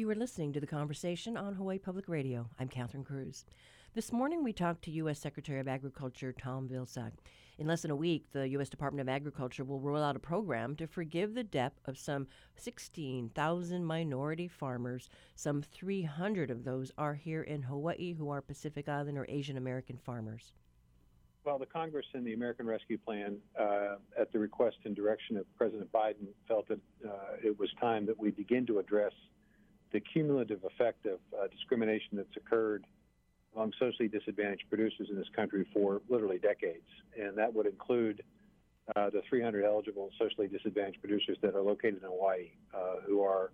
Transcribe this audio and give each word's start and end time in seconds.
You 0.00 0.08
are 0.08 0.14
listening 0.14 0.54
to 0.54 0.60
the 0.60 0.66
conversation 0.66 1.36
on 1.36 1.56
Hawaii 1.56 1.78
Public 1.78 2.08
Radio. 2.08 2.48
I'm 2.58 2.68
Catherine 2.68 3.04
Cruz. 3.04 3.44
This 3.92 4.14
morning 4.14 4.42
we 4.42 4.54
talked 4.54 4.80
to 4.84 4.90
U.S. 4.92 5.18
Secretary 5.18 5.60
of 5.60 5.68
Agriculture 5.68 6.32
Tom 6.32 6.70
Vilsack. 6.70 7.12
In 7.58 7.66
less 7.66 7.82
than 7.82 7.90
a 7.90 7.96
week, 7.96 8.24
the 8.32 8.48
U.S. 8.48 8.70
Department 8.70 9.02
of 9.02 9.10
Agriculture 9.10 9.62
will 9.62 9.78
roll 9.78 10.02
out 10.02 10.16
a 10.16 10.18
program 10.18 10.74
to 10.76 10.86
forgive 10.86 11.34
the 11.34 11.44
debt 11.44 11.74
of 11.84 11.98
some 11.98 12.28
16,000 12.56 13.84
minority 13.84 14.48
farmers. 14.48 15.10
Some 15.34 15.60
300 15.60 16.50
of 16.50 16.64
those 16.64 16.90
are 16.96 17.12
here 17.12 17.42
in 17.42 17.60
Hawaii 17.60 18.14
who 18.14 18.30
are 18.30 18.40
Pacific 18.40 18.88
Island 18.88 19.18
or 19.18 19.26
Asian 19.28 19.58
American 19.58 19.98
farmers. 19.98 20.54
Well, 21.44 21.58
the 21.58 21.66
Congress 21.66 22.06
and 22.14 22.26
the 22.26 22.32
American 22.32 22.66
Rescue 22.66 22.96
Plan, 22.96 23.36
uh, 23.58 23.96
at 24.18 24.32
the 24.32 24.38
request 24.38 24.76
and 24.84 24.96
direction 24.96 25.36
of 25.36 25.44
President 25.58 25.92
Biden, 25.92 26.28
felt 26.48 26.68
that 26.68 26.80
uh, 27.06 27.36
it 27.44 27.58
was 27.58 27.68
time 27.78 28.06
that 28.06 28.18
we 28.18 28.30
begin 28.30 28.64
to 28.66 28.78
address 28.78 29.12
the 29.92 30.00
cumulative 30.00 30.64
effect 30.64 31.06
of 31.06 31.18
uh, 31.38 31.46
discrimination 31.48 32.16
that's 32.16 32.36
occurred 32.36 32.84
among 33.54 33.72
socially 33.78 34.08
disadvantaged 34.08 34.64
producers 34.68 35.08
in 35.10 35.16
this 35.16 35.28
country 35.34 35.66
for 35.72 36.00
literally 36.08 36.38
decades. 36.38 36.86
And 37.18 37.36
that 37.36 37.52
would 37.52 37.66
include 37.66 38.22
uh, 38.96 39.10
the 39.10 39.22
300 39.28 39.64
eligible 39.64 40.10
socially 40.18 40.48
disadvantaged 40.48 41.00
producers 41.00 41.36
that 41.42 41.54
are 41.54 41.62
located 41.62 41.96
in 42.02 42.08
Hawaii, 42.08 42.50
uh, 42.74 43.00
who 43.06 43.22
are 43.22 43.50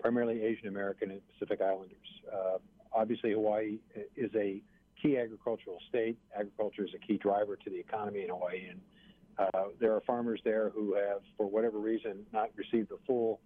primarily 0.00 0.42
Asian 0.42 0.68
American 0.68 1.10
and 1.10 1.20
Pacific 1.32 1.60
Islanders. 1.60 1.96
Uh, 2.32 2.58
obviously, 2.92 3.32
Hawaii 3.32 3.78
is 4.16 4.30
a 4.34 4.62
key 5.00 5.16
agricultural 5.16 5.78
state. 5.88 6.18
Agriculture 6.34 6.84
is 6.84 6.90
a 6.94 6.98
key 6.98 7.16
driver 7.16 7.56
to 7.56 7.70
the 7.70 7.78
economy 7.78 8.22
in 8.22 8.28
Hawaii. 8.28 8.68
And 8.70 8.80
uh, 9.38 9.64
there 9.80 9.94
are 9.94 10.00
farmers 10.06 10.40
there 10.44 10.70
who 10.70 10.94
have, 10.94 11.20
for 11.36 11.46
whatever 11.46 11.78
reason, 11.78 12.26
not 12.32 12.50
received 12.56 12.90
the 12.90 12.98
full 13.06 13.40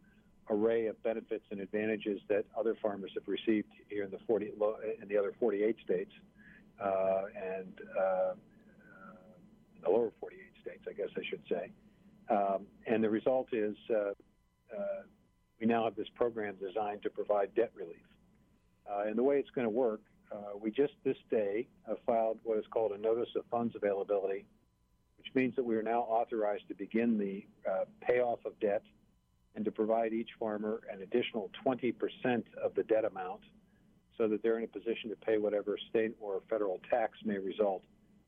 array 0.51 0.87
of 0.87 1.01
benefits 1.03 1.45
and 1.51 1.61
advantages 1.61 2.21
that 2.29 2.45
other 2.59 2.77
farmers 2.83 3.13
have 3.15 3.27
received 3.27 3.69
here 3.89 4.05
in 4.05 4.11
the 4.11 4.19
40 4.27 4.53
in 5.01 5.09
the 5.09 5.17
other 5.17 5.33
48 5.39 5.77
states 5.85 6.13
uh, 6.83 7.23
and 7.37 7.81
uh, 7.99 8.33
the 9.83 9.91
lower 9.91 10.11
48 10.21 10.41
states, 10.63 10.85
I 10.89 10.93
guess 10.93 11.09
I 11.17 11.23
should 11.29 11.43
say. 11.49 11.71
Um, 12.29 12.67
and 12.87 13.03
the 13.03 13.11
result 13.11 13.49
is 13.53 13.77
uh, 13.91 13.95
uh, 14.77 15.03
we 15.61 15.67
now 15.67 15.85
have 15.85 15.97
this 15.97 16.09
program 16.15 16.57
designed 16.61 17.03
to 17.03 17.11
provide 17.11 17.55
debt 17.55 17.73
relief. 17.75 17.97
Uh, 18.91 19.05
and 19.07 19.17
the 19.17 19.23
way 19.23 19.39
it's 19.39 19.51
going 19.51 19.67
to 19.67 19.71
work, 19.71 20.01
we 20.61 20.71
just 20.71 20.93
this 21.05 21.17
day 21.31 21.67
filed 22.07 22.39
what 22.45 22.57
is 22.57 22.65
called 22.71 22.93
a 22.93 22.99
notice 22.99 23.29
of 23.37 23.45
funds 23.51 23.75
availability, 23.75 24.45
which 25.19 25.27
means 25.35 25.57
that 25.57 25.65
we 25.65 25.75
are 25.77 25.83
now 25.83 26.01
authorized 26.03 26.69
to 26.69 26.75
begin 26.75 27.19
the 27.19 27.45
payoff 28.01 28.39
of 28.45 28.59
debt 28.61 28.83
and 29.55 29.65
to 29.65 29.71
provide 29.71 30.13
each 30.13 30.31
farmer 30.39 30.81
an 30.93 31.03
additional 31.03 31.51
20% 31.67 31.95
of 32.63 32.75
the 32.75 32.83
debt 32.85 33.05
amount 33.05 33.41
so 34.17 34.29
that 34.29 34.43
they're 34.43 34.59
in 34.59 34.65
a 34.65 34.69
position 34.69 35.11
to 35.11 35.17
pay 35.17 35.39
whatever 35.39 35.77
state 35.91 36.15
or 36.21 36.43
federal 36.49 36.81
tax 36.91 37.19
may 37.25 37.39
result 37.39 37.83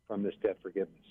from 0.07 0.23
this 0.23 0.35
debt 0.43 0.57
forgiveness. 0.63 1.05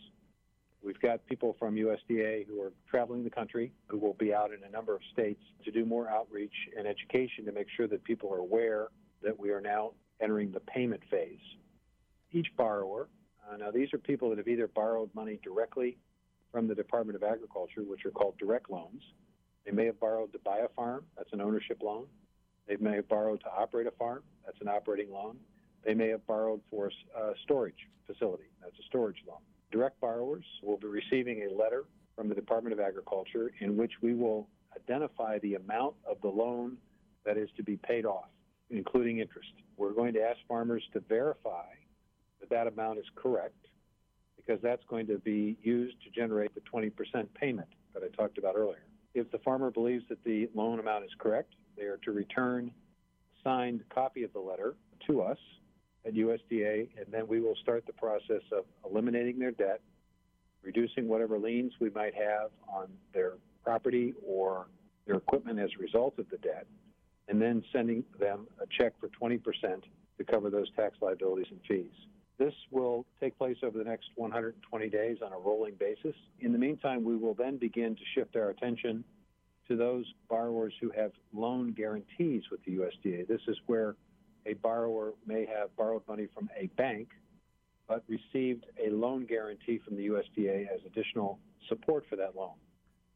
We've 0.83 0.99
got 0.99 1.25
people 1.27 1.55
from 1.57 1.75
USDA 1.75 2.45
who 2.45 2.61
are 2.61 2.73
traveling 2.89 3.23
the 3.23 3.29
country, 3.29 3.71
who 3.87 3.97
will 3.97 4.15
be 4.15 4.33
out 4.33 4.51
in 4.51 4.59
a 4.67 4.69
number 4.69 4.93
of 4.93 5.01
states 5.13 5.41
to 5.63 5.71
do 5.71 5.85
more 5.85 6.09
outreach 6.09 6.53
and 6.77 6.85
education 6.85 7.45
to 7.45 7.53
make 7.53 7.67
sure 7.77 7.87
that 7.87 8.03
people 8.03 8.33
are 8.33 8.39
aware 8.39 8.89
that 9.23 9.39
we 9.39 9.51
are 9.51 9.61
now 9.61 9.91
entering 10.21 10.51
the 10.51 10.59
payment 10.59 11.01
phase. 11.09 11.39
Each 12.33 12.47
borrower, 12.57 13.07
uh, 13.49 13.55
now 13.55 13.71
these 13.71 13.93
are 13.93 13.97
people 13.97 14.29
that 14.29 14.37
have 14.37 14.47
either 14.47 14.67
borrowed 14.67 15.09
money 15.15 15.39
directly 15.41 15.97
from 16.51 16.67
the 16.67 16.75
Department 16.75 17.15
of 17.15 17.23
Agriculture, 17.23 17.81
which 17.83 18.05
are 18.05 18.11
called 18.11 18.37
direct 18.37 18.69
loans, 18.69 19.01
they 19.65 19.71
may 19.71 19.85
have 19.85 19.99
borrowed 19.99 20.31
to 20.33 20.39
buy 20.39 20.59
a 20.59 20.67
farm, 20.69 21.05
that's 21.17 21.31
an 21.33 21.41
ownership 21.41 21.81
loan. 21.81 22.05
They 22.67 22.77
may 22.77 22.95
have 22.95 23.07
borrowed 23.07 23.41
to 23.41 23.49
operate 23.49 23.87
a 23.87 23.91
farm, 23.91 24.23
that's 24.45 24.59
an 24.61 24.67
operating 24.67 25.11
loan. 25.11 25.37
They 25.85 25.93
may 25.93 26.09
have 26.09 26.25
borrowed 26.27 26.61
for 26.69 26.87
a 26.87 27.19
uh, 27.19 27.33
storage 27.43 27.87
facility, 28.07 28.45
that's 28.61 28.77
a 28.79 28.83
storage 28.83 29.23
loan. 29.27 29.39
Direct 29.71 29.99
borrowers 29.99 30.45
will 30.61 30.77
be 30.77 30.87
receiving 30.87 31.49
a 31.49 31.53
letter 31.53 31.85
from 32.15 32.29
the 32.29 32.35
Department 32.35 32.73
of 32.73 32.79
Agriculture 32.79 33.51
in 33.59 33.75
which 33.75 33.91
we 34.01 34.13
will 34.13 34.47
identify 34.75 35.39
the 35.39 35.55
amount 35.55 35.95
of 36.05 36.17
the 36.21 36.27
loan 36.27 36.77
that 37.25 37.37
is 37.37 37.49
to 37.57 37.63
be 37.63 37.77
paid 37.77 38.05
off, 38.05 38.29
including 38.69 39.19
interest. 39.19 39.49
We're 39.77 39.93
going 39.93 40.13
to 40.13 40.21
ask 40.21 40.37
farmers 40.47 40.83
to 40.93 40.99
verify 41.01 41.65
that 42.39 42.49
that 42.49 42.67
amount 42.67 42.99
is 42.99 43.05
correct 43.15 43.55
because 44.35 44.61
that's 44.61 44.83
going 44.89 45.07
to 45.07 45.17
be 45.19 45.57
used 45.63 45.95
to 46.03 46.09
generate 46.09 46.53
the 46.53 46.61
20% 46.61 46.91
payment 47.33 47.69
that 47.93 48.03
I 48.03 48.15
talked 48.15 48.37
about 48.37 48.55
earlier. 48.55 48.83
If 49.13 49.31
the 49.31 49.37
farmer 49.39 49.69
believes 49.69 50.03
that 50.09 50.23
the 50.23 50.49
loan 50.55 50.79
amount 50.79 51.05
is 51.05 51.11
correct, 51.19 51.53
they 51.77 51.83
are 51.83 51.97
to 51.97 52.11
return 52.11 52.71
signed 53.43 53.83
copy 53.93 54.23
of 54.23 54.33
the 54.33 54.39
letter 54.39 54.75
to 55.07 55.21
us 55.21 55.37
at 56.05 56.13
USDA, 56.13 56.89
and 56.97 57.05
then 57.11 57.27
we 57.27 57.39
will 57.39 57.55
start 57.61 57.85
the 57.85 57.93
process 57.93 58.41
of 58.51 58.65
eliminating 58.85 59.39
their 59.39 59.51
debt, 59.51 59.81
reducing 60.61 61.07
whatever 61.07 61.37
liens 61.37 61.73
we 61.79 61.89
might 61.89 62.13
have 62.13 62.51
on 62.67 62.87
their 63.13 63.33
property 63.63 64.13
or 64.25 64.67
their 65.05 65.15
equipment 65.15 65.59
as 65.59 65.69
a 65.77 65.81
result 65.81 66.17
of 66.19 66.29
the 66.29 66.37
debt, 66.37 66.65
and 67.27 67.41
then 67.41 67.63
sending 67.71 68.03
them 68.19 68.47
a 68.61 68.65
check 68.77 68.93
for 68.99 69.09
20% 69.09 69.39
to 70.17 70.23
cover 70.23 70.49
those 70.49 70.69
tax 70.75 70.97
liabilities 71.01 71.47
and 71.51 71.59
fees. 71.67 71.93
This 72.37 72.53
will 72.71 73.05
take 73.19 73.37
place 73.37 73.57
over 73.63 73.77
the 73.77 73.83
next 73.83 74.09
120 74.15 74.89
days 74.89 75.17
on 75.23 75.33
a 75.33 75.37
rolling 75.37 75.75
basis. 75.75 76.15
In 76.39 76.51
the 76.51 76.57
meantime, 76.57 77.03
we 77.03 77.15
will 77.15 77.35
then 77.35 77.57
begin 77.57 77.95
to 77.95 78.01
shift 78.15 78.35
our 78.35 78.49
attention 78.49 79.03
to 79.67 79.77
those 79.77 80.05
borrowers 80.29 80.73
who 80.81 80.91
have 80.95 81.11
loan 81.31 81.73
guarantees 81.73 82.43
with 82.51 82.63
the 82.65 82.77
USDA. 82.77 83.27
This 83.27 83.41
is 83.47 83.57
where 83.67 83.95
a 84.45 84.53
borrower 84.55 85.13
may 85.25 85.45
have 85.45 85.75
borrowed 85.77 86.01
money 86.07 86.27
from 86.33 86.49
a 86.59 86.67
bank 86.75 87.09
but 87.87 88.03
received 88.07 88.65
a 88.83 88.89
loan 88.89 89.25
guarantee 89.25 89.79
from 89.85 89.95
the 89.95 90.07
USDA 90.07 90.67
as 90.73 90.79
additional 90.85 91.39
support 91.67 92.05
for 92.09 92.15
that 92.15 92.35
loan. 92.35 92.55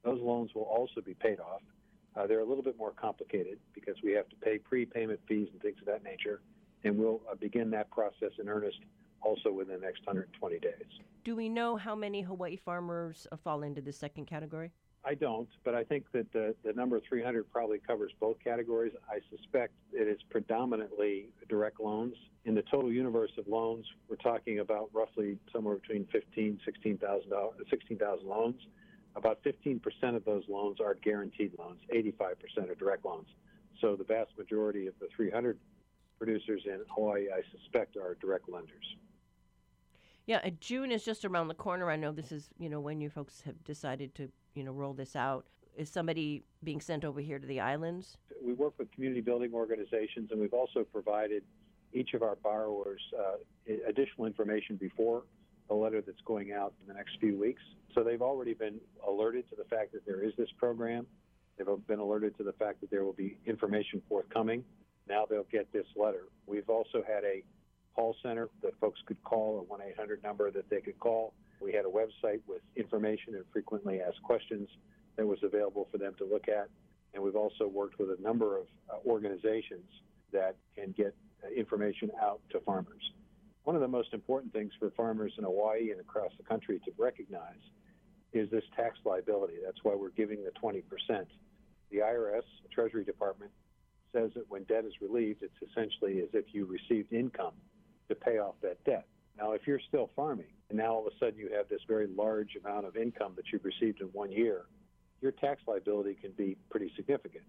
Those 0.03 0.21
loans 0.21 0.51
will 0.53 0.63
also 0.63 1.01
be 1.01 1.13
paid 1.13 1.39
off. 1.39 1.61
Uh, 2.15 2.27
they're 2.27 2.41
a 2.41 2.45
little 2.45 2.63
bit 2.63 2.77
more 2.77 2.91
complicated 2.91 3.59
because 3.73 3.95
we 4.03 4.11
have 4.13 4.27
to 4.29 4.35
pay 4.37 4.57
prepayment 4.57 5.19
fees 5.27 5.47
and 5.51 5.61
things 5.61 5.77
of 5.79 5.85
that 5.85 6.03
nature, 6.03 6.41
and 6.83 6.97
we'll 6.97 7.21
uh, 7.31 7.35
begin 7.35 7.69
that 7.71 7.89
process 7.91 8.31
in 8.39 8.49
earnest 8.49 8.79
also 9.21 9.51
within 9.51 9.79
the 9.79 9.85
next 9.85 10.05
120 10.05 10.59
days. 10.59 10.73
Do 11.23 11.35
we 11.35 11.49
know 11.49 11.75
how 11.75 11.95
many 11.95 12.21
Hawaii 12.21 12.55
farmers 12.55 13.27
uh, 13.31 13.37
fall 13.37 13.63
into 13.63 13.81
the 13.81 13.91
second 13.91 14.25
category? 14.25 14.71
I 15.05 15.13
don't, 15.13 15.47
but 15.63 15.73
I 15.73 15.83
think 15.83 16.05
that 16.11 16.31
the, 16.33 16.53
the 16.65 16.73
number 16.73 16.99
300 17.07 17.49
probably 17.51 17.79
covers 17.79 18.11
both 18.19 18.37
categories. 18.43 18.91
I 19.09 19.19
suspect 19.35 19.73
it 19.93 20.07
is 20.07 20.19
predominantly 20.29 21.29
direct 21.47 21.79
loans. 21.79 22.15
In 22.45 22.55
the 22.55 22.63
total 22.63 22.91
universe 22.91 23.31
of 23.37 23.47
loans, 23.47 23.85
we're 24.09 24.17
talking 24.17 24.59
about 24.59 24.89
roughly 24.93 25.37
somewhere 25.53 25.75
between 25.75 26.07
15, 26.11 26.59
16,000 26.65 27.31
16,000 27.69 28.27
loans. 28.27 28.61
About 29.15 29.41
15% 29.43 29.81
of 30.15 30.25
those 30.25 30.43
loans 30.49 30.79
are 30.79 30.95
guaranteed 30.95 31.53
loans. 31.57 31.79
85% 31.93 32.69
are 32.69 32.75
direct 32.75 33.05
loans. 33.05 33.27
So 33.81 33.95
the 33.95 34.03
vast 34.03 34.31
majority 34.37 34.87
of 34.87 34.93
the 34.99 35.07
300 35.15 35.57
producers 36.17 36.63
in 36.65 36.81
Hawaii, 36.93 37.27
I 37.33 37.41
suspect, 37.57 37.95
are 37.95 38.15
direct 38.15 38.49
lenders. 38.49 38.95
Yeah, 40.27 40.49
June 40.59 40.91
is 40.91 41.05
just 41.05 41.23
around 41.23 41.47
the 41.47 41.53
corner. 41.53 41.89
I 41.89 41.95
know 41.95 42.11
this 42.11 42.33
is, 42.33 42.49
you 42.59 42.67
know, 42.67 42.81
when 42.81 42.99
you 42.99 43.09
folks 43.09 43.41
have 43.45 43.63
decided 43.63 44.13
to, 44.15 44.29
you 44.55 44.63
know, 44.65 44.73
roll 44.73 44.93
this 44.93 45.15
out. 45.15 45.45
Is 45.77 45.89
somebody 45.89 46.43
being 46.63 46.81
sent 46.81 47.05
over 47.05 47.21
here 47.21 47.39
to 47.39 47.47
the 47.47 47.61
islands? 47.61 48.17
We 48.43 48.51
work 48.51 48.73
with 48.77 48.91
community 48.91 49.21
building 49.21 49.53
organizations, 49.53 50.31
and 50.31 50.39
we've 50.39 50.53
also 50.53 50.83
provided 50.83 51.43
each 51.93 52.13
of 52.13 52.23
our 52.23 52.35
borrowers 52.35 52.99
uh, 53.17 53.37
additional 53.87 54.25
information 54.25 54.75
before 54.75 55.23
the 55.69 55.75
letter 55.75 56.01
that's 56.01 56.21
going 56.25 56.51
out 56.51 56.73
in 56.81 56.87
the 56.87 56.93
next 56.93 57.17
few 57.21 57.39
weeks. 57.39 57.61
So 57.95 58.03
they've 58.03 58.21
already 58.21 58.53
been 58.53 58.81
alerted 59.07 59.49
to 59.49 59.55
the 59.55 59.63
fact 59.63 59.93
that 59.93 60.05
there 60.05 60.23
is 60.23 60.33
this 60.37 60.49
program. 60.57 61.05
They've 61.57 61.67
been 61.87 61.99
alerted 61.99 62.35
to 62.37 62.43
the 62.43 62.53
fact 62.53 62.81
that 62.81 62.91
there 62.91 63.05
will 63.05 63.13
be 63.13 63.37
information 63.45 64.01
forthcoming. 64.09 64.65
Now 65.07 65.25
they'll 65.29 65.47
get 65.51 65.71
this 65.71 65.85
letter. 65.95 66.23
We've 66.47 66.69
also 66.69 67.01
had 67.07 67.23
a 67.23 67.43
call 67.97 68.15
center 68.21 68.49
that 68.61 68.79
folks 68.79 68.99
could 69.07 69.21
call, 69.23 69.59
a 69.59 69.63
1 69.63 69.81
800 69.93 70.21
number 70.23 70.51
that 70.51 70.69
they 70.69 70.81
could 70.81 70.99
call. 70.99 71.33
We 71.59 71.73
had 71.73 71.83
a 71.83 71.89
website 71.89 72.41
with 72.47 72.61
information 72.75 73.33
and 73.33 73.43
frequently 73.51 73.99
asked 74.01 74.21
questions 74.21 74.69
that 75.15 75.25
was 75.25 75.39
available 75.41 75.87
for 75.91 75.97
them 75.97 76.13
to 76.19 76.25
look 76.25 76.47
at. 76.47 76.69
And 77.15 77.23
we've 77.23 77.35
also 77.35 77.67
worked 77.67 77.97
with 77.97 78.09
a 78.09 78.21
number 78.21 78.57
of 78.57 78.67
uh, 78.89 79.09
organizations 79.09 79.89
that 80.31 80.55
can 80.75 80.93
get 80.95 81.15
uh, 81.43 81.49
information 81.49 82.11
out 82.21 82.39
to 82.51 82.59
farmers. 82.59 83.01
One 83.63 83.75
of 83.75 83.81
the 83.81 83.87
most 83.87 84.13
important 84.13 84.53
things 84.53 84.71
for 84.77 84.91
farmers 84.91 85.33
in 85.37 85.43
Hawaii 85.43 85.89
and 85.89 85.99
across 85.99 86.31
the 86.37 86.43
country 86.43 86.79
to 86.85 86.91
recognize 86.99 87.63
is 88.31 88.49
this 88.51 88.63
tax 88.75 88.99
liability. 89.05 89.55
That's 89.65 89.79
why 89.81 89.95
we're 89.95 90.11
giving 90.11 90.43
the 90.43 90.51
20%. 90.61 90.83
The 91.89 91.97
IRS, 91.97 92.43
Treasury 92.71 93.03
Department, 93.03 93.49
says 94.13 94.29
that 94.35 94.45
when 94.49 94.63
debt 94.65 94.85
is 94.85 94.93
relieved, 95.01 95.41
it's 95.41 95.71
essentially 95.71 96.21
as 96.21 96.29
if 96.33 96.45
you 96.53 96.65
received 96.65 97.11
income 97.11 97.53
to 98.09 98.15
pay 98.15 98.39
off 98.39 98.55
that 98.61 98.83
debt. 98.85 99.07
Now, 99.37 99.51
if 99.51 99.67
you're 99.67 99.79
still 99.87 100.09
farming 100.15 100.51
and 100.69 100.77
now 100.77 100.93
all 100.93 101.07
of 101.07 101.13
a 101.13 101.17
sudden 101.19 101.37
you 101.37 101.49
have 101.55 101.69
this 101.69 101.81
very 101.87 102.07
large 102.07 102.57
amount 102.63 102.85
of 102.85 102.97
income 102.97 103.33
that 103.35 103.45
you've 103.51 103.65
received 103.65 104.01
in 104.01 104.07
one 104.07 104.31
year, 104.31 104.65
your 105.21 105.31
tax 105.31 105.61
liability 105.67 106.15
can 106.15 106.31
be 106.31 106.57
pretty 106.69 106.91
significant. 106.95 107.43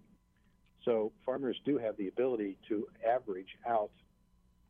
So 0.85 1.11
farmers 1.25 1.59
do 1.65 1.77
have 1.77 1.97
the 1.97 2.07
ability 2.07 2.57
to 2.69 2.87
average 3.07 3.57
out 3.67 3.91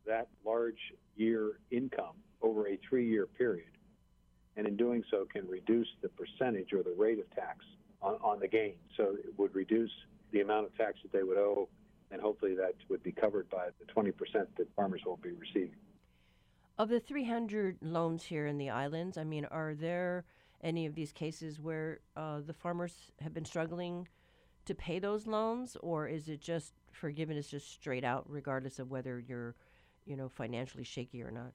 that 0.06 0.28
large 0.46 0.80
year 1.16 1.60
income 1.72 2.16
over 2.42 2.68
a 2.68 2.78
three 2.90 3.08
year 3.08 3.26
period. 3.26 3.68
And 4.58 4.68
in 4.68 4.76
doing 4.76 5.04
so, 5.12 5.26
can 5.32 5.48
reduce 5.48 5.88
the 6.02 6.10
percentage 6.10 6.74
or 6.74 6.84
the 6.84 6.96
rate 6.98 7.20
of 7.20 7.30
tax 7.36 7.64
on, 8.02 8.16
on 8.22 8.40
the 8.40 8.48
gain. 8.48 8.76
So 8.98 9.16
it 9.16 9.38
would 9.38 9.54
reduce 9.56 9.92
the 10.32 10.42
amount 10.42 10.66
of 10.66 10.76
tax 10.76 11.00
that 11.04 11.12
they 11.12 11.24
would 11.24 11.38
owe, 11.38 11.70
and 12.12 12.22
hopefully 12.22 12.56
that 12.56 12.76
would 12.90 13.04
be 13.04 13.12
covered 13.12 13.50
by 13.50 13.68
the 13.80 13.92
20% 13.94 14.14
that 14.58 14.76
farmers 14.76 15.02
will 15.06 15.18
be 15.18 15.32
receiving. 15.32 15.76
Of 16.78 16.90
the 16.90 17.00
300 17.00 17.78
loans 17.82 18.24
here 18.24 18.48
in 18.48 18.58
the 18.58 18.70
islands, 18.70 19.18
I 19.18 19.24
mean, 19.24 19.46
are 19.46 19.74
there 19.74 20.26
any 20.62 20.86
of 20.86 20.96
these 20.96 21.12
cases 21.12 21.60
where 21.60 22.00
uh, 22.16 22.40
the 22.46 22.54
farmers 22.54 23.12
have 23.22 23.34
been 23.34 23.46
struggling 23.46 24.08
to 24.66 24.76
pay 24.76 25.00
those 25.00 25.28
loans, 25.28 25.78
or 25.82 26.08
is 26.08 26.30
it 26.30 26.42
just 26.42 26.74
forgiveness 26.92 27.50
just 27.50 27.72
straight 27.72 28.04
out, 28.04 28.26
regardless 28.28 28.80
of 28.80 28.92
whether 28.92 29.20
you're, 29.20 29.56
you 30.06 30.16
know, 30.16 30.30
financially 30.30 30.84
shaky 30.84 31.24
or 31.24 31.32
not? 31.32 31.54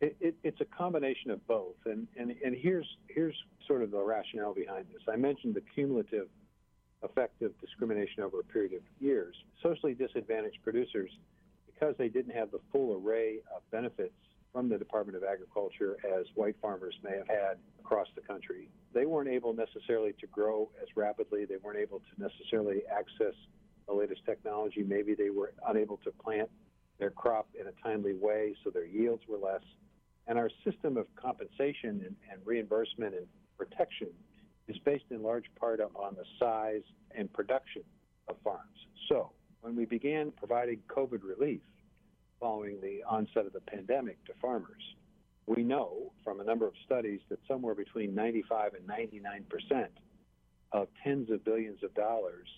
It, 0.00 0.16
it, 0.20 0.34
it's 0.42 0.60
a 0.60 0.64
combination 0.64 1.30
of 1.30 1.46
both, 1.46 1.76
and, 1.86 2.08
and 2.16 2.34
and 2.44 2.56
here's 2.56 2.86
here's 3.06 3.36
sort 3.68 3.82
of 3.82 3.92
the 3.92 4.02
rationale 4.02 4.52
behind 4.52 4.86
this. 4.92 5.02
I 5.08 5.14
mentioned 5.14 5.54
the 5.54 5.62
cumulative 5.74 6.26
effect 7.02 7.42
of 7.42 7.58
discrimination 7.60 8.22
over 8.22 8.40
a 8.40 8.44
period 8.44 8.72
of 8.74 8.80
years. 9.00 9.34
Socially 9.62 9.94
disadvantaged 9.94 10.58
producers, 10.62 11.10
because 11.66 11.94
they 11.98 12.08
didn't 12.08 12.34
have 12.34 12.50
the 12.50 12.60
full 12.70 13.00
array 13.02 13.38
of 13.54 13.62
benefits 13.70 14.14
from 14.52 14.68
the 14.68 14.76
Department 14.76 15.16
of 15.16 15.24
Agriculture 15.24 15.96
as 16.04 16.26
white 16.34 16.56
farmers 16.60 16.94
may 17.02 17.16
have 17.16 17.26
had 17.26 17.56
across 17.80 18.06
the 18.14 18.20
country. 18.20 18.68
They 18.92 19.06
weren't 19.06 19.28
able 19.28 19.54
necessarily 19.54 20.12
to 20.20 20.26
grow 20.26 20.68
as 20.80 20.88
rapidly. 20.94 21.46
They 21.46 21.56
weren't 21.56 21.78
able 21.78 22.00
to 22.00 22.22
necessarily 22.22 22.82
access 22.86 23.34
the 23.88 23.94
latest 23.94 24.24
technology. 24.26 24.82
Maybe 24.82 25.14
they 25.14 25.30
were 25.30 25.54
unable 25.66 25.96
to 25.98 26.10
plant 26.10 26.50
their 26.98 27.10
crop 27.10 27.48
in 27.58 27.66
a 27.66 27.72
timely 27.82 28.12
way, 28.12 28.54
so 28.62 28.70
their 28.70 28.84
yields 28.84 29.22
were 29.26 29.38
less. 29.38 29.62
And 30.28 30.38
our 30.38 30.50
system 30.64 30.96
of 30.96 31.06
compensation 31.16 32.02
and, 32.06 32.14
and 32.30 32.40
reimbursement 32.44 33.14
and 33.14 33.26
protection 33.56 34.08
is 34.68 34.76
based 34.84 35.04
in 35.10 35.22
large 35.22 35.46
part 35.58 35.80
on 35.80 36.14
the 36.14 36.24
size 36.38 36.82
and 37.16 37.32
production 37.32 37.82
of 38.28 38.36
farms. 38.44 38.86
So 39.08 39.30
when 39.60 39.76
we 39.76 39.84
began 39.84 40.32
providing 40.32 40.80
COVID 40.88 41.20
relief 41.22 41.60
following 42.40 42.80
the 42.80 43.02
onset 43.08 43.46
of 43.46 43.52
the 43.52 43.60
pandemic 43.60 44.24
to 44.26 44.32
farmers, 44.40 44.82
we 45.46 45.62
know 45.62 46.12
from 46.24 46.40
a 46.40 46.44
number 46.44 46.66
of 46.66 46.74
studies 46.84 47.20
that 47.28 47.38
somewhere 47.48 47.74
between 47.74 48.14
95 48.14 48.74
and 48.74 48.86
99 48.86 49.44
percent 49.48 49.90
of 50.72 50.88
tens 51.04 51.30
of 51.30 51.44
billions 51.44 51.82
of 51.82 51.94
dollars 51.94 52.48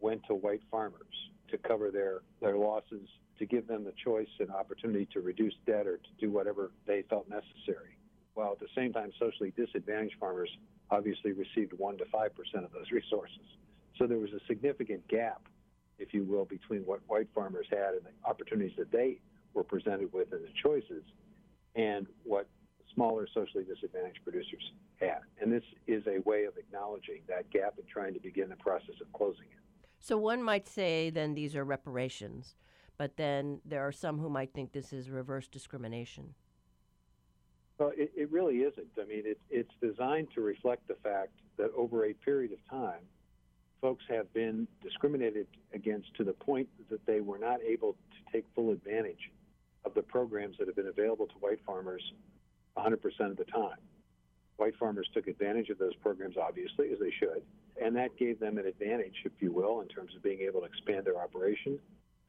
went 0.00 0.22
to 0.26 0.34
white 0.34 0.60
farmers 0.70 1.30
to 1.50 1.58
cover 1.58 1.90
their, 1.90 2.20
their 2.40 2.56
losses, 2.56 3.08
to 3.38 3.46
give 3.46 3.66
them 3.66 3.84
the 3.84 3.92
choice 4.04 4.28
and 4.38 4.50
opportunity 4.50 5.08
to 5.12 5.20
reduce 5.20 5.54
debt 5.66 5.86
or 5.86 5.96
to 5.96 6.10
do 6.20 6.30
whatever 6.30 6.72
they 6.86 7.02
felt 7.08 7.28
necessary. 7.28 7.96
While 8.34 8.52
at 8.52 8.60
the 8.60 8.68
same 8.74 8.92
time, 8.92 9.12
socially 9.18 9.52
disadvantaged 9.56 10.16
farmers 10.18 10.50
obviously 10.90 11.32
received 11.32 11.72
1 11.72 11.98
to 11.98 12.04
5 12.06 12.34
percent 12.34 12.64
of 12.64 12.72
those 12.72 12.90
resources. 12.92 13.46
So 13.98 14.06
there 14.06 14.18
was 14.18 14.32
a 14.32 14.40
significant 14.46 15.06
gap, 15.08 15.42
if 15.98 16.12
you 16.12 16.24
will, 16.24 16.44
between 16.44 16.80
what 16.82 17.00
white 17.06 17.28
farmers 17.34 17.66
had 17.70 17.94
and 17.94 18.02
the 18.04 18.28
opportunities 18.28 18.76
that 18.76 18.90
they 18.90 19.20
were 19.54 19.62
presented 19.62 20.12
with 20.12 20.32
and 20.32 20.42
the 20.42 20.52
choices 20.62 21.04
and 21.76 22.06
what 22.24 22.48
smaller 22.94 23.26
socially 23.32 23.64
disadvantaged 23.64 24.20
producers 24.24 24.72
had. 25.00 25.20
And 25.40 25.52
this 25.52 25.62
is 25.86 26.02
a 26.06 26.20
way 26.28 26.44
of 26.44 26.56
acknowledging 26.56 27.22
that 27.28 27.50
gap 27.50 27.74
and 27.78 27.86
trying 27.88 28.14
to 28.14 28.20
begin 28.20 28.48
the 28.48 28.56
process 28.56 28.94
of 29.00 29.12
closing 29.12 29.44
it. 29.44 29.86
So 30.00 30.18
one 30.18 30.42
might 30.42 30.68
say 30.68 31.10
then 31.10 31.34
these 31.34 31.56
are 31.56 31.64
reparations, 31.64 32.56
but 32.96 33.16
then 33.16 33.60
there 33.64 33.86
are 33.86 33.92
some 33.92 34.18
who 34.18 34.28
might 34.28 34.52
think 34.52 34.72
this 34.72 34.92
is 34.92 35.10
reverse 35.10 35.48
discrimination. 35.48 36.34
Well, 37.78 37.92
it, 37.96 38.12
it 38.16 38.30
really 38.30 38.58
isn't. 38.58 38.86
I 39.00 39.04
mean, 39.04 39.22
it, 39.24 39.38
it's 39.50 39.72
designed 39.80 40.28
to 40.34 40.40
reflect 40.40 40.86
the 40.86 40.96
fact 41.02 41.32
that 41.56 41.70
over 41.76 42.06
a 42.06 42.12
period 42.12 42.52
of 42.52 42.58
time, 42.70 43.00
folks 43.80 44.04
have 44.08 44.32
been 44.32 44.66
discriminated 44.82 45.46
against 45.72 46.14
to 46.14 46.24
the 46.24 46.32
point 46.32 46.68
that 46.90 47.04
they 47.06 47.20
were 47.20 47.38
not 47.38 47.60
able 47.62 47.92
to 47.92 48.32
take 48.32 48.44
full 48.54 48.70
advantage 48.70 49.30
of 49.84 49.92
the 49.94 50.02
programs 50.02 50.56
that 50.58 50.66
have 50.66 50.76
been 50.76 50.86
available 50.86 51.26
to 51.26 51.34
white 51.40 51.58
farmers 51.66 52.02
100% 52.76 52.94
of 53.20 53.36
the 53.36 53.44
time. 53.44 53.76
White 54.56 54.74
farmers 54.76 55.08
took 55.12 55.26
advantage 55.26 55.68
of 55.68 55.78
those 55.78 55.94
programs, 55.96 56.36
obviously, 56.36 56.92
as 56.92 56.98
they 57.00 57.10
should, 57.10 57.42
and 57.82 57.94
that 57.96 58.16
gave 58.16 58.38
them 58.38 58.56
an 58.56 58.66
advantage, 58.66 59.16
if 59.24 59.32
you 59.40 59.52
will, 59.52 59.80
in 59.80 59.88
terms 59.88 60.14
of 60.14 60.22
being 60.22 60.40
able 60.40 60.60
to 60.60 60.66
expand 60.66 61.04
their 61.04 61.20
operation, 61.20 61.78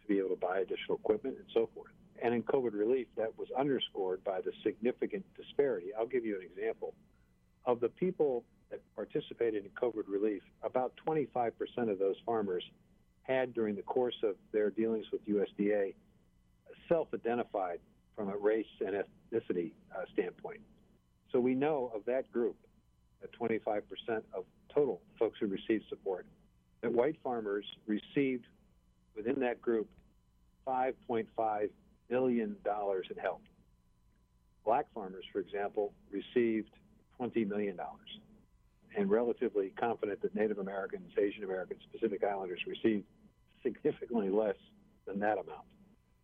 to 0.01 0.07
be 0.07 0.17
able 0.17 0.29
to 0.29 0.35
buy 0.35 0.59
additional 0.59 0.97
equipment, 0.97 1.37
and 1.37 1.45
so 1.53 1.69
forth. 1.75 1.91
And 2.21 2.33
in 2.33 2.43
COVID 2.43 2.73
relief, 2.73 3.07
that 3.17 3.37
was 3.37 3.47
underscored 3.57 4.23
by 4.23 4.41
the 4.41 4.51
significant 4.63 5.25
disparity. 5.35 5.87
I'll 5.97 6.07
give 6.07 6.25
you 6.25 6.37
an 6.37 6.43
example. 6.43 6.93
Of 7.65 7.79
the 7.79 7.89
people 7.89 8.43
that 8.71 8.79
participated 8.95 9.65
in 9.65 9.71
COVID 9.71 10.03
relief, 10.07 10.41
about 10.63 10.93
25% 11.05 11.51
of 11.89 11.99
those 11.99 12.15
farmers 12.25 12.63
had, 13.23 13.53
during 13.53 13.75
the 13.75 13.81
course 13.81 14.15
of 14.23 14.35
their 14.51 14.69
dealings 14.69 15.05
with 15.11 15.25
USDA, 15.27 15.93
self 16.87 17.07
identified 17.13 17.79
from 18.15 18.29
a 18.29 18.37
race 18.37 18.65
and 18.79 18.95
ethnicity 18.95 19.71
uh, 19.93 20.03
standpoint. 20.13 20.61
So 21.31 21.39
we 21.39 21.53
know 21.53 21.91
of 21.93 22.05
that 22.05 22.31
group, 22.31 22.55
at 23.23 23.31
25% 23.33 23.81
of 24.33 24.45
total 24.73 25.01
folks 25.17 25.37
who 25.39 25.47
received 25.47 25.85
support, 25.89 26.25
that 26.81 26.93
white 26.93 27.17
farmers 27.23 27.65
received 27.87 28.45
within 29.15 29.39
that 29.39 29.61
group 29.61 29.89
5.5 30.67 31.69
billion 32.09 32.55
dollars 32.63 33.07
in 33.09 33.17
help. 33.17 33.41
Black 34.63 34.85
farmers, 34.93 35.25
for 35.31 35.39
example, 35.39 35.93
received 36.11 36.69
20 37.17 37.45
million 37.45 37.75
dollars, 37.75 38.19
and 38.97 39.09
relatively 39.09 39.71
confident 39.79 40.21
that 40.21 40.35
Native 40.35 40.59
Americans, 40.59 41.11
Asian 41.17 41.43
Americans, 41.43 41.81
Pacific 41.91 42.23
Islanders 42.23 42.61
received 42.67 43.05
significantly 43.63 44.29
less 44.29 44.55
than 45.05 45.19
that 45.19 45.33
amount. 45.33 45.65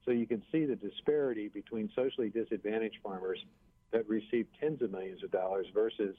So 0.05 0.11
you 0.11 0.25
can 0.25 0.41
see 0.51 0.65
the 0.65 0.75
disparity 0.75 1.47
between 1.47 1.89
socially 1.95 2.29
disadvantaged 2.29 2.97
farmers 3.03 3.39
that 3.91 4.07
received 4.09 4.49
tens 4.59 4.81
of 4.81 4.91
millions 4.91 5.23
of 5.23 5.31
dollars 5.31 5.67
versus 5.73 6.15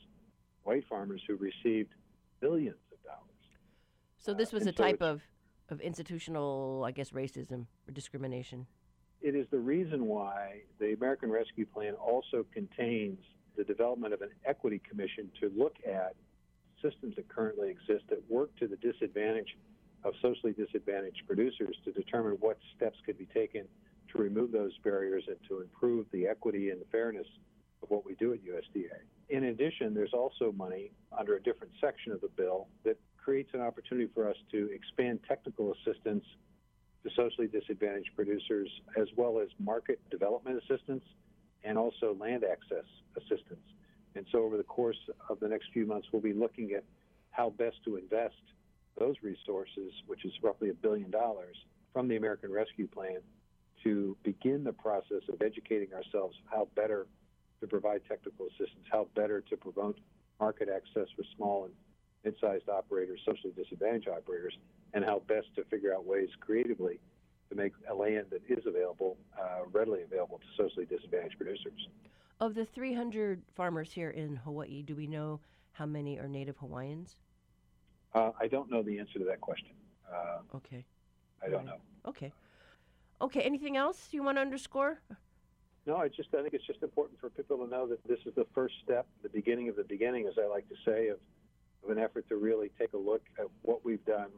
white 0.63 0.85
farmers 0.89 1.21
who 1.27 1.37
received 1.37 1.91
billions 2.41 2.77
of 2.93 3.03
dollars. 3.03 3.23
So 4.19 4.35
this 4.35 4.53
was 4.53 4.67
uh, 4.67 4.71
a 4.71 4.73
type 4.73 5.03
of, 5.03 5.23
of 5.69 5.81
institutional, 5.81 6.85
I 6.87 6.93
guess, 6.93 7.11
racism 7.11 7.67
or 7.89 7.93
discrimination. 7.93 8.67
It 9.23 9.37
is 9.37 9.47
the 9.53 9.59
reason 9.59 10.07
why 10.07 10.63
the 10.81 10.95
American 10.95 11.31
Rescue 11.31 11.65
Plan 11.65 11.95
also 11.95 12.45
contains 12.53 13.21
the 13.57 13.63
development 13.63 14.13
of 14.13 14.21
an 14.21 14.31
equity 14.45 14.81
commission 14.89 15.31
to 15.41 15.53
look 15.57 15.77
at 15.87 16.17
systems 16.83 17.15
that 17.15 17.29
currently 17.29 17.71
exist 17.71 18.03
that 18.11 18.21
work 18.29 18.51
to 18.59 18.67
the 18.67 18.77
disadvantage 18.77 19.57
of 20.03 20.15
socially 20.21 20.53
disadvantaged 20.53 21.23
producers 21.29 21.77
to 21.85 21.93
determine 21.93 22.37
what 22.41 22.59
steps 22.75 22.99
could 23.07 23.17
be 23.17 23.27
taken 23.27 23.69
to 24.11 24.19
remove 24.19 24.51
those 24.51 24.77
barriers 24.83 25.23
and 25.29 25.37
to 25.49 25.61
improve 25.61 26.07
the 26.11 26.27
equity 26.27 26.71
and 26.71 26.81
the 26.81 26.87
fairness 26.91 27.27
of 27.85 27.91
what 27.91 28.05
we 28.05 28.17
do 28.17 28.33
at 28.33 28.41
USDA. 28.41 28.91
In 29.29 29.45
addition, 29.45 29.95
there's 29.95 30.13
also 30.13 30.51
money 30.51 30.91
under 31.17 31.37
a 31.37 31.43
different 31.43 31.73
section 31.81 32.11
of 32.11 32.21
the 32.21 32.29
bill 32.37 32.67
that 32.85 32.99
creates 33.17 33.51
an 33.55 33.61
opportunity 33.61 34.09
for 34.13 34.29
us 34.29 34.37
to 34.51 34.69
expand 34.75 35.21
technical 35.29 35.73
assistance 35.73 36.25
to 37.03 37.11
socially 37.17 37.49
disadvantaged 37.49 38.11
producers, 38.15 38.69
as 38.97 39.09
well 39.17 39.41
as 39.41 39.49
market 39.59 39.99
development 40.11 40.63
assistance 40.63 41.05
and 41.65 41.79
also 41.79 42.17
land 42.19 42.45
access 42.45 42.85
assistance. 43.17 43.67
And 44.15 44.27
so, 44.31 44.39
over 44.45 44.57
the 44.57 44.65
course 44.65 44.99
of 45.29 45.41
the 45.41 45.49
next 45.49 45.67
few 45.73 45.87
months, 45.87 46.09
we'll 46.13 46.23
be 46.23 46.33
looking 46.33 46.73
at 46.73 46.85
how 47.31 47.51
best 47.51 47.77
to 47.85 47.97
invest 47.97 48.35
those 48.99 49.17
resources, 49.23 49.93
which 50.07 50.25
is 50.25 50.33
roughly 50.43 50.69
a 50.69 50.75
billion 50.75 51.11
dollars, 51.11 51.57
from 51.93 52.09
the 52.09 52.17
American 52.17 52.53
Rescue 52.53 52.87
Plan 52.87 53.19
to 53.85 54.17
begin 54.23 54.65
the 54.65 54.73
process 54.73 55.23
of 55.29 55.43
educating 55.43 55.93
ourselves 55.93 56.37
how 56.51 56.69
better 56.77 57.07
to 57.61 57.67
provide 57.67 58.01
technical 58.09 58.47
assistance, 58.47 58.85
how 58.91 59.09
better 59.15 59.41
to 59.41 59.57
promote 59.57 59.99
market 60.41 60.69
access 60.69 61.09
for 61.17 61.25
small 61.37 61.65
and 61.65 61.73
mid-sized 62.25 62.69
operators, 62.69 63.21
socially 63.25 63.53
disadvantaged 63.57 64.09
operators, 64.09 64.57
and 64.95 65.05
how 65.05 65.23
best 65.27 65.47
to 65.57 65.65
figure 65.65 65.95
out 65.95 66.05
ways 66.05 66.29
creatively 66.41 67.01
to 67.51 67.57
make 67.57 67.73
a 67.91 67.95
land 67.95 68.27
that 68.31 68.43
is 68.49 68.65
available 68.67 69.17
uh, 69.39 69.65
readily 69.73 70.03
available 70.03 70.39
to 70.39 70.63
socially 70.63 70.87
disadvantaged 70.87 71.37
producers. 71.37 71.89
Of 72.41 72.55
the 72.55 72.65
300 72.65 73.43
farmers 73.55 73.93
here 73.93 74.11
in 74.11 74.37
Hawaii, 74.37 74.83
do 74.83 74.95
we 74.95 75.07
know 75.07 75.41
how 75.73 75.87
many 75.87 76.19
are 76.19 76.29
Native 76.29 76.57
Hawaiians? 76.59 77.17
Uh, 78.15 78.31
I 78.41 78.49
don't 78.49 78.71
know 78.71 78.83
the 78.83 78.99
answer 78.99 79.19
to 79.19 79.25
that 79.27 79.41
question. 79.41 79.71
Uh, 80.13 80.57
okay. 80.57 80.85
I 81.45 81.49
don't 81.49 81.65
know. 81.65 81.79
Okay. 82.07 82.33
Okay. 83.21 83.41
Anything 83.41 83.77
else 83.77 84.09
you 84.11 84.23
want 84.23 84.37
to 84.37 84.43
underscore? 84.43 85.01
No, 85.87 85.97
I 85.97 86.09
just 86.09 86.29
I 86.35 86.43
think 86.43 86.55
it's 86.55 86.67
just 86.67 86.83
important 86.83 87.19
for 87.21 87.31
people 87.31 87.59
to 87.59 87.67
know 87.67 87.89
that 87.89 88.07
this 88.07 88.19
is 88.27 88.35
the 88.35 88.47
first 88.55 88.75
step, 88.85 89.07
the 89.23 89.29
beginning 89.29 89.69
of 89.69 89.77
the 89.77 89.85
beginning, 89.85 90.27
as 90.27 90.35
I 90.39 90.47
like 90.47 90.69
to 90.69 90.77
say, 90.85 91.09
of, 91.09 91.19
of 91.85 91.91
an 91.91 91.99
effort 91.99 92.29
to 92.29 92.37
really 92.37 92.71
take 92.79 92.93
a 92.93 92.99
look 92.99 93.23
at 93.39 93.47
what 93.63 93.85
we've 93.85 94.05
done 94.05 94.29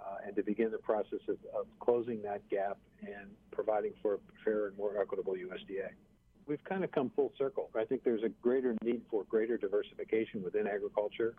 uh, 0.00 0.26
and 0.26 0.34
to 0.36 0.42
begin 0.42 0.70
the 0.70 0.78
process 0.78 1.20
of, 1.28 1.36
of, 1.54 1.66
closing 1.78 2.22
that 2.22 2.48
gap 2.48 2.78
and 3.02 3.30
providing 3.50 3.92
for 4.02 4.14
a 4.14 4.18
fairer 4.44 4.68
and 4.68 4.76
more 4.76 5.00
equitable 5.00 5.34
USDA. 5.34 5.90
We've 6.46 6.62
kind 6.64 6.84
of 6.84 6.90
come 6.90 7.10
full 7.14 7.32
circle. 7.38 7.70
I 7.76 7.84
think 7.84 8.02
there's 8.02 8.22
a 8.22 8.28
greater 8.42 8.74
need 8.82 9.02
for 9.10 9.24
greater 9.24 9.56
diversification 9.56 10.42
within 10.42 10.66
agriculture, 10.66 11.34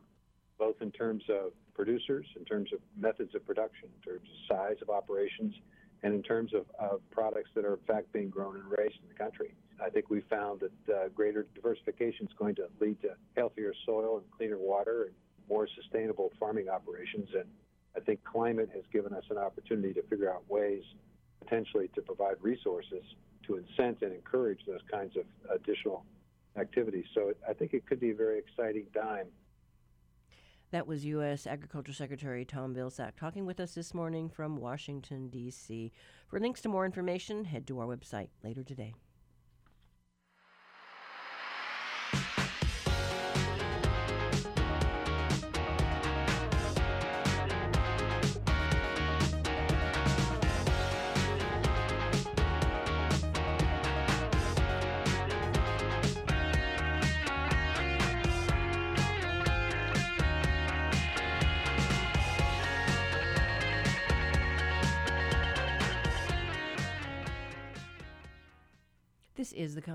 both 0.58 0.75
in 0.82 0.91
terms 0.91 1.24
of 1.30 1.51
producers, 1.74 2.25
in 2.38 2.46
terms 2.46 2.72
of 2.74 2.80
methods 2.98 3.36
of 3.36 3.46
production, 3.46 3.89
in 3.96 4.12
terms 4.12 4.27
of 4.30 4.56
size 4.56 4.77
of 4.82 4.89
operations, 4.89 5.53
and 6.03 6.13
in 6.13 6.24
terms 6.24 6.53
of, 6.53 6.65
of 6.80 7.01
products 7.12 7.50
that 7.56 7.65
are 7.65 7.74
in 7.74 7.86
fact 7.86 8.12
being 8.13 8.30
grown 8.30 8.56
and 8.56 8.65
raised 8.77 8.96
in 9.01 9.08
the 9.10 9.15
country. 9.15 9.53
I 9.84 9.89
think 9.89 10.10
we 10.10 10.22
found 10.22 10.62
that 10.62 10.94
uh, 10.94 11.08
greater 11.10 11.48
diversification 11.56 12.27
is 12.27 12.34
going 12.38 12.56
to 12.56 12.68
lead 12.80 13.01
to 13.01 13.15
healthier 13.36 13.74
soil 13.86 14.18
and 14.18 14.32
cleaner 14.38 14.58
water 14.58 15.03
and 15.06 15.13
more 15.50 15.68
sustainable 15.75 16.32
farming 16.39 16.70
operations. 16.70 17.27
And 17.34 17.46
I 17.96 18.00
think 18.00 18.24
climate 18.24 18.70
has 18.74 18.84
given 18.92 19.14
us 19.14 19.24
an 19.30 19.38
opportunity 19.38 19.94
to 19.94 20.04
figure 20.04 20.32
out 20.32 20.44
ways 20.50 20.84
potentially 21.40 21.90
to 21.96 22.02
provide 22.02 22.36
resources 22.42 23.04
to 23.48 23.54
incent 23.54 24.02
and 24.02 24.14
encourage 24.14 24.60
those 24.66 24.82
kinds 24.92 25.16
of 25.18 25.24
additional 25.54 26.06
activities. 26.58 27.06
So 27.14 27.30
it, 27.30 27.38
I 27.48 27.54
think 27.54 27.74
it 27.74 27.86
could 27.88 28.00
be 28.00 28.12
a 28.12 28.16
very 28.16 28.38
exciting 28.40 28.86
time. 28.94 29.28
That 30.72 30.88
was 30.88 31.04
U.S. 31.06 31.48
Agriculture 31.48 31.92
Secretary 31.92 32.46
Tom 32.46 32.74
Vilsack 32.74 33.18
talking 33.18 33.46
with 33.46 33.60
us 33.60 33.74
this 33.74 33.94
morning 33.94 34.30
from 34.30 34.56
Washington, 34.56 35.28
D.C. 35.28 35.92
For 36.30 36.40
links 36.40 36.62
to 36.62 36.70
more 36.70 36.86
information, 36.86 37.44
head 37.44 37.68
to 37.68 37.80
our 37.80 37.88
website 37.88 38.30
later 38.42 38.64
today. 38.64 38.94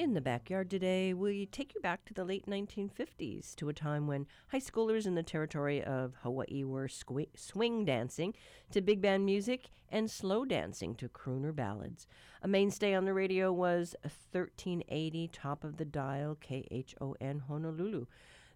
In 0.00 0.14
the 0.14 0.22
backyard 0.22 0.70
today, 0.70 1.12
we 1.12 1.44
take 1.44 1.74
you 1.74 1.80
back 1.82 2.06
to 2.06 2.14
the 2.14 2.24
late 2.24 2.46
1950s 2.46 3.54
to 3.56 3.68
a 3.68 3.74
time 3.74 4.06
when 4.06 4.26
high 4.48 4.58
schoolers 4.58 5.06
in 5.06 5.14
the 5.14 5.22
territory 5.22 5.84
of 5.84 6.14
Hawaii 6.22 6.64
were 6.64 6.88
squ- 6.88 7.28
swing 7.36 7.84
dancing 7.84 8.32
to 8.70 8.80
big 8.80 9.02
band 9.02 9.26
music 9.26 9.68
and 9.90 10.10
slow 10.10 10.46
dancing 10.46 10.94
to 10.94 11.10
crooner 11.10 11.54
ballads. 11.54 12.06
A 12.42 12.48
mainstay 12.48 12.94
on 12.94 13.04
the 13.04 13.12
radio 13.12 13.52
was 13.52 13.94
1380 14.00 15.28
Top 15.34 15.64
of 15.64 15.76
the 15.76 15.84
Dial 15.84 16.34
KHON 16.40 17.42
Honolulu, 17.46 18.06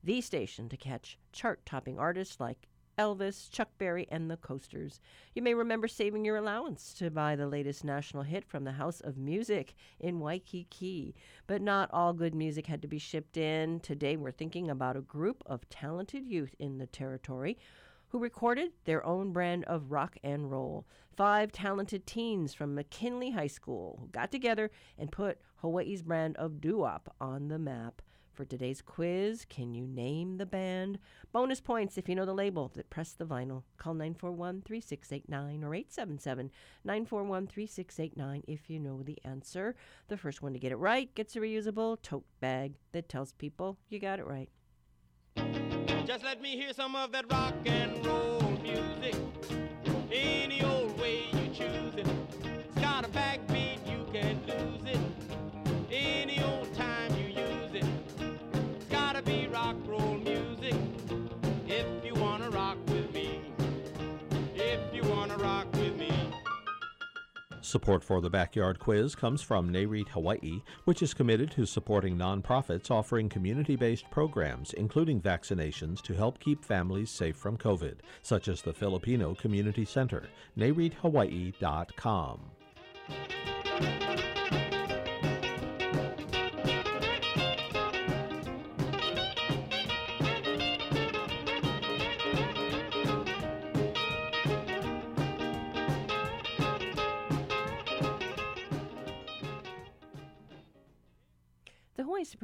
the 0.02 0.22
station 0.22 0.70
to 0.70 0.78
catch 0.78 1.18
chart 1.30 1.66
topping 1.66 1.98
artists 1.98 2.40
like 2.40 2.68
Elvis, 2.98 3.50
Chuck 3.50 3.68
Berry, 3.78 4.06
and 4.10 4.30
the 4.30 4.36
Coasters. 4.36 5.00
You 5.34 5.42
may 5.42 5.54
remember 5.54 5.88
saving 5.88 6.24
your 6.24 6.36
allowance 6.36 6.94
to 6.94 7.10
buy 7.10 7.36
the 7.36 7.46
latest 7.46 7.84
national 7.84 8.22
hit 8.22 8.44
from 8.44 8.64
the 8.64 8.72
House 8.72 9.00
of 9.00 9.16
Music 9.16 9.74
in 9.98 10.20
Waikiki. 10.20 11.14
But 11.46 11.62
not 11.62 11.90
all 11.92 12.12
good 12.12 12.34
music 12.34 12.66
had 12.66 12.82
to 12.82 12.88
be 12.88 12.98
shipped 12.98 13.36
in. 13.36 13.80
Today 13.80 14.16
we're 14.16 14.30
thinking 14.30 14.70
about 14.70 14.96
a 14.96 15.00
group 15.00 15.42
of 15.46 15.68
talented 15.68 16.26
youth 16.26 16.54
in 16.58 16.78
the 16.78 16.86
territory 16.86 17.58
who 18.08 18.20
recorded 18.20 18.70
their 18.84 19.04
own 19.04 19.32
brand 19.32 19.64
of 19.64 19.90
rock 19.90 20.16
and 20.22 20.48
roll. 20.48 20.86
Five 21.16 21.50
talented 21.50 22.06
teens 22.06 22.54
from 22.54 22.74
McKinley 22.74 23.32
High 23.32 23.48
School 23.48 23.98
who 24.00 24.06
got 24.06 24.30
together 24.30 24.70
and 24.96 25.10
put 25.10 25.40
Hawaii's 25.56 26.02
brand 26.02 26.36
of 26.36 26.60
doo-wop 26.60 27.12
on 27.20 27.48
the 27.48 27.58
map. 27.58 28.02
For 28.34 28.44
today's 28.44 28.82
quiz, 28.82 29.46
can 29.48 29.74
you 29.74 29.86
name 29.86 30.38
the 30.38 30.46
band? 30.46 30.98
Bonus 31.30 31.60
points 31.60 31.96
if 31.96 32.08
you 32.08 32.16
know 32.16 32.26
the 32.26 32.34
label 32.34 32.68
that 32.74 32.90
pressed 32.90 33.18
the 33.18 33.24
vinyl. 33.24 33.62
Call 33.76 33.94
941 33.94 34.62
3689 34.62 35.62
or 35.62 35.72
877 35.72 36.50
941 36.82 37.46
3689 37.46 38.42
if 38.48 38.68
you 38.68 38.80
know 38.80 39.04
the 39.04 39.18
answer. 39.24 39.76
The 40.08 40.16
first 40.16 40.42
one 40.42 40.52
to 40.52 40.58
get 40.58 40.72
it 40.72 40.76
right 40.76 41.14
gets 41.14 41.36
a 41.36 41.40
reusable 41.40 42.02
tote 42.02 42.24
bag 42.40 42.72
that 42.90 43.08
tells 43.08 43.32
people 43.34 43.78
you 43.88 44.00
got 44.00 44.18
it 44.18 44.26
right. 44.26 44.48
Just 46.04 46.24
let 46.24 46.42
me 46.42 46.56
hear 46.56 46.72
some 46.72 46.96
of 46.96 47.12
that 47.12 47.30
rock 47.30 47.54
and 47.66 48.04
roll 48.04 48.40
music. 48.60 49.14
Any 50.10 50.60
old 50.64 50.73
rock 59.54 59.76
roll 59.86 60.14
music. 60.14 60.74
If 61.68 61.86
you 62.04 62.12
wanna 62.14 62.50
rock 62.50 62.76
with 62.88 63.14
me. 63.14 63.40
If 64.56 64.80
you 64.92 65.08
wanna 65.08 65.36
rock 65.36 65.68
with 65.74 65.96
me. 65.96 66.10
Support 67.60 68.02
for 68.02 68.20
the 68.20 68.28
Backyard 68.28 68.80
Quiz 68.80 69.14
comes 69.14 69.42
from 69.42 69.70
NAREIT 69.72 70.08
Hawaii, 70.08 70.60
which 70.86 71.02
is 71.02 71.14
committed 71.14 71.52
to 71.52 71.66
supporting 71.66 72.18
nonprofits 72.18 72.90
offering 72.90 73.28
community 73.28 73.76
based 73.76 74.10
programs, 74.10 74.72
including 74.72 75.20
vaccinations 75.20 76.02
to 76.02 76.14
help 76.14 76.40
keep 76.40 76.64
families 76.64 77.10
safe 77.10 77.36
from 77.36 77.56
COVID, 77.56 77.98
such 78.22 78.48
as 78.48 78.60
the 78.60 78.72
Filipino 78.72 79.36
Community 79.36 79.84
Center. 79.84 80.24
NAREITHawaii.com. 80.58 82.40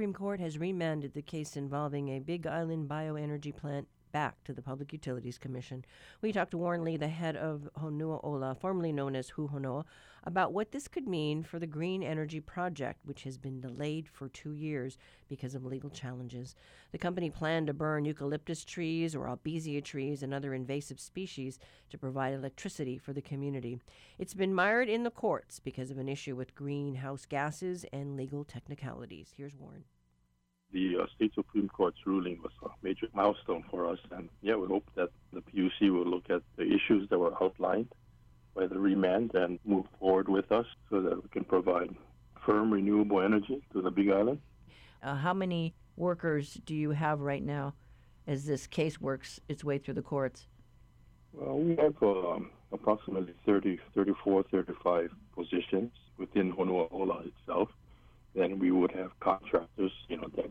Supreme 0.00 0.14
Court 0.14 0.40
has 0.40 0.56
remanded 0.56 1.12
the 1.12 1.20
case 1.20 1.58
involving 1.58 2.08
a 2.08 2.20
Big 2.20 2.46
Island 2.46 2.88
bioenergy 2.88 3.54
plant 3.54 3.86
back 4.12 4.42
to 4.44 4.52
the 4.52 4.62
Public 4.62 4.92
Utilities 4.92 5.38
Commission. 5.38 5.84
We 6.20 6.32
talked 6.32 6.50
to 6.52 6.58
Warren 6.58 6.84
Lee, 6.84 6.96
the 6.96 7.08
head 7.08 7.36
of 7.36 7.68
Honua 7.78 8.20
Ola, 8.22 8.54
formerly 8.54 8.92
known 8.92 9.16
as 9.16 9.30
Hu 9.30 9.48
Honua, 9.48 9.84
about 10.24 10.52
what 10.52 10.72
this 10.72 10.88
could 10.88 11.08
mean 11.08 11.42
for 11.42 11.58
the 11.58 11.66
green 11.66 12.02
energy 12.02 12.40
project, 12.40 13.00
which 13.04 13.22
has 13.22 13.38
been 13.38 13.60
delayed 13.60 14.08
for 14.08 14.28
two 14.28 14.52
years 14.52 14.98
because 15.28 15.54
of 15.54 15.64
legal 15.64 15.90
challenges. 15.90 16.54
The 16.92 16.98
company 16.98 17.30
planned 17.30 17.68
to 17.68 17.74
burn 17.74 18.04
eucalyptus 18.04 18.64
trees 18.64 19.14
or 19.14 19.26
albizia 19.26 19.82
trees 19.82 20.22
and 20.22 20.34
other 20.34 20.54
invasive 20.54 21.00
species 21.00 21.58
to 21.90 21.98
provide 21.98 22.34
electricity 22.34 22.98
for 22.98 23.12
the 23.12 23.22
community. 23.22 23.78
It's 24.18 24.34
been 24.34 24.54
mired 24.54 24.88
in 24.88 25.04
the 25.04 25.10
courts 25.10 25.58
because 25.58 25.90
of 25.90 25.98
an 25.98 26.08
issue 26.08 26.36
with 26.36 26.54
greenhouse 26.54 27.24
gases 27.24 27.84
and 27.92 28.16
legal 28.16 28.44
technicalities. 28.44 29.32
Here's 29.36 29.56
Warren 29.56 29.84
the 30.72 30.98
uh, 31.02 31.06
state 31.16 31.32
Supreme 31.34 31.68
Court's 31.68 31.98
ruling 32.06 32.40
was 32.42 32.52
a 32.64 32.68
major 32.82 33.08
milestone 33.14 33.64
for 33.70 33.88
us. 33.88 33.98
And 34.10 34.28
yeah, 34.42 34.56
we 34.56 34.66
hope 34.66 34.84
that 34.94 35.10
the 35.32 35.40
PUC 35.40 35.90
will 35.90 36.06
look 36.06 36.30
at 36.30 36.42
the 36.56 36.64
issues 36.64 37.08
that 37.10 37.18
were 37.18 37.34
outlined 37.42 37.88
by 38.54 38.66
the 38.66 38.78
remand 38.78 39.34
and 39.34 39.58
move 39.64 39.86
forward 39.98 40.28
with 40.28 40.50
us 40.52 40.66
so 40.88 41.00
that 41.00 41.22
we 41.22 41.28
can 41.30 41.44
provide 41.44 41.94
firm 42.44 42.72
renewable 42.72 43.20
energy 43.20 43.62
to 43.72 43.82
the 43.82 43.90
Big 43.90 44.10
Island. 44.10 44.40
Uh, 45.02 45.16
how 45.16 45.34
many 45.34 45.74
workers 45.96 46.60
do 46.64 46.74
you 46.74 46.90
have 46.90 47.20
right 47.20 47.42
now 47.42 47.74
as 48.26 48.44
this 48.46 48.66
case 48.66 49.00
works 49.00 49.40
its 49.48 49.64
way 49.64 49.78
through 49.78 49.94
the 49.94 50.02
courts? 50.02 50.46
Well, 51.32 51.58
we 51.58 51.76
have 51.76 51.94
um, 52.02 52.50
approximately 52.72 53.34
30, 53.46 53.78
34, 53.94 54.44
35 54.50 55.10
positions 55.34 55.92
within 56.18 56.52
Honua 56.52 56.92
Ola 56.92 57.24
itself. 57.24 57.68
Then 58.34 58.58
we 58.58 58.70
would 58.70 58.92
have 58.92 59.10
contractors, 59.20 59.92
you 60.08 60.16
know, 60.16 60.28
that 60.36 60.50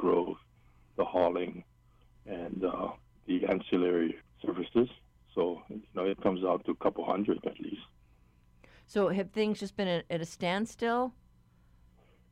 do 0.00 0.36
the 0.96 1.04
harvesting, 1.04 1.04
planting, 1.04 1.04
the 1.04 1.04
replanting, 1.04 1.04
the 1.04 1.04
regrowth, 1.04 1.04
the 1.04 1.04
hauling, 1.04 1.64
and 2.26 2.64
uh, 2.64 2.88
the 3.26 3.46
ancillary 3.46 4.16
services. 4.44 4.88
So 5.34 5.62
you 5.68 5.82
know 5.94 6.04
it 6.04 6.22
comes 6.22 6.44
out 6.44 6.64
to 6.64 6.70
a 6.70 6.76
couple 6.76 7.04
hundred 7.04 7.38
at 7.46 7.60
least. 7.60 7.82
So 8.86 9.08
have 9.08 9.30
things 9.30 9.60
just 9.60 9.76
been 9.76 9.88
at, 9.88 10.04
at 10.10 10.20
a 10.20 10.24
standstill? 10.24 11.12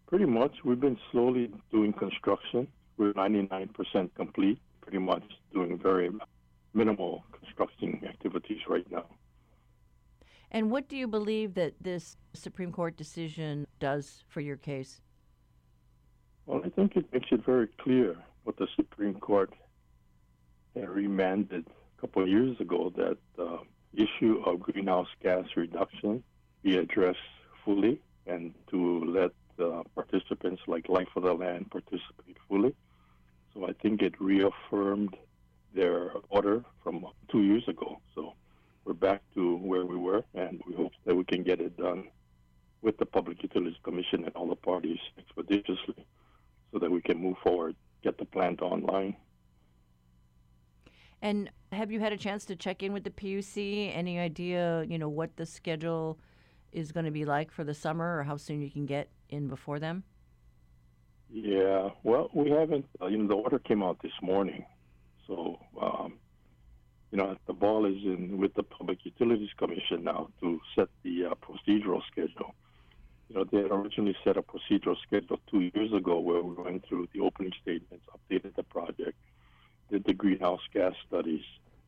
Pretty 0.06 0.26
much, 0.26 0.52
we've 0.64 0.80
been 0.80 0.98
slowly 1.10 1.50
doing 1.72 1.92
construction. 1.92 2.68
We're 2.96 3.12
99% 3.14 4.14
complete. 4.14 4.60
Pretty 4.80 4.98
much 4.98 5.24
doing 5.52 5.78
very 5.78 6.10
minimal 6.74 7.24
construction 7.32 8.00
activities 8.08 8.58
right 8.68 8.90
now. 8.92 9.06
And 10.50 10.70
what 10.70 10.88
do 10.88 10.96
you 10.96 11.08
believe 11.08 11.54
that 11.54 11.74
this 11.80 12.16
Supreme 12.32 12.70
Court 12.70 12.96
decision 12.96 13.66
does 13.80 14.22
for 14.28 14.40
your 14.40 14.56
case? 14.56 15.00
Think 16.76 16.96
it 16.96 17.12
makes 17.12 17.28
it 17.30 17.44
very 17.44 17.68
clear 17.78 18.16
what 18.42 18.56
the 18.56 18.66
Supreme 18.74 19.14
Court 19.14 19.52
remanded 20.74 21.66
a 21.96 22.00
couple 22.00 22.22
of 22.22 22.28
years 22.28 22.58
ago 22.60 22.92
that 22.96 23.16
the 23.36 23.60
issue 23.94 24.42
of 24.44 24.58
greenhouse 24.58 25.06
gas 25.22 25.44
reduction 25.54 26.24
be 26.64 26.76
addressed 26.76 27.18
fully 27.64 28.00
and 28.26 28.52
to 28.70 29.04
let 29.04 29.30
uh, 29.64 29.84
participants 29.94 30.62
like 30.66 30.88
Life 30.88 31.06
of 31.14 31.22
the 31.22 31.32
Land 31.32 31.70
participate 31.70 32.38
fully. 32.48 32.74
So 33.52 33.68
I 33.68 33.72
think 33.80 34.02
it 34.02 34.20
reaffirmed 34.20 35.16
their 35.74 36.10
order 36.28 36.64
from 36.82 37.06
two 37.30 37.42
years 37.42 37.68
ago. 37.68 38.00
So 38.16 38.34
we're 38.84 38.94
back 38.94 39.22
to 39.34 39.58
where 39.58 39.86
we 39.86 39.96
were, 39.96 40.24
and 40.34 40.60
we 40.66 40.74
hope 40.74 40.92
that 41.04 41.14
we 41.14 41.22
can 41.22 41.44
get 41.44 41.60
it 41.60 41.76
done 41.76 42.08
with 42.82 42.98
the 42.98 43.06
Public 43.06 43.44
Utilities 43.44 43.78
Commission 43.84 44.24
and 44.24 44.34
all 44.34 44.48
the 44.48 44.56
parties 44.56 44.98
expeditiously 45.16 46.04
so 46.74 46.80
that 46.80 46.90
we 46.90 47.00
can 47.00 47.16
move 47.16 47.36
forward, 47.42 47.76
get 48.02 48.18
the 48.18 48.24
plant 48.24 48.60
online. 48.60 49.16
And 51.22 51.50
have 51.72 51.90
you 51.90 52.00
had 52.00 52.12
a 52.12 52.16
chance 52.16 52.44
to 52.46 52.56
check 52.56 52.82
in 52.82 52.92
with 52.92 53.04
the 53.04 53.10
PUC? 53.10 53.96
Any 53.96 54.18
idea, 54.18 54.84
you 54.86 54.98
know, 54.98 55.08
what 55.08 55.36
the 55.36 55.46
schedule 55.46 56.18
is 56.72 56.90
going 56.90 57.06
to 57.06 57.12
be 57.12 57.24
like 57.24 57.52
for 57.52 57.62
the 57.62 57.72
summer 57.72 58.18
or 58.18 58.24
how 58.24 58.36
soon 58.36 58.60
you 58.60 58.70
can 58.70 58.84
get 58.84 59.08
in 59.30 59.46
before 59.46 59.78
them? 59.78 60.02
Yeah, 61.30 61.90
well, 62.02 62.28
we 62.34 62.50
haven't, 62.50 62.86
uh, 63.00 63.06
you 63.06 63.18
know, 63.18 63.28
the 63.28 63.34
order 63.34 63.60
came 63.60 63.82
out 63.82 64.02
this 64.02 64.12
morning. 64.20 64.66
So, 65.26 65.58
um, 65.80 66.14
you 67.12 67.18
know, 67.18 67.36
the 67.46 67.52
ball 67.52 67.86
is 67.86 68.02
in 68.04 68.36
with 68.36 68.52
the 68.54 68.64
Public 68.64 68.98
Utilities 69.04 69.50
Commission 69.56 70.02
now 70.02 70.28
to 70.40 70.60
set 70.76 70.88
the 71.04 71.26
uh, 71.26 71.34
procedural 71.36 72.02
schedule. 72.10 72.54
You 73.28 73.36
know, 73.36 73.44
they 73.44 73.62
had 73.62 73.70
originally 73.70 74.16
set 74.22 74.36
a 74.36 74.42
procedural 74.42 74.96
schedule 75.02 75.40
two 75.50 75.70
years 75.74 75.92
ago 75.92 76.20
where 76.20 76.42
we 76.42 76.54
went 76.62 76.86
through 76.86 77.08
the 77.14 77.20
opening 77.20 77.52
statements, 77.62 78.04
updated 78.14 78.54
the 78.54 78.62
project, 78.62 79.18
did 79.90 80.04
the 80.04 80.12
greenhouse 80.12 80.60
gas 80.72 80.92
studies 81.06 81.42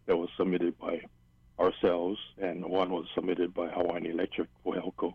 that 0.07 0.17
was 0.17 0.29
submitted 0.37 0.79
by 0.79 1.03
ourselves, 1.59 2.19
and 2.39 2.65
one 2.65 2.91
was 2.91 3.07
submitted 3.15 3.53
by 3.55 3.69
Hawaiian 3.69 4.07
Electric 4.07 4.49
for 4.63 4.75
HELCO. 4.75 5.15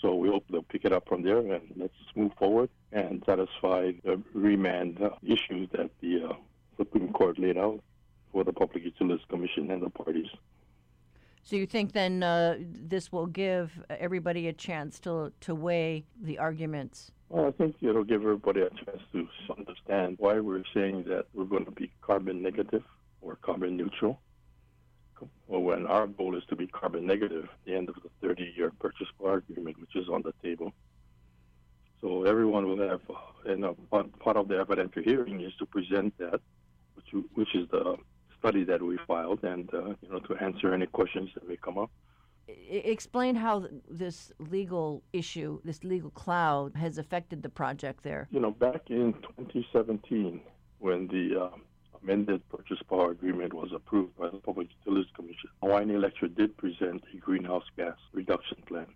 So 0.00 0.16
we 0.16 0.28
hope 0.28 0.44
they'll 0.50 0.62
pick 0.62 0.84
it 0.84 0.92
up 0.92 1.08
from 1.08 1.22
there 1.22 1.38
and 1.38 1.62
let's 1.76 1.94
move 2.16 2.32
forward 2.38 2.70
and 2.90 3.22
satisfy 3.24 3.92
the 4.04 4.20
remand 4.34 5.00
uh, 5.00 5.10
issues 5.22 5.68
that 5.72 5.90
the 6.00 6.24
uh, 6.30 6.32
Supreme 6.76 7.12
Court 7.12 7.38
laid 7.38 7.56
out 7.56 7.80
for 8.32 8.42
the 8.42 8.52
Public 8.52 8.84
Utilities 8.84 9.24
Commission 9.28 9.70
and 9.70 9.82
the 9.82 9.90
parties. 9.90 10.26
So 11.44 11.56
you 11.56 11.66
think 11.66 11.92
then 11.92 12.22
uh, 12.22 12.56
this 12.60 13.10
will 13.10 13.26
give 13.26 13.72
everybody 13.90 14.48
a 14.48 14.52
chance 14.52 15.00
to 15.00 15.32
to 15.40 15.54
weigh 15.54 16.04
the 16.20 16.38
arguments? 16.38 17.10
Well, 17.28 17.46
I 17.46 17.50
think 17.50 17.76
it'll 17.80 18.04
give 18.04 18.22
everybody 18.22 18.60
a 18.60 18.70
chance 18.70 19.02
to 19.12 19.26
understand 19.56 20.16
why 20.18 20.38
we're 20.38 20.62
saying 20.74 21.04
that 21.08 21.26
we're 21.34 21.44
going 21.44 21.64
to 21.64 21.70
be 21.70 21.90
carbon 22.00 22.42
negative 22.42 22.84
or 23.20 23.36
carbon 23.36 23.76
neutral. 23.76 24.20
Well, 25.46 25.62
when 25.62 25.86
our 25.86 26.06
goal 26.06 26.36
is 26.36 26.44
to 26.48 26.56
be 26.56 26.66
carbon 26.66 27.06
negative 27.06 27.44
at 27.44 27.64
the 27.64 27.74
end 27.74 27.88
of 27.88 27.96
the 28.02 28.26
30-year 28.26 28.72
purchase 28.80 29.06
power 29.18 29.36
agreement, 29.36 29.80
which 29.80 29.94
is 29.94 30.08
on 30.08 30.22
the 30.22 30.34
table. 30.42 30.72
So 32.00 32.24
everyone 32.24 32.66
will 32.66 32.88
have, 32.88 33.00
uh, 33.08 33.14
you 33.46 33.56
know, 33.56 33.76
part 33.90 34.36
of 34.36 34.48
the 34.48 34.54
evidentiary 34.54 35.04
hearing 35.04 35.40
is 35.40 35.54
to 35.60 35.66
present 35.66 36.16
that, 36.18 36.40
which 36.96 37.24
which 37.34 37.54
is 37.54 37.68
the 37.70 37.96
study 38.42 38.64
that 38.64 38.82
we 38.82 38.98
filed, 39.06 39.44
and 39.44 39.72
uh, 39.72 39.94
you 40.02 40.10
know, 40.10 40.18
to 40.18 40.34
answer 40.36 40.74
any 40.74 40.86
questions 40.86 41.30
that 41.34 41.48
may 41.48 41.56
come 41.56 41.78
up. 41.78 41.90
Explain 42.48 43.36
how 43.36 43.66
this 43.88 44.32
legal 44.38 45.02
issue, 45.12 45.60
this 45.64 45.84
legal 45.84 46.10
cloud, 46.10 46.74
has 46.76 46.98
affected 46.98 47.42
the 47.42 47.48
project 47.48 48.02
there. 48.02 48.26
You 48.32 48.40
know, 48.40 48.50
back 48.50 48.90
in 48.90 49.14
2017, 49.38 50.40
when 50.80 51.06
the 51.06 51.44
uh, 51.44 51.50
amended 52.02 52.46
purchase 52.48 52.82
power 52.88 53.12
agreement 53.12 53.54
was 53.54 53.70
approved 53.72 54.16
by 54.16 54.28
the 54.28 54.38
Public 54.38 54.68
Utilities 54.80 55.12
Commission, 55.14 55.50
Hawaiian 55.62 55.90
Electric 55.90 56.34
did 56.34 56.56
present 56.56 57.04
a 57.14 57.16
greenhouse 57.18 57.68
gas 57.76 57.96
reduction 58.12 58.58
plan. 58.66 58.86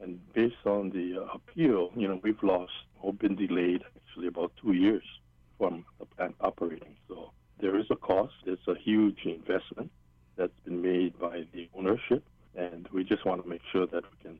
And 0.00 0.18
based 0.32 0.66
on 0.66 0.90
the 0.90 1.22
uh, 1.22 1.34
appeal, 1.34 1.92
you 1.94 2.08
know, 2.08 2.18
we've 2.24 2.42
lost 2.42 2.72
or 3.00 3.12
been 3.12 3.36
delayed 3.36 3.82
actually 3.96 4.26
about 4.26 4.50
two 4.60 4.72
years 4.72 5.04
from 5.56 5.84
the 6.00 6.06
plant 6.06 6.34
operating. 6.40 6.96
So 7.06 7.30
there 7.60 7.76
is 7.78 7.86
a 7.90 7.96
cost. 7.96 8.34
It's 8.46 8.66
a 8.68 8.74
huge 8.74 9.20
investment 9.24 9.90
that's 10.36 10.58
been 10.64 10.82
made 10.82 11.18
by 11.18 11.44
the 11.52 11.68
ownership, 11.76 12.24
and 12.56 12.88
we 12.92 13.04
just 13.04 13.24
want 13.24 13.42
to 13.42 13.48
make 13.48 13.62
sure 13.70 13.86
that 13.86 14.04
we 14.04 14.16
can 14.22 14.38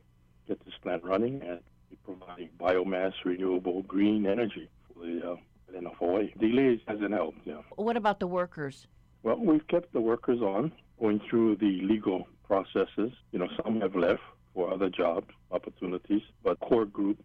get 0.49 0.65
this 0.65 0.75
plant 0.83 1.05
running 1.05 1.43
and 1.43 1.61
be 1.91 1.97
providing 2.05 2.49
biomass, 2.59 3.13
renewable, 3.25 3.83
green 3.83 4.27
energy 4.27 4.69
for 4.89 5.07
the 5.07 5.33
uh, 5.33 5.37
in 5.77 5.87
Hawaii. 5.99 6.33
Delays 6.39 6.81
hasn't 6.87 7.13
helped. 7.13 7.39
Yeah. 7.45 7.63
What 7.77 7.97
about 7.97 8.21
the 8.21 8.27
workers? 8.27 8.87
Well, 9.23 9.39
we've 9.39 9.67
kept 9.69 9.93
the 9.93 10.01
workers 10.01 10.41
on, 10.41 10.73
going 11.01 11.21
through 11.29 11.57
the 11.57 11.81
legal 11.83 12.27
processes. 12.47 13.13
You 13.31 13.39
know, 13.39 13.49
some 13.63 13.81
have 13.81 13.95
left 13.95 14.21
for 14.55 14.73
other 14.73 14.91
job 14.91 15.25
opportunities, 15.51 16.23
but 16.43 16.61
core 16.61 16.85
group, 16.85 17.19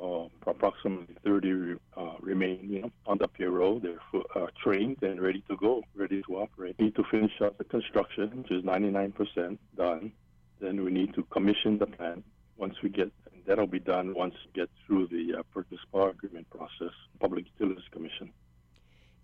uh, 0.00 0.28
approximately 0.46 1.16
30 1.24 1.74
uh, 1.96 2.12
remain, 2.20 2.60
you 2.68 2.82
know, 2.82 2.90
on 3.06 3.18
the 3.18 3.28
payroll. 3.28 3.80
They're 3.80 3.98
uh, 4.34 4.46
trained 4.62 5.02
and 5.02 5.20
ready 5.20 5.42
to 5.48 5.56
go, 5.56 5.82
ready 5.94 6.22
to 6.22 6.36
operate. 6.36 6.76
We 6.78 6.86
need 6.86 6.96
to 6.96 7.04
finish 7.10 7.32
up 7.42 7.58
the 7.58 7.64
construction, 7.64 8.42
which 8.42 8.50
is 8.50 8.62
99% 8.62 9.58
done. 9.76 10.12
Then 10.60 10.84
we 10.84 10.90
need 10.90 11.14
to 11.14 11.22
commission 11.24 11.78
the 11.78 11.86
plant. 11.86 12.24
Once 12.56 12.74
we 12.82 12.88
get 12.88 13.10
that'll 13.46 13.66
be 13.66 13.78
done 13.78 14.12
once 14.14 14.34
we 14.44 14.60
get 14.60 14.68
through 14.86 15.06
the 15.06 15.38
uh, 15.38 15.42
purchase 15.54 15.78
power 15.92 16.10
agreement 16.10 16.48
process, 16.50 16.92
Public 17.20 17.44
Utilities 17.54 17.84
Commission. 17.92 18.30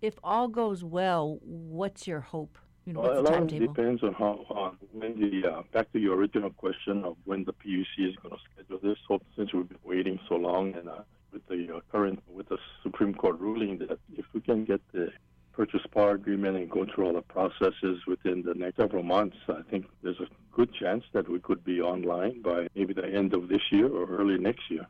If 0.01 0.17
all 0.23 0.47
goes 0.47 0.83
well, 0.83 1.39
what's 1.43 2.07
your 2.07 2.21
hope? 2.21 2.57
You 2.85 2.93
know, 2.93 2.99
what's 2.99 3.13
well, 3.13 3.23
the 3.23 3.29
a 3.29 3.31
lot 3.31 3.37
timetable? 3.49 3.73
depends 3.73 4.03
on 4.03 4.13
how 4.13 4.45
on 4.49 4.77
when 4.91 5.19
the 5.19 5.49
uh, 5.49 5.61
back 5.71 5.91
to 5.93 5.99
your 5.99 6.15
original 6.15 6.49
question 6.49 7.03
of 7.05 7.15
when 7.23 7.45
the 7.45 7.53
PUC 7.53 8.09
is 8.09 8.15
going 8.17 8.35
to 8.35 8.41
schedule 8.53 8.79
this. 8.83 8.97
So 9.07 9.21
since 9.37 9.53
we've 9.53 9.67
been 9.67 9.77
waiting 9.83 10.19
so 10.27 10.35
long, 10.35 10.73
and 10.75 10.89
uh, 10.89 11.03
with 11.31 11.47
the 11.47 11.77
uh, 11.77 11.79
current 11.91 12.21
with 12.27 12.49
the 12.49 12.57
Supreme 12.83 13.13
Court 13.13 13.39
ruling 13.39 13.77
that 13.79 13.99
if 14.17 14.25
we 14.33 14.41
can 14.41 14.65
get 14.65 14.81
the 14.91 15.11
purchase 15.53 15.81
power 15.93 16.11
agreement 16.11 16.57
and 16.57 16.69
go 16.69 16.85
through 16.85 17.05
all 17.05 17.13
the 17.13 17.21
processes 17.21 17.99
within 18.07 18.41
the 18.41 18.53
next 18.55 18.77
several 18.77 19.03
months, 19.03 19.37
I 19.47 19.61
think 19.69 19.85
there's 20.01 20.19
a 20.19 20.27
good 20.51 20.73
chance 20.73 21.03
that 21.13 21.29
we 21.29 21.39
could 21.39 21.63
be 21.63 21.79
online 21.79 22.41
by 22.41 22.67
maybe 22.75 22.93
the 22.93 23.05
end 23.05 23.33
of 23.33 23.47
this 23.47 23.61
year 23.71 23.87
or 23.87 24.07
early 24.09 24.37
next 24.37 24.69
year. 24.69 24.87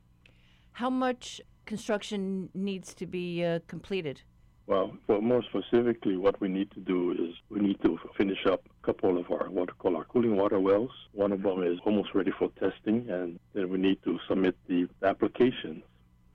How 0.72 0.90
much 0.90 1.42
construction 1.66 2.50
needs 2.54 2.94
to 2.96 3.06
be 3.06 3.44
uh, 3.44 3.60
completed? 3.68 4.22
Well, 4.66 4.94
more 5.10 5.44
specifically, 5.44 6.16
what 6.16 6.40
we 6.40 6.48
need 6.48 6.72
to 6.72 6.80
do 6.80 7.12
is 7.12 7.36
we 7.50 7.60
need 7.60 7.82
to 7.82 8.00
finish 8.18 8.46
up 8.46 8.62
a 8.66 8.86
couple 8.86 9.18
of 9.18 9.30
our 9.30 9.50
what 9.50 9.68
we 9.68 9.74
call 9.78 9.98
our 9.98 10.06
cooling 10.06 10.38
water 10.38 10.60
wells. 10.60 10.92
One 11.12 11.34
of 11.34 11.42
them 11.44 11.64
is 11.64 11.80
almost 11.86 12.16
ready 12.16 12.32
for 12.32 12.50
testing, 12.60 13.10
and 13.10 13.40
then 13.54 13.70
we 13.70 13.78
need 13.78 14.02
to 14.04 14.20
submit 14.28 14.56
the 14.68 14.88
application 15.04 15.84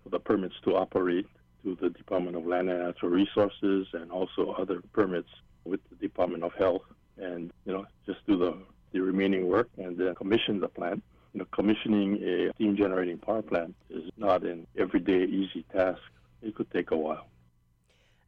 for 0.03 0.11
the 0.11 0.21
permits 0.21 0.57
to 0.65 0.77
operate 0.77 1.27
to 1.65 1.77
the 1.81 1.89
Department 1.89 2.37
of 2.37 2.47
Land 2.47 2.69
and 2.69 2.81
Natural 2.81 3.11
Resources 3.11 3.89
and 3.95 4.11
also 4.11 4.55
other 4.59 4.83
permits 4.93 5.31
with 5.65 5.81
the 5.89 5.97
Department 5.97 6.43
of 6.43 6.53
Health 6.53 6.83
and, 7.17 7.51
you 7.65 7.73
know, 7.73 7.87
just 8.07 8.25
do 8.27 8.37
the, 8.37 8.55
the 8.93 9.01
remaining 9.01 9.49
work 9.49 9.69
and 9.79 9.97
then 9.97 10.15
commission 10.15 10.61
the 10.61 10.69
plant. 10.69 11.03
You 11.33 11.41
know, 11.41 11.47
commissioning 11.53 12.23
a 12.23 12.53
steam 12.55 12.77
generating 12.77 13.19
power 13.19 13.43
plant 13.43 13.75
is 13.91 14.11
not 14.17 14.45
an 14.45 14.67
everyday 14.77 15.25
easy 15.25 15.65
task. 15.73 16.01
It 16.43 16.55
could 16.55 16.71
take 16.71 16.91
a 16.91 16.97
while. 16.97 17.27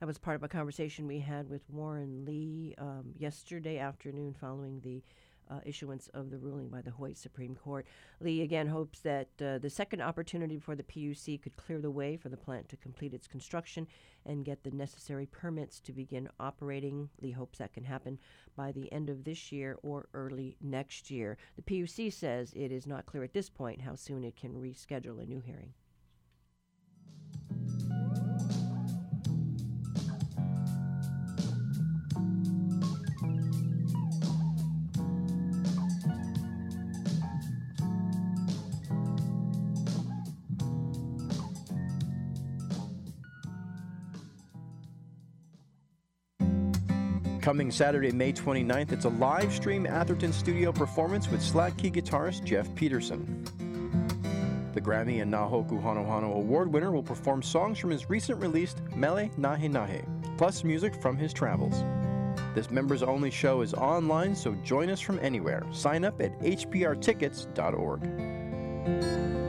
That 0.00 0.06
was 0.06 0.16
part 0.16 0.36
of 0.36 0.42
a 0.42 0.48
conversation 0.48 1.06
we 1.06 1.18
had 1.18 1.50
with 1.50 1.68
Warren 1.68 2.24
Lee 2.24 2.74
um, 2.78 3.12
yesterday 3.18 3.76
afternoon 3.76 4.34
following 4.40 4.80
the 4.80 5.02
uh, 5.50 5.60
issuance 5.66 6.08
of 6.14 6.30
the 6.30 6.38
ruling 6.38 6.70
by 6.70 6.80
the 6.80 6.92
Hawaii 6.92 7.12
Supreme 7.12 7.54
Court. 7.54 7.86
Lee 8.18 8.40
again 8.40 8.66
hopes 8.66 9.00
that 9.00 9.28
uh, 9.44 9.58
the 9.58 9.68
second 9.68 10.00
opportunity 10.00 10.58
for 10.58 10.74
the 10.74 10.84
PUC 10.84 11.42
could 11.42 11.54
clear 11.58 11.82
the 11.82 11.90
way 11.90 12.16
for 12.16 12.30
the 12.30 12.36
plant 12.38 12.70
to 12.70 12.78
complete 12.78 13.12
its 13.12 13.26
construction 13.26 13.86
and 14.24 14.46
get 14.46 14.64
the 14.64 14.70
necessary 14.70 15.26
permits 15.26 15.80
to 15.80 15.92
begin 15.92 16.30
operating. 16.38 17.10
Lee 17.20 17.32
hopes 17.32 17.58
that 17.58 17.74
can 17.74 17.84
happen 17.84 18.18
by 18.56 18.72
the 18.72 18.90
end 18.90 19.10
of 19.10 19.24
this 19.24 19.52
year 19.52 19.76
or 19.82 20.08
early 20.14 20.56
next 20.62 21.10
year. 21.10 21.36
The 21.56 21.62
PUC 21.62 22.10
says 22.10 22.54
it 22.56 22.72
is 22.72 22.86
not 22.86 23.04
clear 23.04 23.22
at 23.22 23.34
this 23.34 23.50
point 23.50 23.82
how 23.82 23.96
soon 23.96 24.24
it 24.24 24.36
can 24.36 24.54
reschedule 24.54 25.22
a 25.22 25.26
new 25.26 25.40
hearing. 25.40 25.74
Coming 47.40 47.70
Saturday, 47.70 48.12
May 48.12 48.34
29th, 48.34 48.92
it's 48.92 49.06
a 49.06 49.08
live 49.08 49.50
stream 49.50 49.86
Atherton 49.86 50.30
studio 50.30 50.72
performance 50.72 51.30
with 51.30 51.40
Slack 51.40 51.74
Key 51.78 51.90
guitarist 51.90 52.44
Jeff 52.44 52.72
Peterson. 52.74 53.44
The 54.74 54.80
Grammy 54.80 55.22
and 55.22 55.30
Na 55.30 55.48
Hoku 55.48 55.82
Hanohano 55.82 56.34
Award 56.34 56.70
winner 56.70 56.92
will 56.92 57.02
perform 57.02 57.42
songs 57.42 57.78
from 57.78 57.90
his 57.90 58.10
recent 58.10 58.42
released 58.42 58.82
Mele 58.94 59.30
Nahe 59.38 59.70
Nahe, 59.70 60.04
plus 60.36 60.64
music 60.64 60.94
from 60.94 61.16
his 61.16 61.32
travels. 61.32 61.82
This 62.54 62.70
members 62.70 63.02
only 63.02 63.30
show 63.30 63.62
is 63.62 63.72
online, 63.72 64.36
so 64.36 64.54
join 64.62 64.90
us 64.90 65.00
from 65.00 65.18
anywhere. 65.22 65.62
Sign 65.72 66.04
up 66.04 66.20
at 66.20 66.38
hprtickets.org. 66.40 69.39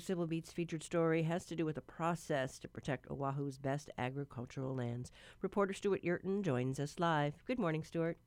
Civil 0.00 0.26
Beat's 0.26 0.52
featured 0.52 0.82
story 0.82 1.22
has 1.22 1.44
to 1.46 1.54
do 1.54 1.64
with 1.64 1.76
a 1.76 1.82
process 1.82 2.58
to 2.58 2.68
protect 2.68 3.08
Oahu's 3.08 3.58
best 3.58 3.90
agricultural 3.98 4.74
lands. 4.74 5.12
Reporter 5.42 5.72
Stewart 5.72 6.02
Yerton 6.02 6.42
joins 6.42 6.80
us 6.80 6.98
live. 6.98 7.34
Good 7.46 7.58
morning, 7.58 7.84
Stewart. 7.84 8.18